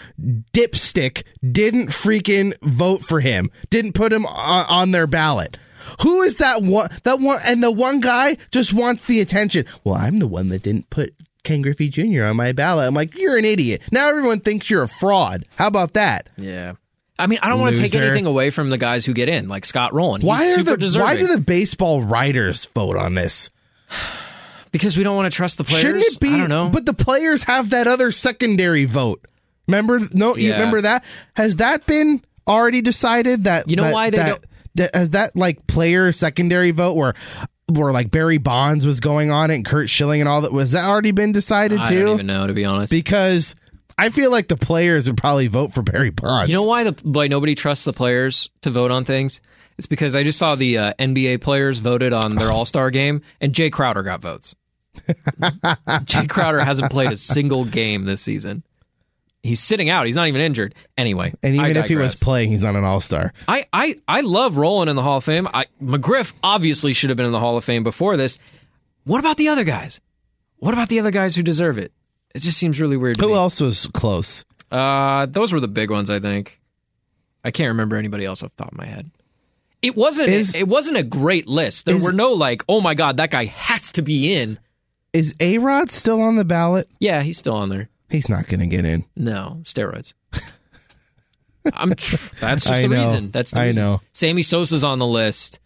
dipstick 0.53 1.23
didn't 1.53 1.89
freaking 1.89 2.55
vote 2.63 3.03
for 3.03 3.21
him, 3.21 3.51
didn't 3.71 3.93
put 3.93 4.13
him 4.13 4.27
on, 4.27 4.67
on 4.67 4.91
their 4.91 5.07
ballot. 5.07 5.59
Who 6.03 6.23
is 6.23 6.39
that 6.39 6.63
one? 6.63 6.91
That 7.05 7.21
one, 7.21 7.39
and 7.45 7.63
the 7.63 7.71
one 7.71 8.01
guy 8.01 8.39
just 8.51 8.73
wants 8.73 9.05
the 9.05 9.21
attention. 9.21 9.67
Well, 9.85 9.95
I'm 9.95 10.19
the 10.19 10.27
one 10.27 10.49
that 10.49 10.63
didn't 10.63 10.91
put 10.91 11.15
Ken 11.45 11.63
Griffey 11.63 11.89
Jr. 11.89 12.25
on 12.25 12.37
my 12.37 12.53
ballot. 12.53 12.87
I'm 12.89 12.95
like, 12.95 13.17
you're 13.17 13.37
an 13.39 13.45
idiot. 13.45 13.83
Now 13.93 14.09
everyone 14.09 14.41
thinks 14.41 14.69
you're 14.69 14.83
a 14.83 14.89
fraud. 14.89 15.45
How 15.57 15.69
about 15.69 15.93
that? 15.95 16.29
Yeah. 16.37 16.73
I 17.19 17.29
mean, 17.29 17.39
I 17.41 17.49
don't 17.49 17.61
want 17.61 17.77
to 17.77 17.83
take 17.83 17.95
anything 17.95 18.27
away 18.27 18.51
from 18.51 18.69
the 18.69 18.77
guys 18.77 19.07
who 19.07 19.15
get 19.15 19.29
in, 19.29 19.49
like 19.49 19.65
Scott 19.65 19.95
Rolen. 19.95 20.21
He's 20.21 20.29
Why 20.29 20.53
are 20.53 20.57
super 20.57 20.73
the 20.73 20.77
deserving. 20.77 21.07
why 21.07 21.17
do 21.17 21.27
the 21.27 21.41
baseball 21.41 22.03
writers 22.03 22.67
vote 22.75 22.97
on 22.97 23.15
this? 23.15 23.49
because 24.73 24.97
we 24.97 25.03
don't 25.03 25.17
want 25.17 25.31
to 25.31 25.37
trust 25.37 25.59
the 25.59 25.65
players. 25.65 25.83
Shouldn't 25.83 26.05
it 26.05 26.21
be? 26.21 26.29
I 26.35 26.39
don't 26.39 26.49
know. 26.49 26.69
But 26.69 26.87
the 26.87 26.93
players 26.93 27.45
have 27.45 27.71
that 27.71 27.87
other 27.87 28.11
secondary 28.11 28.85
vote. 28.85 29.25
Remember? 29.67 30.01
No, 30.13 30.37
you 30.37 30.49
Yeah. 30.49 30.55
remember 30.55 30.83
that? 30.83 31.05
Has 31.35 31.57
that 31.57 31.87
been 31.87 32.23
already 32.47 32.81
decided? 32.83 33.45
That 33.45 33.69
You 33.69 33.77
know 33.77 33.85
that- 33.85 33.93
why 33.95 34.11
they 34.11 34.19
that, 34.19 34.27
don't- 34.29 34.45
that- 34.77 34.95
has 34.95 35.11
that 35.11 35.35
like 35.37 35.67
player 35.67 36.13
secondary 36.13 36.71
vote 36.71 36.95
where 36.95 37.15
where 37.69 37.91
like 37.93 38.13
Barry 38.13 38.39
Bonds 38.39 38.87
was 38.87 39.01
going 39.01 39.33
on 39.33 39.51
it 39.51 39.57
and 39.57 39.65
Curt 39.65 39.91
Schilling 39.91 40.21
and 40.21 40.29
all 40.29 40.43
that 40.43 40.53
was 40.53 40.71
that 40.71 40.85
already 40.85 41.11
been 41.11 41.33
decided 41.33 41.81
I 41.81 41.89
too? 41.89 42.05
don't 42.05 42.15
even 42.15 42.27
know 42.27 42.47
to 42.47 42.53
be 42.55 42.65
honest. 42.65 42.91
Because 42.93 43.57
I 43.99 44.11
feel 44.11 44.31
like 44.31 44.47
the 44.47 44.57
players 44.57 45.09
would 45.09 45.17
probably 45.17 45.49
vote 45.49 45.73
for 45.75 45.83
Barry 45.83 46.11
Bonds. 46.11 46.49
you 46.49 46.55
know 46.55 46.63
why 46.63 46.85
the 46.85 46.95
why 47.03 47.27
nobody 47.27 47.57
trusts 47.57 47.85
the 47.85 47.93
players 47.93 48.51
to 48.63 48.71
vote 48.71 48.93
on 48.93 49.05
things? 49.05 49.41
It's 49.79 49.87
because 49.87 50.15
I 50.15 50.23
just 50.23 50.39
saw 50.39 50.55
the 50.55 50.79
uh, 50.79 50.93
NBA 50.99 51.41
players 51.43 51.79
voted 51.79 52.13
on 52.13 52.35
their 52.35 52.51
All 52.53 52.65
Star 52.65 52.91
game, 52.91 53.23
and 53.41 53.53
Jae 53.53 53.71
Crowder 53.73 54.03
got 54.03 54.21
votes. 54.21 54.55
Jae 55.07 56.29
Crowder 56.29 56.61
hasn't 56.61 56.91
played 56.91 57.13
a 57.13 57.17
single 57.17 57.65
game 57.65 58.05
this 58.05 58.23
season. 58.23 58.63
He's 59.43 59.61
sitting 59.61 59.91
out. 59.91 60.07
He's 60.07 60.17
not 60.17 60.27
even 60.27 60.41
injured. 60.41 60.75
Anyway, 60.99 61.33
And 61.43 61.61
I 61.61 61.71
even 61.71 61.83
if 61.85 61.89
he 61.89 61.95
was 61.95 62.17
playing, 62.17 62.51
he's 62.51 62.65
not 62.65 62.75
an 62.75 62.85
All 62.85 63.01
Star. 63.01 63.33
I, 63.47 63.67
I, 63.73 63.95
I 64.09 64.21
love 64.23 64.57
Rolen 64.57 64.89
in 64.89 64.97
the 64.97 65.03
Hall 65.03 65.19
of 65.19 65.25
Fame. 65.25 65.47
I, 65.53 65.67
McGriff 65.81 66.33
obviously 66.43 66.93
should 66.93 67.11
have 67.11 67.17
been 67.17 67.27
in 67.27 67.33
the 67.33 67.39
Hall 67.39 67.57
of 67.57 67.65
Fame 67.65 67.85
before 67.85 68.17
this. 68.17 68.39
What 69.05 69.21
about 69.21 69.37
the 69.37 69.49
other 69.49 69.63
guys? 69.63 70.01
What 70.57 70.75
about 70.75 70.89
the 70.89 70.99
other 70.99 71.13
guys 71.13 71.37
who 71.37 71.43
deserve 71.43 71.79
it? 71.79 71.93
It 72.35 72.41
just 72.41 72.59
seems 72.59 72.81
really 72.81 72.97
weird. 72.97 73.17
To 73.17 73.23
Who 73.23 73.29
me. 73.29 73.35
else 73.35 73.61
was 73.61 73.87
close? 73.89 74.45
Uh, 74.71 75.27
those 75.27 75.53
were 75.53 75.61
the 75.61 75.69
big 75.69 75.91
ones, 75.91 76.11
I 76.11 76.19
think. 76.19 76.61
I 77.45 77.53
can't 77.53 77.69
remember 77.69 77.97
anybody 77.97 78.25
else 78.25 78.43
off 78.43 78.51
the 78.57 78.65
top 78.65 78.73
of 78.73 78.79
my 78.79 78.87
head. 78.87 79.11
It 79.83 79.95
wasn't. 79.97 80.29
Is- 80.31 80.55
it 80.55 80.69
wasn't 80.69 80.97
a 80.97 81.03
great 81.03 81.47
list. 81.47 81.87
There 81.87 81.97
is- 81.97 82.03
were 82.03 82.13
no 82.13 82.33
like, 82.33 82.65
oh 82.69 82.81
my 82.81 82.95
god, 82.95 83.19
that 83.19 83.31
guy 83.31 83.45
has 83.47 83.93
to 83.93 84.03
be 84.03 84.35
in. 84.35 84.59
Is 85.13 85.35
A 85.41 85.59
Rod 85.59 85.91
still 85.91 86.21
on 86.21 86.37
the 86.37 86.45
ballot? 86.45 86.89
Yeah, 87.01 87.23
he's 87.23 87.39
still 87.39 87.55
on 87.55 87.69
there. 87.71 87.89
He's 88.11 88.29
not 88.29 88.47
going 88.49 88.61
to 88.61 88.67
get 88.67 88.85
in. 88.85 89.05
No 89.17 89.61
steroids. 89.63 90.13
I'm. 91.73 91.89
That's 91.91 92.65
just 92.65 92.69
I 92.69 92.83
the 92.83 92.89
know. 92.89 93.01
reason. 93.03 93.31
That's 93.31 93.51
the 93.53 93.61
I 93.61 93.65
reason. 93.67 93.83
know. 93.83 94.01
Sammy 94.13 94.43
Sosa's 94.43 94.85
on 94.85 94.99
the 94.99 95.07
list. 95.07 95.59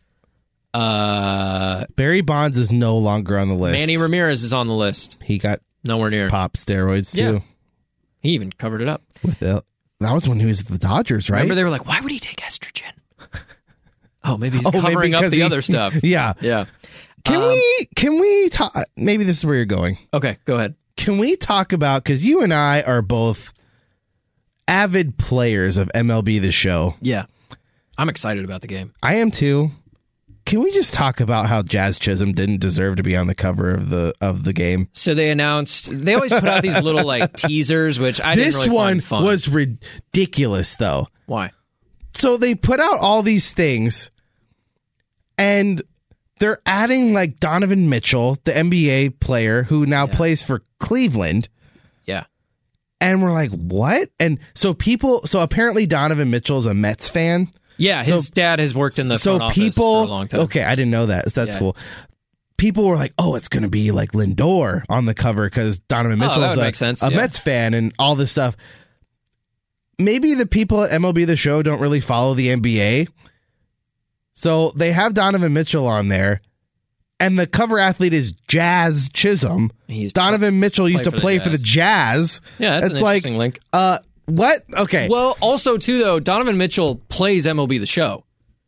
Uh, 0.73 1.85
Barry 1.97 2.21
Bonds 2.21 2.57
is 2.57 2.71
no 2.71 2.97
longer 2.97 3.39
on 3.39 3.49
the 3.49 3.55
list. 3.55 3.79
Manny 3.79 3.97
Ramirez 3.97 4.43
is 4.43 4.53
on 4.53 4.67
the 4.69 4.75
list. 4.75 5.19
he 5.23 5.37
got 5.39 5.61
Nowhere 5.85 6.11
near. 6.11 6.29
pop 6.31 6.53
steroids 6.55 7.15
Yeah. 7.17 7.33
too. 7.33 7.43
He 8.21 8.31
even 8.31 8.53
covered 8.53 8.81
it 8.83 8.89
up. 8.89 9.03
With 9.25 9.41
the, 9.41 9.65
that 9.99 10.13
was 10.13 10.29
when 10.29 10.39
he 10.39 10.47
was 10.47 10.59
with 10.59 10.69
the 10.69 10.79
Dodgers, 10.87 11.29
right? 11.29 11.39
Remember, 11.39 11.55
they 11.57 11.65
were 11.65 11.71
like, 11.71 11.87
"Why 11.87 12.01
would 12.01 12.13
he 12.13 12.21
take 12.21 12.37
estrogen?" 12.41 12.93
Oh, 14.25 14.37
maybe 14.37 14.59
he's 14.59 14.67
Oh, 14.69 14.71
maybe 14.73 14.87
covering 14.87 15.15
up 15.15 15.25
the 15.31 15.37
he- 15.37 15.43
other 15.43 15.63
stuff. 15.63 15.95
yeah. 16.03 16.35
Yeah. 16.41 16.67
Can 17.25 17.43
Um, 17.43 17.51
we 17.51 17.89
can 17.97 18.19
we 18.21 18.49
talk 18.49 18.75
maybe 18.97 19.25
this 19.25 19.39
is 19.39 19.45
where 19.45 19.57
you're 19.57 19.65
going. 19.67 19.99
Okay, 20.15 20.37
go 20.47 20.55
ahead. 20.57 20.75
Can 20.97 21.19
we 21.19 21.37
talk 21.37 21.73
about 21.73 22.05
cuz 22.05 22.25
you 22.25 22.43
and 22.43 22.53
I 22.53 22.83
are 22.83 23.03
both 23.03 23.53
avid 24.69 25.19
players 25.19 25.77
of 25.77 25.91
MLB 25.95 26.41
the 26.41 26.53
show. 26.53 26.95
Yeah. 27.01 27.25
I'm 27.99 28.09
excited 28.09 28.45
about 28.45 28.63
the 28.63 28.69
game. 28.69 28.95
I 29.03 29.17
am 29.17 29.31
too. 29.31 29.71
Can 30.47 30.63
we 30.63 30.71
just 30.73 30.95
talk 30.95 31.21
about 31.21 31.47
how 31.47 31.63
Jazz 31.63 31.99
Chisholm 31.99 32.33
didn't 32.33 32.61
deserve 32.61 32.97
to 32.97 33.03
be 33.03 33.15
on 33.15 33.27
the 33.27 33.35
cover 33.35 33.75
of 33.75 33.91
the 33.91 34.15
of 34.21 34.45
the 34.45 34.53
game? 34.53 34.89
So 34.93 35.13
they 35.15 35.31
announced 35.31 35.91
they 35.93 36.15
always 36.15 36.33
put 36.33 36.47
out 36.47 36.63
these 36.63 36.81
little 36.81 37.05
like 37.05 37.33
teasers, 37.37 37.99
which 37.99 38.21
I 38.21 38.35
this 38.35 38.55
didn't 38.59 38.73
really 38.73 39.01
one 39.11 39.25
was 39.25 39.49
ridiculous 39.49 40.77
though. 40.77 41.09
why? 41.27 41.51
So 42.15 42.37
they 42.37 42.55
put 42.55 42.81
out 42.81 42.99
all 43.01 43.23
these 43.23 43.53
things 43.53 44.11
and 45.39 45.83
they're 46.39 46.61
adding 46.67 47.13
like 47.13 47.39
Donovan 47.41 47.89
Mitchell, 47.89 48.39
the 48.45 48.53
NBA 48.53 49.21
player 49.21 49.65
who 49.65 49.87
now 49.87 50.07
plays 50.07 50.43
for 50.43 50.63
Cleveland. 50.79 51.49
Yeah. 52.07 52.25
And 53.01 53.23
we're 53.23 53.33
like, 53.33 53.51
what? 53.51 54.11
And 54.19 54.39
so 54.55 54.75
people, 54.75 55.27
so 55.27 55.41
apparently 55.41 55.87
Donovan 55.87 56.31
Mitchell's 56.31 56.67
a 56.67 56.75
Mets 56.75 57.09
fan. 57.09 57.49
Yeah, 57.77 58.05
his 58.05 58.29
dad 58.29 58.59
has 58.59 58.75
worked 58.75 58.99
in 58.99 59.09
the 59.09 59.17
so 59.17 59.49
people, 59.51 60.03
for 60.03 60.07
a 60.07 60.11
long 60.11 60.29
time. 60.29 60.41
okay, 60.41 60.63
I 60.63 60.75
didn't 60.75 60.91
know 60.91 61.07
that. 61.07 61.33
So 61.33 61.43
that's 61.45 61.55
Yeah. 61.57 61.61
cool. 61.61 61.77
People 62.59 62.87
were 62.87 62.97
like, 62.97 63.15
oh, 63.19 63.37
it's 63.37 63.49
going 63.49 63.63
to 63.63 63.71
be 63.71 63.91
like 63.91 64.13
Lindor 64.13 64.83
on 64.91 65.07
the 65.07 65.15
cover 65.15 65.45
because 65.49 65.79
Donovan 65.79 66.21
Oh, 66.21 66.25
is 66.27 66.29
Mitchell's 66.29 66.57
would 66.57 66.59
a, 67.03 67.07
a 67.07 67.11
yeah. 67.11 67.17
Mets 67.17 67.39
fan 67.39 67.73
and 67.73 67.95
all 67.99 68.17
this 68.17 68.33
stuff. 68.33 68.55
Maybe 70.01 70.35
the 70.35 70.47
people 70.47 70.83
at 70.83 70.91
MLB 70.91 71.27
The 71.27 71.37
Show 71.37 71.63
don't 71.63 71.81
really 71.81 72.01
follow 72.01 72.35
the 72.35 72.49
NBA. 72.49 73.09
So 74.33 74.73
they 74.75 74.93
have 74.93 75.15
Donovan 75.15 75.53
Mitchell 75.53 75.87
on 75.87 76.09
there, 76.09 76.41
and 77.19 77.39
the 77.39 77.47
cover 77.47 77.79
athlete 77.79 78.13
is 78.15 78.33
Jazz 78.49 79.11
Chisholm. 79.13 79.71
Donovan 80.15 80.61
Mitchell 80.61 80.89
used 80.89 81.05
to 81.05 81.13
play 81.13 81.39
for 81.39 81.51
the 81.51 81.59
Jazz. 81.59 82.41
Yeah, 82.59 82.81
that's 82.81 82.93
it's 82.93 83.01
an 83.01 83.05
like, 83.05 83.17
interesting 83.19 83.39
link. 83.39 83.61
uh, 83.73 83.99
what? 84.27 84.65
Okay, 84.73 85.09
Well, 85.11 85.37
also 85.41 85.77
too 85.77 85.99
though, 85.99 86.21
Donovan 86.21 86.57
Mitchell 86.57 86.97
plays 87.09 87.47
MLB 87.47 87.79
the 87.81 87.87
show. 87.87 88.25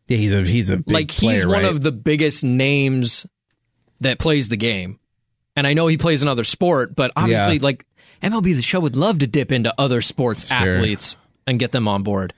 yeah, 0.09 0.16
he's 0.18 0.35
a 0.35 0.43
he's 0.43 0.68
a 0.70 0.76
big 0.78 0.93
like 0.93 1.09
player, 1.09 1.37
he's 1.37 1.47
one 1.47 1.62
right? 1.62 1.64
of 1.64 1.80
the 1.80 1.93
biggest 1.93 2.45
names 2.45 3.24
that 4.01 4.18
plays 4.18 4.49
the 4.49 4.57
game. 4.57 4.99
And 5.55 5.66
I 5.66 5.74
know 5.74 5.87
he 5.87 5.97
plays 5.99 6.22
another 6.22 6.45
sport, 6.45 6.97
but 6.97 7.12
obviously 7.14 7.55
Yeah. 7.57 7.62
like 7.62 7.87
MLB 8.22 8.55
the 8.57 8.62
show 8.62 8.80
would 8.80 8.97
love 8.97 9.20
to 9.20 9.26
dip 9.26 9.53
into 9.53 9.72
other 9.78 10.03
sports 10.03 10.47
Sure. 10.49 10.57
athletes 10.57 11.16
and 11.47 11.59
get 11.59 11.72
them 11.72 11.88
on 11.88 12.03
board. 12.03 12.34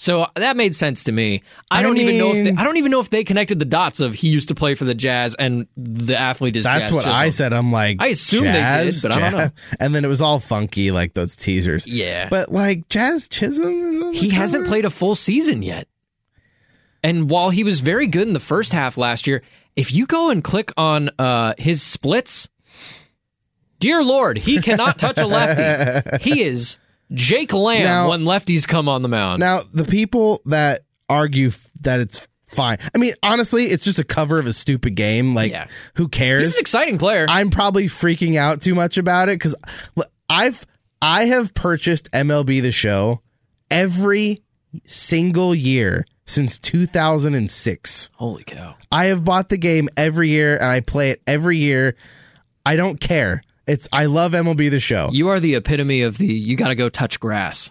So 0.00 0.26
that 0.34 0.56
made 0.56 0.74
sense 0.74 1.04
to 1.04 1.12
me. 1.12 1.42
I, 1.70 1.80
I 1.80 1.82
don't 1.82 1.98
even 1.98 2.16
know 2.16 2.32
if 2.32 2.42
they, 2.42 2.58
I 2.58 2.64
don't 2.64 2.78
even 2.78 2.90
know 2.90 3.00
if 3.00 3.10
they 3.10 3.22
connected 3.22 3.58
the 3.58 3.66
dots 3.66 4.00
of 4.00 4.14
he 4.14 4.28
used 4.28 4.48
to 4.48 4.54
play 4.54 4.74
for 4.74 4.86
the 4.86 4.94
Jazz 4.94 5.34
and 5.34 5.66
the 5.76 6.18
athlete 6.18 6.56
is 6.56 6.64
That's 6.64 6.88
Jazz 6.88 6.92
what 6.94 7.06
I 7.06 7.28
said. 7.28 7.52
I'm 7.52 7.70
like, 7.70 7.98
I 8.00 8.06
assumed 8.06 8.46
they 8.46 8.52
did, 8.52 8.60
Jazz, 8.60 9.02
but 9.02 9.12
I 9.12 9.18
don't 9.18 9.32
know. 9.32 9.50
And 9.78 9.94
then 9.94 10.06
it 10.06 10.08
was 10.08 10.22
all 10.22 10.40
funky, 10.40 10.90
like 10.90 11.12
those 11.12 11.36
teasers. 11.36 11.86
Yeah. 11.86 12.30
But 12.30 12.50
like 12.50 12.88
Jazz 12.88 13.28
Chisholm, 13.28 14.14
he 14.14 14.30
hasn't 14.30 14.66
played 14.66 14.86
a 14.86 14.90
full 14.90 15.14
season 15.14 15.60
yet. 15.60 15.86
And 17.02 17.28
while 17.28 17.50
he 17.50 17.62
was 17.62 17.80
very 17.80 18.06
good 18.06 18.26
in 18.26 18.32
the 18.32 18.40
first 18.40 18.72
half 18.72 18.96
last 18.96 19.26
year, 19.26 19.42
if 19.76 19.92
you 19.92 20.06
go 20.06 20.30
and 20.30 20.42
click 20.42 20.72
on 20.78 21.10
uh, 21.18 21.52
his 21.58 21.82
splits, 21.82 22.48
dear 23.80 24.02
Lord, 24.02 24.38
he 24.38 24.62
cannot 24.62 24.98
touch 24.98 25.18
a 25.18 25.26
lefty. 25.26 26.20
He 26.30 26.42
is 26.42 26.78
Jake 27.12 27.52
Lamb 27.52 27.84
Now- 27.84 28.08
when 28.10 28.22
lefties 28.24 28.66
come 28.66 28.88
on 28.88 29.02
the 29.02 29.08
mound. 29.08 29.40
Now 29.40 29.62
the 29.72 29.84
people 29.84 30.40
that 30.46 30.82
argue 31.08 31.48
f- 31.48 31.70
that 31.80 32.00
it's 32.00 32.26
fine. 32.46 32.78
I 32.94 32.98
mean, 32.98 33.14
honestly, 33.22 33.64
it's 33.66 33.84
just 33.84 33.98
a 33.98 34.04
cover 34.04 34.38
of 34.38 34.46
a 34.46 34.52
stupid 34.52 34.94
game. 34.96 35.34
Like, 35.34 35.52
Yeah. 35.52 35.66
who 35.94 36.08
cares? 36.08 36.48
He's 36.48 36.54
an 36.56 36.60
exciting 36.60 36.98
player. 36.98 37.26
I'm 37.28 37.50
probably 37.50 37.86
freaking 37.86 38.36
out 38.36 38.60
too 38.62 38.74
much 38.74 38.98
about 38.98 39.28
it 39.28 39.38
because 39.38 39.54
I've 40.28 40.64
I 41.02 41.24
have 41.26 41.54
purchased 41.54 42.10
MLB 42.12 42.60
the 42.60 42.72
Show 42.72 43.22
every 43.70 44.42
single 44.86 45.54
year 45.54 46.06
since 46.26 46.58
2006. 46.58 48.10
Holy 48.14 48.44
cow. 48.44 48.74
I 48.92 49.06
have 49.06 49.24
bought 49.24 49.48
the 49.48 49.56
game 49.56 49.88
every 49.96 50.28
year 50.28 50.56
and 50.56 50.66
I 50.66 50.80
play 50.80 51.10
it 51.10 51.22
every 51.26 51.58
year. 51.58 51.96
I 52.66 52.76
don't 52.76 53.00
care. 53.00 53.42
It's 53.70 53.88
I 53.92 54.06
love 54.06 54.32
MLB 54.32 54.68
the 54.70 54.80
Show. 54.80 55.10
You 55.12 55.28
are 55.28 55.38
the 55.38 55.54
epitome 55.54 56.02
of 56.02 56.18
the 56.18 56.26
you 56.26 56.56
got 56.56 56.68
to 56.68 56.74
go 56.74 56.88
touch 56.88 57.20
grass. 57.20 57.70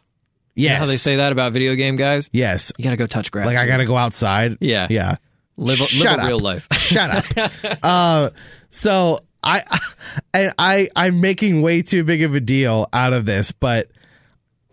You 0.55 0.69
know 0.69 0.75
how 0.75 0.85
they 0.85 0.97
say 0.97 1.17
that 1.17 1.31
about 1.31 1.53
video 1.53 1.75
game 1.75 1.95
guys? 1.95 2.29
yes. 2.33 2.71
You 2.77 2.83
got 2.83 2.91
to 2.91 2.97
go 2.97 3.05
touch 3.07 3.31
grass. 3.31 3.45
Like 3.45 3.57
I 3.57 3.65
got 3.65 3.77
to 3.77 3.85
go 3.85 3.95
outside. 3.97 4.57
Yeah. 4.61 4.87
Yeah. 4.89 5.17
live, 5.57 5.79
a- 5.79 5.97
live 5.97 6.05
a 6.19 6.21
up. 6.21 6.27
real 6.27 6.39
life. 6.39 6.67
Shut 6.73 7.35
up. 7.35 7.77
uh, 7.83 8.29
so 8.69 9.23
I, 9.43 9.63
and 10.33 10.53
I, 10.57 10.89
I'm 10.95 11.21
making 11.21 11.61
way 11.61 11.81
too 11.81 12.03
big 12.03 12.23
of 12.23 12.35
a 12.35 12.39
deal 12.39 12.87
out 12.91 13.13
of 13.13 13.25
this, 13.25 13.51
but 13.51 13.89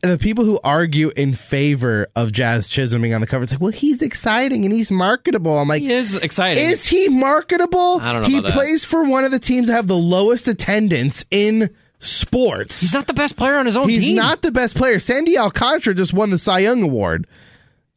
the 0.02 0.18
people 0.18 0.44
who 0.44 0.60
argue 0.62 1.10
in 1.16 1.32
favor 1.32 2.06
of 2.14 2.30
Jazz 2.32 2.68
Chisholm 2.68 3.02
being 3.02 3.14
on 3.14 3.20
the 3.20 3.26
cover, 3.26 3.42
it's 3.42 3.52
like, 3.52 3.60
well, 3.60 3.72
he's 3.72 4.02
exciting 4.02 4.64
and 4.64 4.72
he's 4.72 4.90
marketable. 4.90 5.58
I'm 5.58 5.68
like, 5.68 5.82
he 5.82 5.92
is 5.92 6.16
exciting. 6.16 6.64
is 6.68 6.86
he 6.86 7.08
marketable? 7.08 7.98
I 8.00 8.12
don't 8.12 8.22
know 8.22 8.28
He 8.28 8.40
plays 8.40 8.84
for 8.84 9.04
one 9.04 9.24
of 9.24 9.30
the 9.30 9.38
teams 9.38 9.68
that 9.68 9.74
have 9.74 9.86
the 9.88 9.96
lowest 9.96 10.48
attendance 10.48 11.24
in 11.30 11.70
sports. 11.98 12.80
He's 12.80 12.94
not 12.94 13.06
the 13.06 13.14
best 13.14 13.36
player 13.36 13.56
on 13.56 13.66
his 13.66 13.76
own 13.76 13.88
He's 13.88 14.04
team. 14.04 14.16
not 14.16 14.42
the 14.42 14.52
best 14.52 14.76
player. 14.76 14.98
Sandy 14.98 15.38
Alcantara 15.38 15.94
just 15.94 16.12
won 16.12 16.30
the 16.30 16.38
Cy 16.38 16.60
Young 16.60 16.82
Award. 16.82 17.26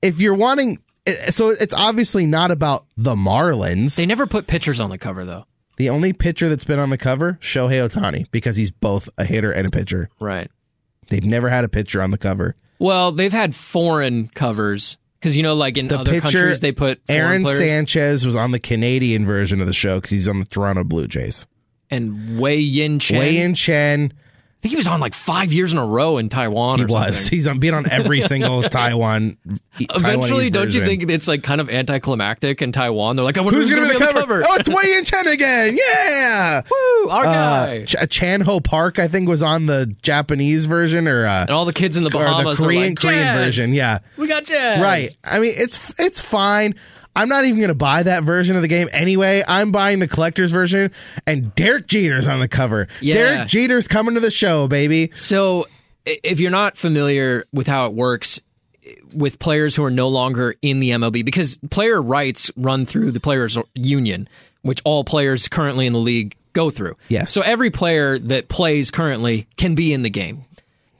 If 0.02 0.22
you're 0.22 0.36
wanting, 0.36 0.80
eh, 1.06 1.32
so 1.32 1.50
it's 1.50 1.74
obviously 1.74 2.26
not 2.26 2.50
about 2.52 2.86
the 2.96 3.16
Marlins. 3.16 3.96
They 3.98 4.06
never 4.06 4.26
put 4.26 4.48
pitchers 4.48 4.80
on 4.80 4.90
the 4.90 4.98
cover 4.98 5.26
though. 5.26 5.46
The 5.76 5.90
only 5.90 6.12
pitcher 6.14 6.50
that's 6.50 6.66
been 6.66 6.80
on 6.80 6.90
the 6.90 6.98
cover, 6.98 7.38
Shohei 7.42 7.86
Ohtani, 7.88 8.30
because 8.32 8.58
he's 8.58 8.70
both 8.72 9.10
a 9.18 9.24
hitter 9.26 9.52
and 9.52 9.66
a 9.68 9.70
pitcher. 9.70 10.10
Right. 10.20 10.50
They've 11.10 11.26
never 11.26 11.50
had 11.50 11.64
a 11.64 11.70
pitcher 11.70 12.02
on 12.02 12.12
the 12.12 12.18
cover. 12.18 12.56
Well, 12.80 13.12
they've 13.12 13.32
had 13.34 13.54
foreign 13.56 14.30
covers 14.30 14.98
because 15.20 15.36
you 15.36 15.44
know, 15.44 15.56
like 15.56 15.78
in 15.78 15.88
The 15.90 16.00
other 16.00 16.12
pitcher, 16.12 16.22
countries, 16.22 16.60
they 16.62 16.72
put 16.72 17.02
Aaron 17.10 17.44
players. 17.44 17.60
Sanchez 17.60 18.26
was 18.26 18.36
on 18.36 18.52
the 18.52 18.60
Canadian 18.60 19.26
version 19.26 19.60
of 19.60 19.68
the 19.68 19.74
show 19.74 19.98
because 19.98 20.12
he's 20.12 20.28
on 20.28 20.40
the 20.40 20.46
Toronto 20.46 20.84
Blue 20.84 21.08
Jays. 21.08 21.46
and 21.90 22.40
Wei 22.40 22.58
Yin 22.58 23.00
Chen. 23.00 23.20
Wei 23.20 23.32
Yin 23.38 23.54
Chen, 23.56 24.14
I 24.60 24.62
think 24.62 24.72
he 24.72 24.76
was 24.76 24.88
on 24.88 25.00
like 25.00 25.14
five 25.14 25.54
years 25.54 25.72
in 25.72 25.80
a 25.80 25.86
row 25.86 26.18
in 26.18 26.28
Taiwan. 26.28 26.80
he 26.80 26.84
or 26.84 26.88
was. 26.88 27.16
Something. 27.18 27.38
He's 27.38 27.48
on, 27.48 27.60
been 27.60 27.74
on 27.74 27.90
every 27.90 28.20
single 28.20 28.62
Taiwan. 28.70 29.38
Eventually, 29.80 30.50
Taiwanese 30.50 30.52
don't 30.52 30.74
you 30.74 30.86
think 30.86 31.10
it's 31.10 31.30
like 31.30 31.44
kind 31.44 31.62
of 31.62 31.70
anticlimactic 31.70 32.62
in 32.62 32.74
Taiwan? 32.74 33.16
They're 33.16 33.24
like, 33.24 33.38
I 33.38 33.42
wonder 33.42 33.58
Who's 33.58 33.68
who's, 33.70 33.76
going 33.78 33.88
to 33.88 33.94
be 33.98 34.06
the 34.06 34.12
cover? 34.12 34.44
Oh, 34.46 34.56
it's 34.56 34.68
Wei 34.68 34.94
Yin 34.94 35.06
Chen 35.06 35.28
again. 35.28 35.78
Yeah. 35.90 36.64
Woo, 36.70 37.10
our 37.10 37.22
Uh, 37.22 37.24
guy. 37.34 37.86
Ch- 37.86 38.10
Chan 38.10 38.42
Ho 38.42 38.60
Park, 38.60 39.00
I 39.00 39.08
think, 39.08 39.30
was 39.30 39.42
on 39.42 39.66
the 39.66 39.96
Japanese 40.02 40.66
version 40.66 41.08
or, 41.08 41.26
uh, 41.26 41.42
and 41.44 41.52
all 41.52 41.64
the 41.64 41.72
kids 41.72 41.96
in 41.96 42.04
the 42.04 42.10
or 42.10 42.44
the 42.44 42.56
Korean 42.58 42.90
like, 42.90 43.00
Korean 43.00 43.38
version. 43.38 43.72
Yeah. 43.74 44.00
We 44.18 44.28
got 44.28 44.44
jazz. 44.44 44.82
Right. 44.82 45.16
I 45.24 45.40
mean, 45.40 45.54
it's 45.56 45.94
it's 45.98 46.20
fine. 46.20 46.76
I'm 47.20 47.28
not 47.28 47.44
even 47.44 47.58
going 47.58 47.68
to 47.68 47.76
buy 47.76 48.04
that 48.04 48.24
version 48.24 48.56
of 48.56 48.62
the 48.62 48.70
game 48.70 48.88
anyway. 48.94 49.44
I'm 49.46 49.74
buying 49.74 50.00
the 50.00 50.08
collector's 50.08 50.54
version, 50.54 50.94
and 51.28 51.54
Derek 51.54 51.86
Jeter's 51.86 52.30
on 52.30 52.40
the 52.40 52.48
cover. 52.48 52.88
Yeah. 53.02 53.14
Derek 53.16 53.48
Jeter's 53.50 53.90
coming 53.90 54.14
to 54.14 54.22
the 54.22 54.32
show, 54.32 54.70
baby. 54.70 55.12
So, 55.16 55.68
if 56.06 56.40
you're 56.40 56.50
not 56.50 56.78
familiar 56.78 57.44
with 57.52 57.68
how 57.68 57.88
it 57.88 57.94
works 57.94 58.40
with 59.14 59.38
players 59.38 59.76
who 59.76 59.84
are 59.84 59.92
no 59.92 60.08
longer 60.08 60.56
in 60.62 60.80
the 60.80 60.92
MLB, 60.92 61.26
because 61.26 61.60
player 61.70 62.02
rights 62.02 62.50
run 62.56 62.86
through 62.86 63.12
the 63.12 63.20
players' 63.20 63.58
union, 63.76 64.30
which 64.62 64.82
all 64.86 65.04
players 65.04 65.50
currently 65.50 65.88
in 65.88 65.92
the 65.92 66.00
league 66.00 66.38
go 66.54 66.70
through. 66.70 66.96
Yes. 67.10 67.34
So 67.34 67.42
every 67.42 67.70
player 67.70 68.18
that 68.18 68.48
plays 68.48 68.92
currently 68.92 69.46
can 69.58 69.76
be 69.76 69.92
in 69.92 70.04
the 70.04 70.10
game. 70.10 70.46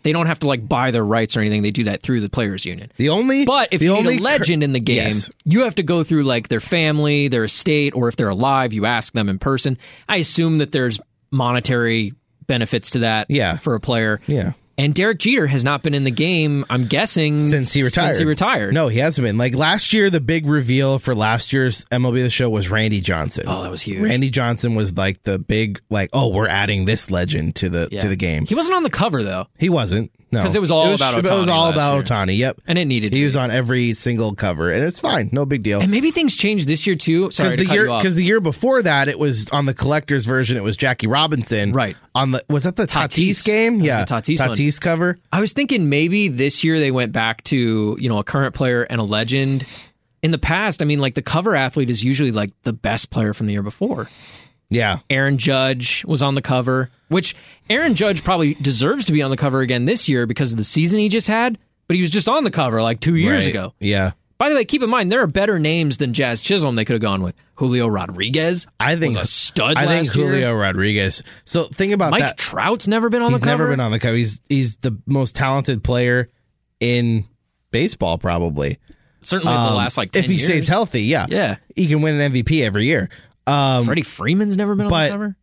They 0.04 0.12
don't 0.12 0.28
have 0.28 0.40
to 0.40 0.48
like 0.48 0.68
buy 0.68 0.92
their 0.92 1.04
rights 1.06 1.36
or 1.36 1.42
anything. 1.42 1.62
They 1.62 1.72
do 1.72 1.84
that 1.86 2.02
through 2.02 2.22
the 2.22 2.30
players' 2.30 2.66
union. 2.66 2.92
The 2.98 3.10
only, 3.10 3.46
But 3.46 3.70
if 3.72 3.80
the 3.80 3.88
you 3.88 3.96
only 3.96 4.16
need 4.16 4.22
a 4.22 4.24
legend 4.24 4.64
in 4.64 4.72
the 4.74 4.80
game, 4.80 5.08
Yes. 5.08 5.30
you 5.44 5.62
have 5.62 5.76
to 5.76 5.84
go 5.84 6.04
through 6.04 6.24
like 6.24 6.48
their 6.48 6.60
family, 6.62 7.28
their 7.28 7.44
estate, 7.44 7.94
or 7.96 8.08
if 8.08 8.16
they're 8.16 8.30
alive, 8.30 8.72
you 8.74 8.86
ask 8.86 9.14
them 9.14 9.28
in 9.30 9.40
person. 9.40 9.78
I 10.08 10.18
assume 10.18 10.60
that 10.60 10.72
there's 10.72 11.00
monetary 11.32 12.14
benefits 12.48 12.92
to 12.92 13.00
that 13.00 13.28
Yeah. 13.30 13.58
for 13.58 13.76
a 13.76 13.80
player. 13.80 14.20
Yeah. 14.28 14.54
And 14.80 14.94
Derek 14.96 15.20
Jeter 15.20 15.46
has 15.46 15.64
not 15.66 15.84
been 15.84 15.94
in 15.94 16.06
the 16.06 16.12
game, 16.12 16.66
I'm 16.70 16.86
guessing, 16.88 17.42
since 17.42 17.74
he 17.74 17.84
retired. 17.84 18.08
Since 18.08 18.20
he 18.20 18.26
retired. 18.26 18.74
No, 18.74 18.88
he 18.88 19.00
hasn't 19.00 19.26
been. 19.26 19.38
Like 19.38 19.54
last 19.54 19.92
year, 19.92 20.10
the 20.10 20.22
big 20.22 20.46
reveal 20.46 21.00
for 21.00 21.14
last 21.14 21.52
year's 21.52 21.84
MLB 21.92 22.22
The 22.24 22.30
Show 22.30 22.50
was 22.50 22.70
Randy 22.70 23.02
Johnson. 23.02 23.44
Oh, 23.48 23.62
that 23.62 23.72
was 23.72 23.82
huge. 23.82 24.02
Randy 24.02 24.30
Johnson 24.30 24.76
was 24.76 24.96
like 24.96 25.22
the 25.24 25.38
big, 25.38 25.82
like, 25.90 26.10
oh, 26.14 26.30
we're 26.30 26.48
adding 26.48 26.86
this 26.86 27.12
legend 27.12 27.56
to 27.58 27.70
the 27.70 27.90
Yeah. 27.92 28.02
to 28.02 28.08
the 28.08 28.16
game. 28.16 28.46
He 28.46 28.56
wasn't 28.56 28.78
on 28.78 28.84
the 28.84 28.90
cover 28.90 29.22
though, 29.22 29.48
He 29.58 29.68
wasn't. 29.70 30.12
No, 30.32 30.42
'Cause 30.42 30.56
it 30.56 30.62
was 30.62 30.70
all 30.70 30.94
about 30.94 31.18
It 31.18 31.24
was 31.32 31.50
all 31.50 31.70
about. 31.70 32.06
Ohtani. 32.06 32.38
Yep. 32.38 32.62
and 32.68 32.78
it 32.78 32.86
needed. 32.86 33.14
He 33.14 33.24
was 33.24 33.36
on 33.36 33.50
every 33.50 33.94
single 33.94 34.36
cover, 34.36 34.70
and 34.70 34.84
it's 34.84 35.00
fine. 35.00 35.30
No 35.32 35.44
big 35.46 35.64
deal. 35.64 35.80
And 35.82 35.90
maybe 35.90 36.12
things 36.12 36.36
changed 36.36 36.68
this 36.68 36.86
year 36.86 36.96
too. 36.96 37.32
Sorry 37.32 37.58
to 37.58 37.64
the 37.64 37.74
year 37.74 37.86
because 37.86 38.16
the 38.16 38.24
year 38.24 38.40
before 38.40 38.82
that 38.84 39.08
it 39.08 39.18
was 39.18 39.50
on 39.50 39.66
the 39.66 39.74
collector's 39.74 40.26
version 40.26 40.56
it 40.58 40.64
was 40.64 40.78
Jackie 40.78 41.08
Robinson 41.08 41.74
Right. 41.74 41.96
on 42.14 42.32
the 42.32 42.44
was 42.50 42.64
that 42.64 42.76
the 42.76 42.86
Tatis, 42.86 43.30
Tatis. 43.32 43.46
game 43.46 43.78
was 43.80 43.86
yeah 43.88 44.04
the 44.06 44.14
Tatis 44.14 44.40
one. 44.40 44.50
Tatis 44.56 44.80
cover 44.80 45.18
I 45.34 45.40
was 45.42 45.52
thinking 45.54 45.90
maybe 45.90 46.28
this 46.28 46.64
year 46.64 46.80
they 46.80 46.92
went 46.92 47.12
back 47.12 47.44
to 47.46 47.98
you 48.00 48.10
know 48.10 48.20
a 48.20 48.24
current 48.24 48.54
player 48.54 48.84
and 48.84 49.02
a 49.02 49.04
legend 49.04 49.66
in 50.22 50.32
the 50.32 50.38
past, 50.38 50.82
I 50.82 50.86
mean, 50.86 51.00
like 51.00 51.14
the 51.16 51.22
cover 51.22 51.56
athlete 51.56 51.90
is 51.90 52.04
usually 52.04 52.32
like 52.32 52.52
the 52.64 52.74
best 52.74 53.10
player 53.10 53.34
from 53.34 53.48
the 53.48 53.54
year 53.54 53.64
before. 53.64 54.10
Yeah. 54.70 55.00
Aaron 55.10 55.38
Judge 55.38 56.06
was 56.06 56.22
on 56.22 56.34
the 56.36 56.42
cover, 56.42 56.90
which 57.08 57.36
Aaron 57.70 57.96
Judge 57.96 58.24
probably 58.24 58.54
deserves 58.56 59.06
to 59.06 59.12
be 59.14 59.22
on 59.22 59.32
the 59.32 59.38
cover 59.38 59.62
again 59.62 59.86
this 59.86 60.08
year 60.08 60.26
because 60.28 60.52
of 60.52 60.58
the 60.58 60.64
season 60.64 61.00
he 61.00 61.10
just 61.10 61.28
had, 61.28 61.58
but 61.88 61.96
he 61.96 62.02
was 62.02 62.12
just 62.12 62.30
on 62.30 62.44
the 62.44 62.52
cover 62.52 62.82
like 62.82 63.00
two 63.00 63.16
years 63.16 63.46
Right. 63.46 63.50
ago. 63.50 63.74
Yeah. 63.80 64.12
By 64.38 64.48
the 64.50 64.56
way, 64.56 64.64
keep 64.64 64.82
in 64.84 64.90
mind 64.90 65.12
there 65.12 65.22
are 65.22 65.28
better 65.28 65.60
names 65.60 65.98
than 65.98 66.14
Jazz 66.14 66.42
Chisholm 66.42 66.76
they 66.76 66.86
could 66.86 66.94
have 66.94 67.02
gone 67.02 67.22
with. 67.24 67.36
Julio 67.56 67.88
Rodriguez 67.88 68.68
I 68.80 68.96
think 68.96 69.18
was 69.18 69.28
a 69.28 69.30
stud 69.30 69.76
I 69.76 69.82
think 69.86 70.08
last 70.08 70.16
year. 70.16 70.28
Julio 70.28 70.54
Rodriguez. 70.54 71.24
So 71.44 71.66
think 71.66 71.92
about 71.92 72.12
Mike 72.12 72.22
that. 72.22 72.38
Trout's 72.38 72.88
never 72.88 73.10
been 73.10 73.22
on 73.22 73.32
he's 73.32 73.42
the 73.42 73.48
cover. 73.48 73.64
never 73.64 73.72
been 73.72 73.82
on 73.82 73.92
the 73.92 74.00
cover. 74.00 74.16
He's 74.16 74.40
he's 74.48 74.78
the 74.78 74.98
most 75.06 75.36
talented 75.36 75.84
player 75.84 76.30
in 76.80 77.26
baseball, 77.72 78.18
probably. 78.18 78.78
Certainly 79.24 79.52
the 79.54 79.60
Um, 79.60 79.76
last 79.76 79.98
like 79.98 80.12
10 80.12 80.24
if 80.24 80.30
he 80.30 80.36
years. 80.38 80.46
stays 80.46 80.68
healthy, 80.70 81.04
yeah, 81.04 81.26
Yeah. 81.28 81.58
he 81.76 81.88
can 81.88 82.02
win 82.02 82.22
an 82.22 82.32
MVP 82.32 82.64
every 82.64 82.86
year. 82.86 83.10
Um, 83.50 83.86
Freddie 83.86 84.04
Freeman's 84.04 84.58
never 84.58 84.76
been 84.76 84.86
on 84.86 85.04
the 85.04 85.10
cover. 85.10 85.36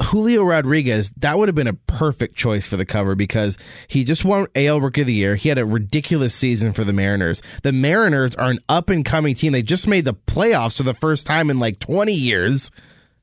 Julio 0.00 0.44
Rodriguez, 0.44 1.10
that 1.16 1.38
would 1.38 1.48
have 1.48 1.56
been 1.56 1.66
a 1.66 1.74
perfect 1.74 2.36
choice 2.36 2.68
for 2.68 2.76
the 2.76 2.86
cover 2.86 3.16
because 3.16 3.58
he 3.88 4.04
just 4.04 4.24
won 4.24 4.46
AL 4.54 4.80
Rookie 4.80 5.00
of 5.00 5.08
the 5.08 5.14
Year. 5.14 5.34
He 5.34 5.48
had 5.48 5.58
a 5.58 5.66
ridiculous 5.66 6.34
season 6.34 6.72
for 6.72 6.84
the 6.84 6.92
Mariners. 6.92 7.42
The 7.64 7.72
Mariners 7.72 8.36
are 8.36 8.50
an 8.50 8.60
up 8.68 8.90
and 8.90 9.04
coming 9.04 9.34
team. 9.34 9.52
They 9.52 9.62
just 9.62 9.88
made 9.88 10.04
the 10.04 10.14
playoffs 10.14 10.76
for 10.76 10.84
the 10.84 10.94
first 10.94 11.26
time 11.26 11.50
in 11.50 11.58
like 11.58 11.80
20 11.80 12.12
years. 12.12 12.70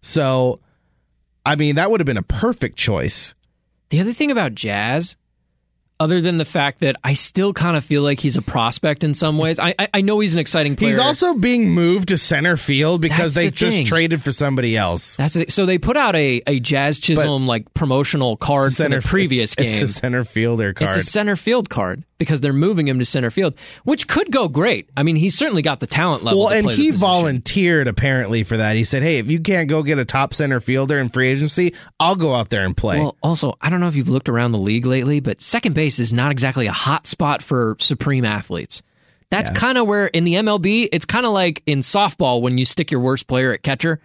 So, 0.01 0.59
I 1.45 1.55
mean, 1.55 1.75
that 1.75 1.91
would 1.91 2.01
have 2.01 2.05
been 2.05 2.17
a 2.17 2.23
perfect 2.23 2.77
choice. 2.77 3.35
The 3.89 4.01
other 4.01 4.13
thing 4.13 4.29
about 4.29 4.53
Jazz, 4.53 5.15
other 5.99 6.21
than 6.21 6.37
the 6.37 6.45
fact 6.45 6.79
that 6.79 6.95
I 7.03 7.13
still 7.13 7.53
kind 7.53 7.77
of 7.77 7.85
feel 7.85 8.01
like 8.01 8.19
he's 8.19 8.37
a 8.37 8.41
prospect 8.41 9.03
in 9.03 9.13
some 9.13 9.37
ways, 9.37 9.59
I 9.59 9.75
I, 9.77 9.87
I 9.95 10.01
know 10.01 10.19
he's 10.19 10.33
an 10.33 10.39
exciting 10.39 10.75
player. 10.75 10.91
He's 10.91 10.99
also 10.99 11.33
being 11.35 11.69
moved 11.69 12.09
to 12.09 12.17
center 12.17 12.57
field 12.57 13.01
because 13.01 13.33
That's 13.33 13.35
they 13.35 13.49
the 13.49 13.55
just 13.55 13.75
thing. 13.75 13.85
traded 13.85 14.21
for 14.21 14.31
somebody 14.31 14.75
else. 14.75 15.17
That's 15.17 15.35
it. 15.35 15.51
So 15.51 15.65
they 15.65 15.77
put 15.77 15.97
out 15.97 16.15
a, 16.15 16.41
a 16.47 16.59
Jazz 16.59 16.99
Chisholm 16.99 17.47
like 17.47 17.73
promotional 17.73 18.37
card 18.37 18.75
for 18.75 18.89
the 18.89 19.01
previous 19.01 19.53
it's, 19.53 19.55
game. 19.55 19.83
It's 19.83 19.91
a 19.91 19.93
center 19.95 20.23
fielder 20.23 20.73
card. 20.73 20.89
It's 20.89 21.07
a 21.07 21.09
center 21.09 21.35
field 21.35 21.69
card 21.69 22.03
because 22.17 22.41
they're 22.41 22.53
moving 22.53 22.87
him 22.87 22.99
to 22.99 23.05
center 23.05 23.29
field, 23.29 23.55
which 23.83 24.07
could 24.07 24.31
go 24.31 24.47
great. 24.47 24.89
I 24.95 25.03
mean, 25.03 25.15
he's 25.15 25.37
certainly 25.37 25.61
got 25.61 25.79
the 25.79 25.87
talent 25.87 26.23
level. 26.23 26.45
well, 26.45 26.53
and 26.53 26.69
he 26.69 26.91
volunteered 26.91 27.87
apparently 27.87 28.43
for 28.43 28.57
that. 28.57 28.75
He 28.75 28.83
said, 28.83 29.03
"Hey, 29.03 29.17
if 29.17 29.27
you 29.27 29.39
can't 29.39 29.67
go 29.67 29.83
get 29.83 29.99
a 29.99 30.05
top 30.05 30.33
center 30.33 30.59
fielder 30.59 30.97
in 30.99 31.09
free 31.09 31.29
agency, 31.29 31.73
I'll 31.99 32.15
go 32.15 32.33
out 32.35 32.49
there 32.49 32.63
and 32.65 32.75
play." 32.75 32.99
Well, 32.99 33.17
also, 33.23 33.55
I 33.61 33.69
don't 33.69 33.79
know 33.79 33.87
if 33.87 33.95
you've 33.95 34.09
looked 34.09 34.29
around 34.29 34.51
the 34.51 34.57
league 34.59 34.85
lately, 34.85 35.19
but 35.19 35.41
second 35.41 35.73
base 35.75 35.99
is 35.99 36.13
not 36.13 36.31
exactly 36.31 36.67
a 36.67 36.71
hot 36.71 37.07
spot 37.07 37.41
for 37.41 37.75
supreme 37.79 38.25
athletes. 38.25 38.81
That's 39.31 39.49
kind 39.49 39.77
of 39.77 39.87
where 39.87 40.05
in 40.07 40.23
the 40.23 40.35
MLB, 40.35 40.87
it's 40.93 41.03
kind 41.03 41.25
of 41.25 41.33
like 41.33 41.61
in 41.65 41.79
softball 41.79 42.41
when 42.41 42.57
you 42.57 42.63
stick 42.63 42.91
your 42.91 43.01
worst 43.01 43.27
player 43.27 43.51
at 43.51 43.63
catcher. 43.63 43.99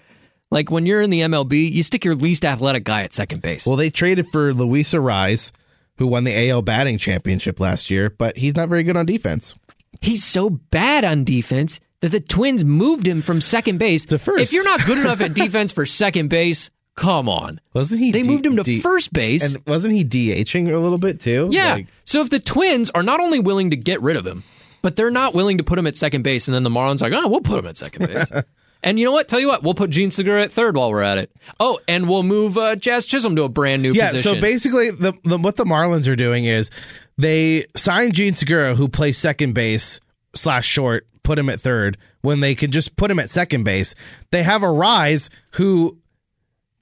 Like 0.51 0.71
when 0.73 0.87
you're 0.87 1.03
in 1.03 1.11
the 1.11 1.21
MLB, 1.21 1.71
you 1.71 1.85
stick 1.85 2.05
your 2.05 2.17
least 2.17 2.45
athletic 2.45 2.83
guy 2.83 3.03
at 3.03 3.13
second 3.13 3.41
base. 3.43 3.65
Well, 3.67 3.77
they 3.77 3.91
traded 3.91 4.27
for 4.33 4.53
Luis 4.53 4.93
Arraez, 4.93 5.53
who 6.01 6.07
won 6.09 6.25
the 6.25 6.49
AL 6.51 6.63
batting 6.63 6.97
championship 6.99 7.61
last 7.61 7.91
year, 7.91 8.09
but 8.11 8.37
he's 8.37 8.57
not 8.57 8.69
very 8.71 8.83
good 8.83 8.97
on 8.97 9.05
defense. 9.07 9.55
He's 10.01 10.25
so 10.25 10.49
bad 10.51 11.05
on 11.05 11.25
defense 11.25 11.79
that 12.01 12.09
the 12.09 12.21
Twins 12.21 12.65
moved 12.65 13.07
him 13.07 13.21
from 13.21 13.43
second 13.43 13.77
base 13.79 14.07
To 14.07 14.19
first. 14.19 14.43
If 14.45 14.53
you're 14.55 14.65
not 14.65 14.85
good 14.87 14.97
enough 14.97 15.21
at 15.21 15.35
defense 15.35 15.73
for 15.73 15.85
second 15.85 16.29
base, 16.31 16.71
come 16.97 17.29
on. 17.29 17.61
Wasn't 17.75 18.01
he? 18.01 18.13
They 18.13 18.23
D- 18.23 18.29
moved 18.29 18.47
him 18.47 18.57
to 18.57 18.63
D- 18.63 18.81
first 18.81 19.13
base. 19.13 19.43
and 19.55 19.63
wasn't 19.67 19.93
he 19.93 20.03
DHing 20.05 20.73
a 20.73 20.79
little 20.79 20.97
bit 20.97 21.21
too? 21.21 21.49
Yeah. 21.53 21.75
Like, 21.75 21.89
so 22.07 22.23
if 22.23 22.31
the 22.31 22.41
Twins 22.41 22.89
are 22.89 23.03
not 23.03 23.21
only 23.21 23.39
willing 23.41 23.71
to 23.71 23.77
get 23.77 24.01
rid 24.01 24.17
of 24.17 24.27
him, 24.27 24.43
but 24.81 24.97
they're 24.97 25.11
not 25.11 25.35
willing 25.35 25.59
to 25.59 25.65
put 25.65 25.79
him 25.79 25.87
at 25.87 25.99
second 25.99 26.23
base, 26.23 26.49
and 26.49 26.55
then 26.55 26.63
the 26.63 26.71
Marlins 26.71 27.03
are 27.03 27.11
like, 27.11 27.23
oh, 27.23 27.29
we'll 27.29 27.43
put 27.43 27.59
him 27.59 27.67
at 27.67 27.77
second 27.77 28.07
base. 28.07 28.25
and 28.83 28.99
you 28.99 29.05
know 29.05 29.13
what? 29.13 29.29
Tell 29.29 29.41
you 29.41 29.49
what, 29.49 29.63
we'll 29.63 29.75
put 29.75 29.91
Jean 29.91 30.11
Segura 30.11 30.43
at 30.43 30.53
third 30.53 30.77
while 30.77 30.91
we're 30.91 31.03
at 31.03 31.19
it. 31.19 31.31
Oh, 31.59 31.79
and 31.89 32.09
we'll 32.09 32.23
move 32.23 32.57
uh, 32.57 32.77
Jazz 32.77 33.07
Chisholm 33.07 33.37
to 33.37 33.43
a 33.43 33.49
brand 33.49 33.83
new 33.83 33.91
position. 33.91 34.05
yeah. 34.05 34.11
position. 34.11 34.35
So 34.35 34.41
basically, 34.41 34.91
the, 34.91 35.13
the 35.25 35.39
what 35.39 35.57
the 35.57 35.65
Marlins 35.65 36.09
are 36.09 36.17
doing 36.17 36.45
is 36.45 36.71
they 37.19 37.67
signed 37.77 38.15
Jean 38.15 38.35
Segura, 38.35 38.75
who 38.75 38.89
plays 38.89 39.19
second 39.19 39.53
base 39.53 40.01
slash 40.35 40.67
short, 40.67 41.07
put 41.23 41.39
him 41.39 41.49
at 41.49 41.61
third 41.61 41.99
when 42.23 42.41
they 42.41 42.55
could 42.55 42.73
just 42.73 42.97
put 42.97 43.11
him 43.11 43.19
at 43.19 43.31
second 43.31 43.65
base. 43.65 43.95
They 44.31 44.43
have 44.43 44.63
Arraez 44.63 45.29
who 45.53 45.99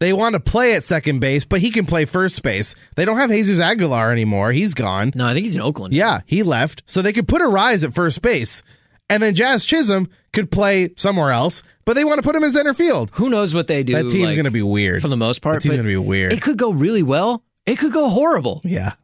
they 0.01 0.13
want 0.13 0.35
to 0.35 0.41
play 0.41 0.75
at 0.75 0.85
second 0.85 1.19
base, 1.19 1.45
but 1.45 1.61
he 1.61 1.71
can 1.71 1.85
play 1.85 2.05
first 2.05 2.43
base. 2.43 2.75
They 2.95 3.05
don't 3.05 3.17
have 3.17 3.31
Jesus 3.31 3.59
Aguilar 3.59 4.13
anymore. 4.13 4.53
He's 4.53 4.75
gone. 4.75 5.13
no, 5.15 5.27
I 5.27 5.35
think 5.35 5.45
he's 5.45 5.57
in 5.57 5.63
Oakland. 5.63 5.93
Yeah, 5.93 6.21
he 6.25 6.43
left. 6.43 6.83
So 6.87 7.03
they 7.03 7.13
could 7.13 7.27
put 7.27 7.43
Arraez 7.43 7.83
at 7.83 7.95
first 7.95 8.23
base. 8.23 8.63
And 9.11 9.23
then 9.23 9.35
Jazz 9.35 9.65
Chisholm 9.65 10.09
could 10.33 10.51
play 10.51 10.91
somewhere 10.97 11.31
else, 11.31 11.63
but 11.85 11.95
they 11.95 12.05
want 12.05 12.19
to 12.19 12.23
put 12.23 12.37
him 12.37 12.45
in 12.45 12.53
center 12.53 12.75
field. 12.75 13.11
Who 13.15 13.31
knows 13.31 13.55
what 13.55 13.67
they 13.67 13.83
do? 13.83 13.95
That 13.95 14.11
team's 14.11 14.27
like, 14.27 14.37
going 14.37 14.45
to 14.45 14.51
be 14.51 14.63
weird. 14.63 15.01
for 15.03 15.09
the 15.09 15.17
most 15.17 15.41
part. 15.41 15.57
That 15.57 15.61
team's 15.63 15.77
going 15.77 15.87
to 15.87 15.89
be 15.89 15.97
weird. 15.97 16.33
It 16.33 16.43
could 16.43 16.59
go 16.59 16.71
really 16.71 17.03
well. 17.03 17.43
It 17.67 17.77
could 17.79 17.93
go 17.93 18.09
horrible. 18.09 18.61
yeah. 18.65 18.95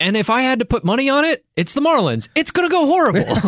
And 0.00 0.16
if 0.16 0.28
I 0.28 0.42
had 0.42 0.58
to 0.58 0.64
put 0.64 0.84
money 0.84 1.08
on 1.08 1.24
it, 1.24 1.44
it's 1.56 1.72
the 1.72 1.80
Marlins. 1.80 2.28
It's 2.34 2.50
going 2.50 2.68
to 2.68 2.72
go 2.72 2.84
horrible. 2.84 3.20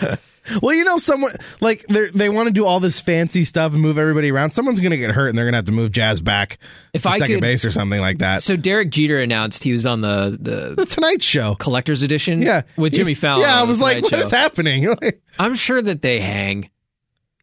like, 0.00 0.20
Well, 0.62 0.74
you 0.74 0.84
know, 0.84 0.98
someone 0.98 1.32
like 1.60 1.84
they 1.88 2.08
they 2.10 2.28
want 2.28 2.46
to 2.46 2.52
do 2.52 2.64
all 2.64 2.80
this 2.80 3.00
fancy 3.00 3.44
stuff 3.44 3.72
and 3.72 3.80
move 3.82 3.98
everybody 3.98 4.30
around. 4.30 4.50
Someone's 4.50 4.80
going 4.80 4.90
to 4.92 4.96
get 4.98 5.10
hurt, 5.10 5.28
and 5.28 5.36
they're 5.38 5.44
going 5.44 5.52
to 5.54 5.58
have 5.58 5.64
to 5.66 5.72
move 5.72 5.92
Jazz 5.92 6.20
back 6.20 6.58
If 6.92 7.02
to 7.02 7.08
I 7.08 7.18
second 7.18 7.36
could- 7.36 7.40
base 7.42 7.64
or 7.64 7.70
something 7.70 8.00
like 8.00 8.18
that. 8.18 8.42
so 8.42 8.56
Derek 8.56 8.90
Jeter 8.90 9.20
announced 9.20 9.62
he 9.64 9.72
was 9.72 9.86
on 9.86 10.00
the 10.00 10.36
the 10.40 10.74
the 10.76 10.86
Tonight 10.86 11.22
Show. 11.22 11.54
collector's 11.56 12.02
edition 12.02 12.42
Yeah, 12.42 12.62
with 12.76 12.94
Jimmy 12.94 13.14
Fallon. 13.14 13.42
Yeah, 13.42 13.60
I 13.60 13.64
was 13.64 13.80
like, 13.80 13.96
Tonight 13.98 14.12
what 14.12 14.20
Show. 14.20 14.26
is 14.26 14.32
happening? 14.32 14.96
I'm 15.38 15.54
sure 15.54 15.80
that 15.82 16.02
they 16.02 16.20
hang. 16.20 16.70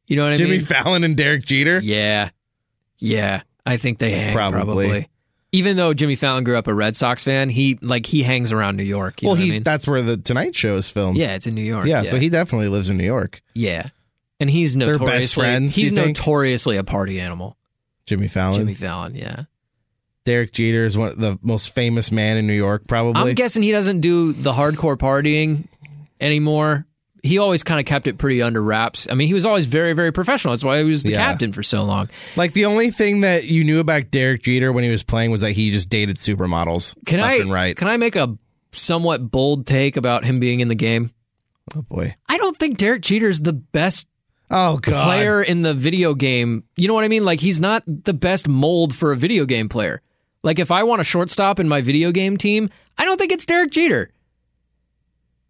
You 0.08 0.16
know 0.18 0.24
what 0.24 0.34
I 0.34 0.38
mean? 0.38 0.48
Jimmy? 0.48 0.60
Fallon 0.60 1.04
and 1.04 1.16
Derek 1.16 1.46
Jeter. 1.46 1.80
yeah. 1.80 2.30
Yeah. 3.00 3.44
I 3.66 3.78
think 3.78 4.00
they 4.00 4.12
hang 4.12 4.34
Probably. 4.34 4.60
probably. 4.88 5.10
Even 5.54 5.78
though 5.78 5.94
Jimmy 5.94 6.16
Fallon 6.16 6.44
grew 6.44 6.58
up 6.58 6.68
a 6.68 6.74
Red 6.74 6.96
Sox 6.96 7.24
fan, 7.24 7.48
he 7.50 7.78
like 7.82 8.06
he 8.06 8.24
hangs 8.24 8.52
around 8.52 8.76
New 8.76 8.84
York. 8.84 9.22
You 9.22 9.30
well, 9.30 9.36
he 9.36 9.48
I 9.48 9.52
mean? 9.52 9.64
that's 9.64 9.88
where 9.88 10.02
the 10.02 10.18
Tonight 10.18 10.56
Show 10.56 10.76
is 10.78 10.90
filmed. 10.90 11.18
yeah, 11.18 11.36
it's 11.36 11.48
in 11.48 11.54
New 11.56 11.62
York. 11.62 11.86
yeah, 11.86 12.04
so 12.04 12.20
he 12.20 12.28
definitely 12.30 12.70
lives 12.70 12.90
in 12.90 12.98
New 12.98 13.06
York. 13.06 13.42
Yeah. 13.54 13.90
And 14.40 14.50
he's 14.50 14.76
best 14.76 15.00
notoriously 15.00 15.42
friends, 15.42 15.76
he's 15.76 15.94
notoriously 15.94 16.78
a 16.78 16.84
party 16.84 17.22
animal. 17.22 17.56
Jimmy 18.06 18.28
Fallon. 18.28 18.56
Jimmy 18.58 18.74
Fallon, 18.74 19.16
yeah. 19.16 19.44
Derek 20.26 20.54
Jeter 20.54 20.86
is 20.86 20.98
one 20.98 21.10
of 21.10 21.18
the 21.20 21.38
most 21.42 21.74
famous 21.74 22.12
man 22.12 22.38
in 22.38 22.48
New 22.48 22.54
York, 22.54 22.88
probably. 22.88 23.22
I'm 23.22 23.36
guessing 23.36 23.62
he 23.62 23.72
doesn't 23.72 24.00
do 24.00 24.34
the 24.34 24.54
hardcore 24.54 24.98
partying 24.98 25.68
anymore. 26.20 26.86
He 27.24 27.38
always 27.38 27.64
kind 27.64 27.80
of 27.80 27.86
kept 27.86 28.06
it 28.08 28.18
pretty 28.18 28.42
under 28.42 28.62
wraps. 28.62 29.08
I 29.10 29.16
mean, 29.16 29.28
he 29.30 29.34
was 29.34 29.46
always 29.46 29.66
very, 29.66 29.94
very 29.94 30.12
professional. 30.12 30.52
That's 30.54 30.64
why 30.64 30.80
he 30.80 30.84
was 30.84 31.04
the 31.04 31.12
Yeah. 31.12 31.20
captain 31.20 31.54
for 31.54 31.64
so 31.64 31.84
long. 31.84 32.10
like 32.36 32.52
the 32.54 32.66
only 32.66 32.92
thing 32.92 33.22
that 33.22 33.46
you 33.46 33.64
knew 33.64 33.80
about 33.80 34.12
Derek 34.12 34.44
Jeter 34.44 34.74
when 34.74 34.84
he 34.84 34.90
was 34.90 35.04
playing 35.04 35.32
was 35.32 35.40
that 35.42 35.52
he 35.54 35.72
just 35.72 35.88
dated 35.90 36.18
supermodels 36.18 36.94
Can 37.06 37.22
left 37.22 37.30
I 37.32 37.36
and 37.42 37.50
right. 37.52 37.78
can 37.78 37.88
I 37.88 37.96
make 37.98 38.16
a 38.18 38.38
somewhat 38.74 39.32
bold 39.32 39.66
take 39.66 39.96
about 39.98 40.26
him 40.26 40.40
being 40.42 40.60
in 40.60 40.68
the 40.68 40.76
game? 40.76 41.12
oh 41.76 41.82
boy. 41.84 42.14
I 42.28 42.38
don't 42.38 42.58
think 42.60 42.78
Derek 42.78 43.02
Jeter's 43.02 43.40
the 43.40 43.54
best 43.54 44.06
Oh 44.52 44.78
god. 44.78 45.06
player 45.06 45.42
in 45.42 45.62
the 45.62 45.74
video 45.74 46.14
game. 46.16 46.66
You 46.76 46.90
know 46.90 46.94
what 46.94 47.06
I 47.06 47.08
mean? 47.08 47.24
Like 47.24 47.40
he's 47.40 47.62
not 47.62 47.84
the 47.88 48.14
best 48.14 48.50
mold 48.50 48.94
for 48.94 49.14
a 49.14 49.16
video 49.16 49.46
game 49.46 49.70
player. 49.70 50.02
Like 50.44 50.60
if 50.60 50.72
I 50.72 50.84
want 50.84 51.00
a 51.00 51.06
shortstop 51.06 51.62
in 51.62 51.70
my 51.70 51.80
video 51.82 52.12
game 52.12 52.36
team, 52.36 52.70
I 52.98 53.06
don't 53.06 53.18
think 53.18 53.32
it's 53.32 53.46
Derek 53.46 53.72
Jeter. 53.72 54.10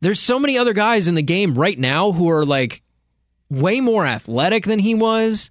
There's 0.03 0.19
so 0.21 0.37
many 0.37 0.57
other 0.57 0.73
guys 0.73 1.07
in 1.07 1.15
the 1.15 1.21
game 1.23 1.55
right 1.55 1.77
now 1.79 2.11
who 2.11 2.29
are 2.29 2.45
like 2.45 2.81
way 3.49 3.81
more 3.81 4.05
athletic 4.05 4.65
than 4.65 4.79
he 4.79 4.95
was. 4.95 5.49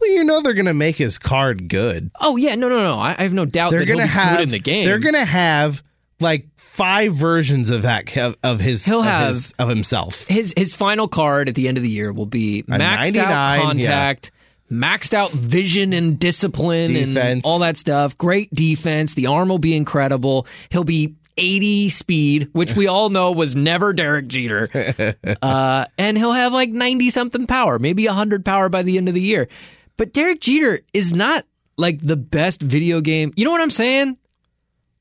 Well, 0.00 0.10
you 0.10 0.24
know 0.24 0.40
they're 0.40 0.54
gonna 0.54 0.74
make 0.74 0.96
his 0.96 1.18
card 1.18 1.68
good. 1.68 2.10
Oh 2.20 2.36
yeah, 2.36 2.54
no, 2.54 2.68
no, 2.68 2.82
no. 2.82 2.94
I, 2.98 3.14
I 3.18 3.22
have 3.22 3.32
no 3.32 3.44
doubt 3.44 3.70
They're 3.70 3.84
gonna 3.84 4.02
be 4.02 4.08
have 4.08 4.38
good 4.38 4.42
in 4.44 4.48
the 4.50 4.58
game. 4.58 4.84
They're 4.84 4.98
gonna 4.98 5.24
have 5.24 5.82
like 6.20 6.46
five 6.56 7.14
versions 7.14 7.70
of 7.70 7.82
that 7.82 8.14
of, 8.42 8.60
his 8.60 8.84
He'll 8.84 9.00
of 9.00 9.04
have- 9.06 9.28
his, 9.34 9.52
of 9.58 9.68
himself. 9.68 10.24
his 10.26 10.54
his 10.56 10.74
final 10.74 11.08
card 11.08 11.48
at 11.48 11.54
the 11.54 11.68
end 11.68 11.76
of 11.76 11.82
the 11.82 11.90
year 11.90 12.12
will 12.12 12.26
be 12.26 12.62
maxed 12.64 13.16
out 13.18 13.60
contact, 13.60 14.30
maxed 14.70 15.12
out 15.14 15.30
vision 15.32 15.92
and 15.92 16.18
discipline 16.18 16.96
and 16.96 17.42
all 17.44 17.58
that 17.60 17.76
stuff. 17.76 18.16
Great 18.16 18.52
defense. 18.54 19.14
The 19.14 19.26
arm 19.26 19.48
will 19.48 19.58
be 19.58 19.74
incredible. 19.74 20.46
He'll 20.70 20.84
be 20.84 21.16
80 21.40 21.88
speed, 21.88 22.48
which 22.52 22.74
we 22.74 22.86
all 22.86 23.10
know 23.10 23.32
was 23.32 23.56
never 23.56 23.92
Derek 23.92 24.28
Jeter. 24.28 25.16
uh, 25.42 25.86
and 25.98 26.16
he'll 26.16 26.32
have 26.32 26.52
like 26.52 26.70
90 26.70 27.10
something 27.10 27.46
power, 27.46 27.78
maybe 27.78 28.06
100 28.06 28.44
power 28.44 28.68
by 28.68 28.82
the 28.82 28.98
end 28.98 29.08
of 29.08 29.14
the 29.14 29.20
year. 29.20 29.48
But 29.96 30.12
Derek 30.12 30.40
Jeter 30.40 30.80
is 30.92 31.12
not 31.12 31.44
like 31.76 32.00
the 32.00 32.16
best 32.16 32.60
video 32.60 33.00
game. 33.00 33.32
You 33.36 33.44
know 33.44 33.50
what 33.50 33.60
I'm 33.60 33.70
saying? 33.70 34.16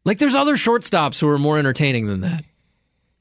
Like 0.06 0.18
there's 0.18 0.36
other 0.36 0.56
shortstops 0.56 1.20
who 1.20 1.28
are 1.28 1.40
more 1.40 1.60
entertaining 1.60 2.08
than 2.08 2.22
that 2.22 2.44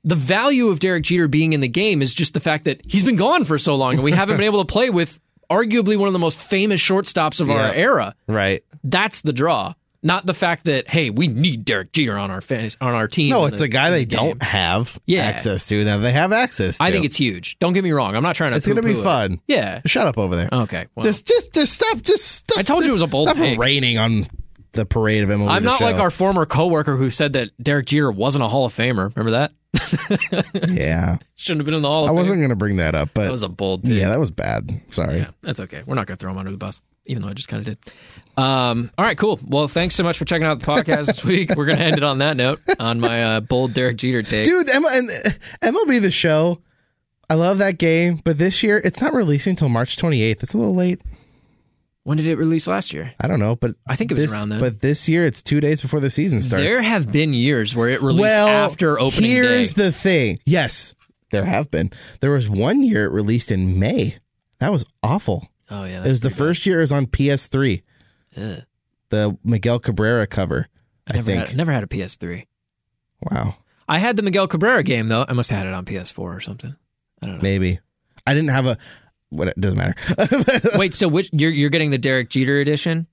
the 0.04 0.14
value 0.14 0.68
of 0.68 0.78
Derek 0.78 1.04
Jeter 1.04 1.28
being 1.28 1.52
in 1.52 1.60
the 1.60 1.68
game 1.68 2.02
is 2.02 2.14
just 2.14 2.34
the 2.34 2.40
fact 2.40 2.64
that 2.64 2.80
he's 2.86 3.02
been 3.02 3.16
gone 3.16 3.44
for 3.44 3.58
so 3.58 3.74
long 3.76 3.94
and 3.94 4.02
we 4.02 4.12
haven't 4.12 4.36
been 4.36 4.46
able 4.46 4.64
to 4.64 4.72
play 4.72 4.90
with 4.90 5.20
arguably 5.50 5.96
one 5.96 6.06
of 6.06 6.12
the 6.12 6.18
most 6.18 6.38
famous 6.38 6.80
shortstops 6.80 7.40
of 7.40 7.50
our 7.50 7.72
era. 7.72 8.14
Right. 8.26 8.64
That's 8.84 9.22
the 9.22 9.32
draw. 9.32 9.74
Not 10.02 10.26
the 10.26 10.34
fact 10.34 10.66
that 10.66 10.88
hey, 10.88 11.10
we 11.10 11.26
need 11.26 11.64
Derek 11.64 11.92
Jeter 11.92 12.16
on 12.16 12.30
our 12.30 12.40
fan- 12.40 12.70
on 12.80 12.94
our 12.94 13.08
team. 13.08 13.30
No, 13.30 13.46
it's 13.46 13.58
the- 13.58 13.64
a 13.64 13.68
guy 13.68 13.90
they 13.90 14.04
the 14.04 14.14
don't 14.16 14.42
have 14.42 14.98
Yeah. 15.06 15.22
access 15.24 15.66
to. 15.68 15.84
Now 15.84 15.98
they 15.98 16.12
have 16.12 16.32
access. 16.32 16.78
to. 16.78 16.84
I 16.84 16.90
think 16.92 17.04
it's 17.04 17.16
huge. 17.16 17.56
Don't 17.58 17.72
get 17.72 17.82
me 17.82 17.90
wrong. 17.90 18.14
I'm 18.14 18.22
not 18.22 18.36
trying 18.36 18.52
to. 18.52 18.56
it's 18.58 18.66
going 18.66 18.76
to 18.76 18.82
be 18.82 18.92
it. 18.92 19.02
fun. 19.02 19.40
Yeah. 19.48 19.80
Shut 19.86 20.06
up 20.06 20.16
over 20.16 20.36
there. 20.36 20.48
Okay. 20.52 20.86
Well, 20.94 21.04
Just, 21.04 21.26
just, 21.26 21.52
just 21.52 21.72
stop. 21.72 22.00
Just. 22.02 22.24
Stop, 22.24 22.58
I 22.58 22.62
told 22.62 22.84
you 22.84 22.90
it 22.90 22.92
was 22.92 23.02
a 23.02 23.06
bold 23.08 23.28
Stop 23.28 23.36
take. 23.38 23.58
raining 23.58 23.98
on 23.98 24.26
the 24.72 24.84
parade 24.86 25.24
of 25.24 25.30
MLB. 25.30 25.48
I'm 25.50 25.64
not 25.64 25.80
like 25.80 25.96
our 25.96 26.10
former 26.10 26.46
coworker 26.46 26.94
who 26.96 27.10
said 27.10 27.32
that 27.32 27.50
Derek 27.60 27.86
Jeter 27.86 28.12
wasn't 28.12 28.44
a 28.44 28.48
Hall 28.48 28.66
of 28.66 28.74
Famer. 28.74 29.14
Remember 29.16 29.32
that? 29.32 29.52
Yeah, 30.68 31.18
Shouldn't 31.36 31.60
have 31.60 31.66
been 31.66 31.74
in 31.74 31.82
the 31.82 31.88
Hall 31.88 32.04
of 32.04 32.10
I 32.10 32.12
wasn't 32.12 32.38
going 32.38 32.50
to 32.50 32.56
bring 32.56 32.76
that 32.76 32.94
up, 32.94 33.10
but 33.14 33.24
That 33.24 33.32
was 33.32 33.42
a 33.42 33.48
bold. 33.48 33.84
Take. 33.84 33.94
yeah, 34.00 34.08
that 34.10 34.18
was 34.20 34.30
bad. 34.30 34.80
Sorry. 34.90 35.18
Yeah, 35.18 35.30
that's 35.42 35.60
okay. 35.60 35.82
We're 35.86 35.94
not 35.94 36.06
going 36.06 36.16
to 36.16 36.20
throw 36.20 36.30
him 36.30 36.38
under 36.38 36.50
the 36.50 36.56
bus, 36.56 36.80
even 37.08 37.22
though 37.22 37.28
I 37.28 37.32
just 37.32 37.48
kind 37.48 37.66
of 37.66 37.74
did. 37.74 37.92
Um, 38.36 38.90
all 38.96 39.04
right, 39.04 39.18
cool. 39.18 39.40
Well, 39.44 39.66
thanks 39.66 39.96
so 39.96 40.04
much 40.04 40.16
for 40.16 40.24
checking 40.24 40.46
out 40.46 40.60
the 40.60 40.66
podcast 40.66 41.06
this 41.06 41.24
week. 41.24 41.50
We're 41.56 41.66
going 41.66 41.78
to 41.78 41.84
end 41.84 41.96
it 41.96 42.04
on 42.04 42.18
that 42.18 42.36
note, 42.36 42.60
on 42.78 43.00
my 43.00 43.24
uh, 43.24 43.40
bold 43.40 43.72
Derek 43.74 43.96
Jeter 43.96 44.22
take. 44.22 44.44
dude. 44.44 44.70
M- 44.70 44.84
and 44.84 45.08
MLB 45.60 46.00
the 46.00 46.10
Show. 46.10 46.60
I 47.30 47.34
love 47.34 47.58
that 47.58 47.78
game, 47.78 48.20
but 48.24 48.38
this 48.38 48.62
year 48.62 48.80
it's 48.82 49.00
not 49.00 49.12
releasing 49.12 49.50
until 49.50 49.68
March 49.68 49.96
28th. 49.96 50.42
It's 50.42 50.54
a 50.54 50.58
little 50.58 50.74
late. 50.74 51.00
When 52.04 52.16
did 52.16 52.26
it 52.26 52.36
release 52.36 52.66
last 52.66 52.94
year? 52.94 53.12
I 53.20 53.28
don't 53.28 53.38
know, 53.38 53.54
but 53.54 53.74
I 53.86 53.94
think 53.96 54.10
it 54.10 54.14
was 54.14 54.24
this, 54.24 54.32
around 54.32 54.48
then. 54.48 54.60
But 54.60 54.80
this 54.80 55.10
year 55.10 55.26
it's 55.26 55.42
two 55.42 55.60
days 55.60 55.82
before 55.82 56.00
the 56.00 56.08
season 56.08 56.40
starts. 56.40 56.62
There 56.62 56.80
have 56.80 57.12
been 57.12 57.34
years 57.34 57.74
where 57.74 57.90
it 57.90 58.00
released 58.00 58.22
well, 58.22 58.48
after 58.48 58.98
opening 58.98 59.30
here's 59.30 59.74
day. 59.74 59.82
the 59.84 59.92
thing. 59.92 60.38
Yes, 60.46 60.94
there 61.32 61.44
have 61.44 61.70
been. 61.70 61.90
There 62.20 62.30
was 62.30 62.48
one 62.48 62.82
year 62.82 63.04
it 63.04 63.10
released 63.10 63.52
in 63.52 63.78
May. 63.78 64.16
That 64.58 64.72
was 64.72 64.86
awful. 65.02 65.48
Oh 65.70 65.84
yeah, 65.84 66.04
it 66.04 66.08
was 66.08 66.20
the 66.20 66.30
first 66.30 66.66
year 66.66 66.78
it 66.78 66.82
was 66.82 66.92
on 66.92 67.06
PS3. 67.06 67.82
Ugh. 68.36 68.62
The 69.10 69.38
Miguel 69.42 69.78
Cabrera 69.78 70.26
cover. 70.26 70.68
I, 71.06 71.14
never 71.14 71.24
think. 71.24 71.48
had, 71.48 71.56
never 71.56 71.72
had 71.72 71.82
a 71.82 71.86
PS3. 71.86 72.46
Wow, 73.30 73.56
I 73.88 73.98
had 73.98 74.16
the 74.16 74.22
Miguel 74.22 74.48
Cabrera 74.48 74.82
game 74.82 75.08
though. 75.08 75.24
I 75.28 75.32
must 75.32 75.50
have 75.50 75.58
had 75.58 75.66
it 75.66 75.74
on 75.74 75.84
PS4 75.84 76.18
or 76.18 76.40
something. 76.40 76.76
I 77.22 77.26
don't 77.26 77.36
know. 77.36 77.42
maybe. 77.42 77.80
I 78.26 78.34
didn't 78.34 78.50
have 78.50 78.66
a. 78.66 78.78
What 79.30 79.48
it 79.48 79.60
doesn't 79.60 79.78
matter. 79.78 79.94
Wait, 80.78 80.94
so 80.94 81.08
which 81.08 81.28
you're 81.32 81.50
you're 81.50 81.70
getting 81.70 81.90
the 81.90 81.98
Derek 81.98 82.30
Jeter 82.30 82.60
edition? 82.60 83.06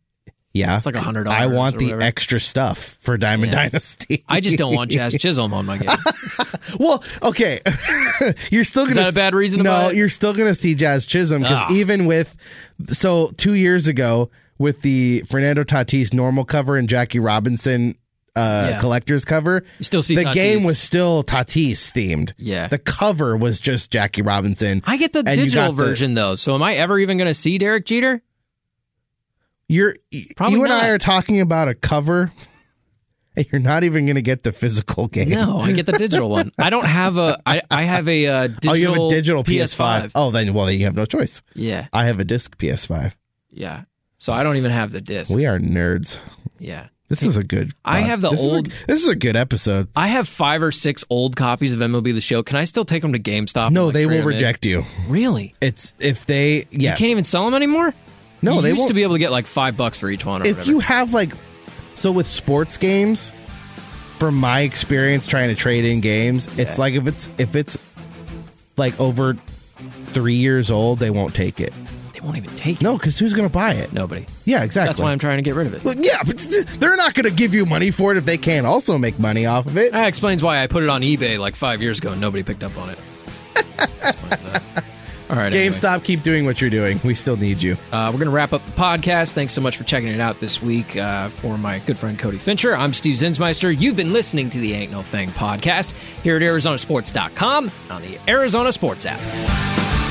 Yeah, 0.55 0.77
It's 0.77 0.85
like 0.87 0.95
a 0.95 0.99
100 0.99 1.27
I 1.27 1.45
want 1.47 1.77
the 1.77 1.85
whatever. 1.85 2.01
extra 2.01 2.39
stuff 2.39 2.97
for 3.01 3.17
Diamond 3.17 3.51
Yeah. 3.51 3.63
Dynasty. 3.63 4.23
I 4.27 4.39
just 4.39 4.57
don't 4.57 4.73
want 4.73 4.89
Jazz 4.89 5.15
Chisholm 5.19 5.53
on 5.53 5.65
my 5.65 5.77
game. 5.77 5.89
Well, 6.79 7.03
okay, 7.21 7.61
you're 8.51 8.63
still 8.63 8.83
gonna 8.85 8.95
that 8.95 9.09
a 9.09 9.13
bad 9.13 9.35
reason 9.35 9.59
to 9.59 9.63
No, 9.63 9.89
you're 9.89 10.09
still 10.09 10.33
gonna 10.33 10.55
see 10.55 10.73
Jazz 10.75 11.05
Chisholm 11.05 11.41
because 11.43 11.59
Ah. 11.61 11.71
even 11.73 12.05
with 12.05 12.35
so 12.87 13.31
two 13.37 13.53
years 13.53 13.87
ago 13.87 14.29
with 14.57 14.81
the 14.81 15.21
Fernando 15.27 15.63
Tatis 15.63 16.13
normal 16.13 16.43
cover 16.45 16.75
and 16.77 16.89
Jackie 16.89 17.19
Robinson 17.19 17.95
uh, 18.35 18.67
Yeah. 18.71 18.79
collector's 18.81 19.23
cover, 19.23 19.63
You 19.79 19.85
still 19.85 20.01
see 20.01 20.15
the 20.15 20.23
Tatis. 20.23 20.33
game 20.33 20.63
was 20.65 20.77
still 20.79 21.23
Tatis 21.23 21.91
themed. 21.93 22.33
Yeah. 22.37 22.67
the 22.67 22.77
cover 22.79 23.37
was 23.37 23.59
just 23.61 23.91
Jackie 23.91 24.21
Robinson. 24.23 24.81
I 24.85 24.97
get 24.97 25.13
the 25.13 25.23
digital 25.23 25.67
got 25.69 25.77
the- 25.77 25.83
version 25.85 26.15
though. 26.15 26.35
So 26.35 26.53
am 26.55 26.61
I 26.63 26.73
ever 26.73 26.99
even 26.99 27.17
going 27.17 27.29
to 27.29 27.33
see 27.33 27.57
Derek 27.57 27.85
Jeter? 27.85 28.21
You're 29.67 29.95
Probably 30.35 30.57
you 30.57 30.63
and 30.63 30.73
I 30.73 30.89
are 30.89 30.97
talking 30.97 31.41
about 31.41 31.67
a 31.67 31.75
cover. 31.75 32.31
And 33.37 33.45
you're 33.51 33.59
not 33.59 33.83
even 33.83 34.05
going 34.05 34.15
to 34.15 34.21
get 34.21 34.43
the 34.43 34.53
physical 34.53 35.07
game. 35.09 35.27
No, 35.27 35.59
I 35.59 35.73
get 35.73 35.85
the 35.85 35.91
digital 35.91 36.29
one. 36.29 36.53
I 36.57 36.69
don't 36.69 36.85
have 36.85 37.17
a. 37.17 37.37
I 37.45 37.61
I 37.69 37.83
have 37.83 38.07
a 38.07 38.27
uh, 38.27 38.47
digital. 38.47 38.71
oh, 38.71 38.73
you 38.75 38.87
have 38.93 38.97
a 38.97 39.09
digital 39.09 39.43
PS5. 39.43 40.03
PS5. 40.05 40.11
Oh, 40.15 40.31
then 40.31 40.53
well, 40.53 40.71
you 40.71 40.85
have 40.85 40.95
no 40.95 41.03
choice. 41.05 41.41
Yeah, 41.53 41.87
I 41.91 42.05
have 42.05 42.21
a 42.21 42.23
disc 42.23 42.57
PS5. 42.57 43.11
yeah. 43.49 43.83
So 44.19 44.31
I 44.31 44.41
don't 44.43 44.55
even 44.55 44.71
have 44.71 44.91
the 44.93 45.01
disc. 45.01 45.35
We 45.35 45.45
are 45.47 45.59
nerds. 45.59 46.17
Yeah, 46.59 46.87
This 47.09 47.23
is 47.23 47.35
a 47.35 47.43
good. 47.43 47.73
I 47.83 47.99
have 47.99 48.21
the 48.21 48.29
this 48.29 48.39
is 48.39 48.45
a- 48.53 48.55
old- 48.55 48.71
this 48.87 49.01
is 49.01 49.09
a 49.09 49.15
good 49.17 49.35
episode. 49.35 49.89
I 49.97 50.07
have 50.07 50.29
five 50.29 50.63
or 50.63 50.71
six 50.71 51.03
old 51.09 51.35
copies 51.35 51.73
of 51.73 51.79
MLB 51.79 52.13
The 52.13 52.21
Show. 52.21 52.41
Can 52.41 52.55
I 52.55 52.63
still 52.63 52.85
take 52.85 53.01
them 53.01 53.11
to 53.11 53.19
GameStop? 53.19 53.65
and, 53.65 53.73
No, 53.75 53.87
like, 53.87 53.95
they 53.95 54.05
trade 54.05 54.11
will 54.15 54.21
'em 54.21 54.29
in? 54.29 54.35
reject 54.35 54.65
you. 54.65 54.85
Really? 55.09 55.55
It's 55.59 55.93
if 55.99 56.25
they 56.25 56.67
yeah. 56.71 56.91
You 56.91 56.97
can't 56.97 57.11
even 57.11 57.25
sell 57.25 57.43
them 57.43 57.53
anymore. 57.53 57.93
No, 58.45 58.55
you 58.55 58.61
they 58.61 58.69
used 58.69 58.79
won't. 58.79 58.89
to 58.89 58.93
be 58.93 59.03
able 59.03 59.15
to 59.15 59.19
get 59.19 59.31
like 59.31 59.47
five 59.47 59.75
bucks 59.75 59.97
for 59.97 60.09
each 60.09 60.25
one. 60.25 60.41
Or 60.41 60.45
if 60.45 60.57
whatever. 60.57 60.71
you 60.71 60.79
have 60.79 61.13
like 61.13 61.33
so 61.95 62.11
with 62.11 62.27
sports 62.27 62.77
games, 62.77 63.31
from 64.17 64.35
my 64.35 64.61
experience 64.61 65.27
trying 65.27 65.49
to 65.49 65.55
trade 65.55 65.85
in 65.85 66.01
games, 66.01 66.47
it's 66.57 66.77
like 66.77 66.93
if 66.93 67.07
it's 67.07 67.29
if 67.37 67.55
it's 67.55 67.77
like 68.77 68.99
over 68.99 69.37
three 70.07 70.35
years 70.35 70.71
old, 70.71 70.99
they 70.99 71.09
won't 71.09 71.33
take 71.35 71.59
it. 71.59 71.73
they 72.13 72.19
won't 72.21 72.37
even 72.37 72.49
take 72.55 72.77
it. 72.77 72.83
No, 72.83 72.97
because 72.97 73.17
who's 73.17 73.33
going 73.33 73.47
to 73.47 73.53
buy 73.53 73.73
it? 73.73 73.91
Nobody. 73.93 74.25
Yeah, 74.45 74.63
exactly. 74.63 74.89
That's 74.89 74.99
why 74.99 75.11
I'm 75.11 75.19
trying 75.19 75.37
to 75.37 75.43
get 75.43 75.55
rid 75.55 75.67
of 75.67 75.73
it. 75.73 75.83
Well, 75.83 75.95
yeah, 75.97 76.21
but 76.23 76.37
they're 76.79 76.95
not 76.95 77.13
going 77.13 77.25
to 77.25 77.31
give 77.31 77.53
you 77.53 77.65
money 77.65 77.91
for 77.91 78.11
it 78.11 78.17
if 78.17 78.25
they 78.25 78.37
can't 78.37 78.65
also 78.65 78.97
make 78.97 79.19
money 79.19 79.45
off 79.45 79.65
of 79.65 79.77
it. 79.77 79.91
That 79.91 80.07
explains 80.07 80.41
why 80.43 80.61
I 80.61 80.67
put 80.67 80.83
it 80.83 80.89
on 80.89 81.01
eBay 81.01 81.37
like 81.37 81.55
five 81.55 81.81
years 81.81 81.99
ago 81.99 82.11
and 82.11 82.21
nobody 82.21 82.43
picked 82.43 82.63
up 82.63 82.77
on 82.77 82.89
it. 82.89 84.83
All 85.29 85.35
right. 85.35 85.53
anyway. 85.53 85.69
GameStop, 85.75 86.03
keep 86.03 86.23
doing 86.23 86.45
what 86.45 86.61
you're 86.61 86.69
doing. 86.69 86.99
We 87.03 87.15
still 87.15 87.37
need 87.37 87.61
you. 87.61 87.77
Uh, 87.91 88.09
we're 88.11 88.19
going 88.19 88.25
to 88.25 88.31
wrap 88.31 88.53
up 88.53 88.65
the 88.65 88.71
podcast. 88.71 89.33
Thanks 89.33 89.53
so 89.53 89.61
much 89.61 89.77
for 89.77 89.83
checking 89.83 90.09
it 90.09 90.19
out 90.19 90.39
this 90.39 90.61
week. 90.61 90.95
Uh, 90.95 91.29
for 91.29 91.57
my 91.57 91.79
good 91.79 91.97
friend 91.97 92.17
Cody 92.17 92.37
Fincher, 92.37 92.75
I'm 92.75 92.93
Steve 92.93 93.17
Zinsmeister. 93.17 93.75
You've 93.77 93.95
been 93.95 94.13
listening 94.13 94.49
to 94.51 94.59
the 94.59 94.73
Ain't 94.73 94.91
No 94.91 95.01
Thing 95.01 95.29
podcast 95.29 95.93
here 96.23 96.35
at 96.35 96.41
ArizonaSports.com 96.41 97.71
on 97.89 98.01
the 98.01 98.19
Arizona 98.27 98.71
Sports 98.71 99.05
app. 99.07 100.04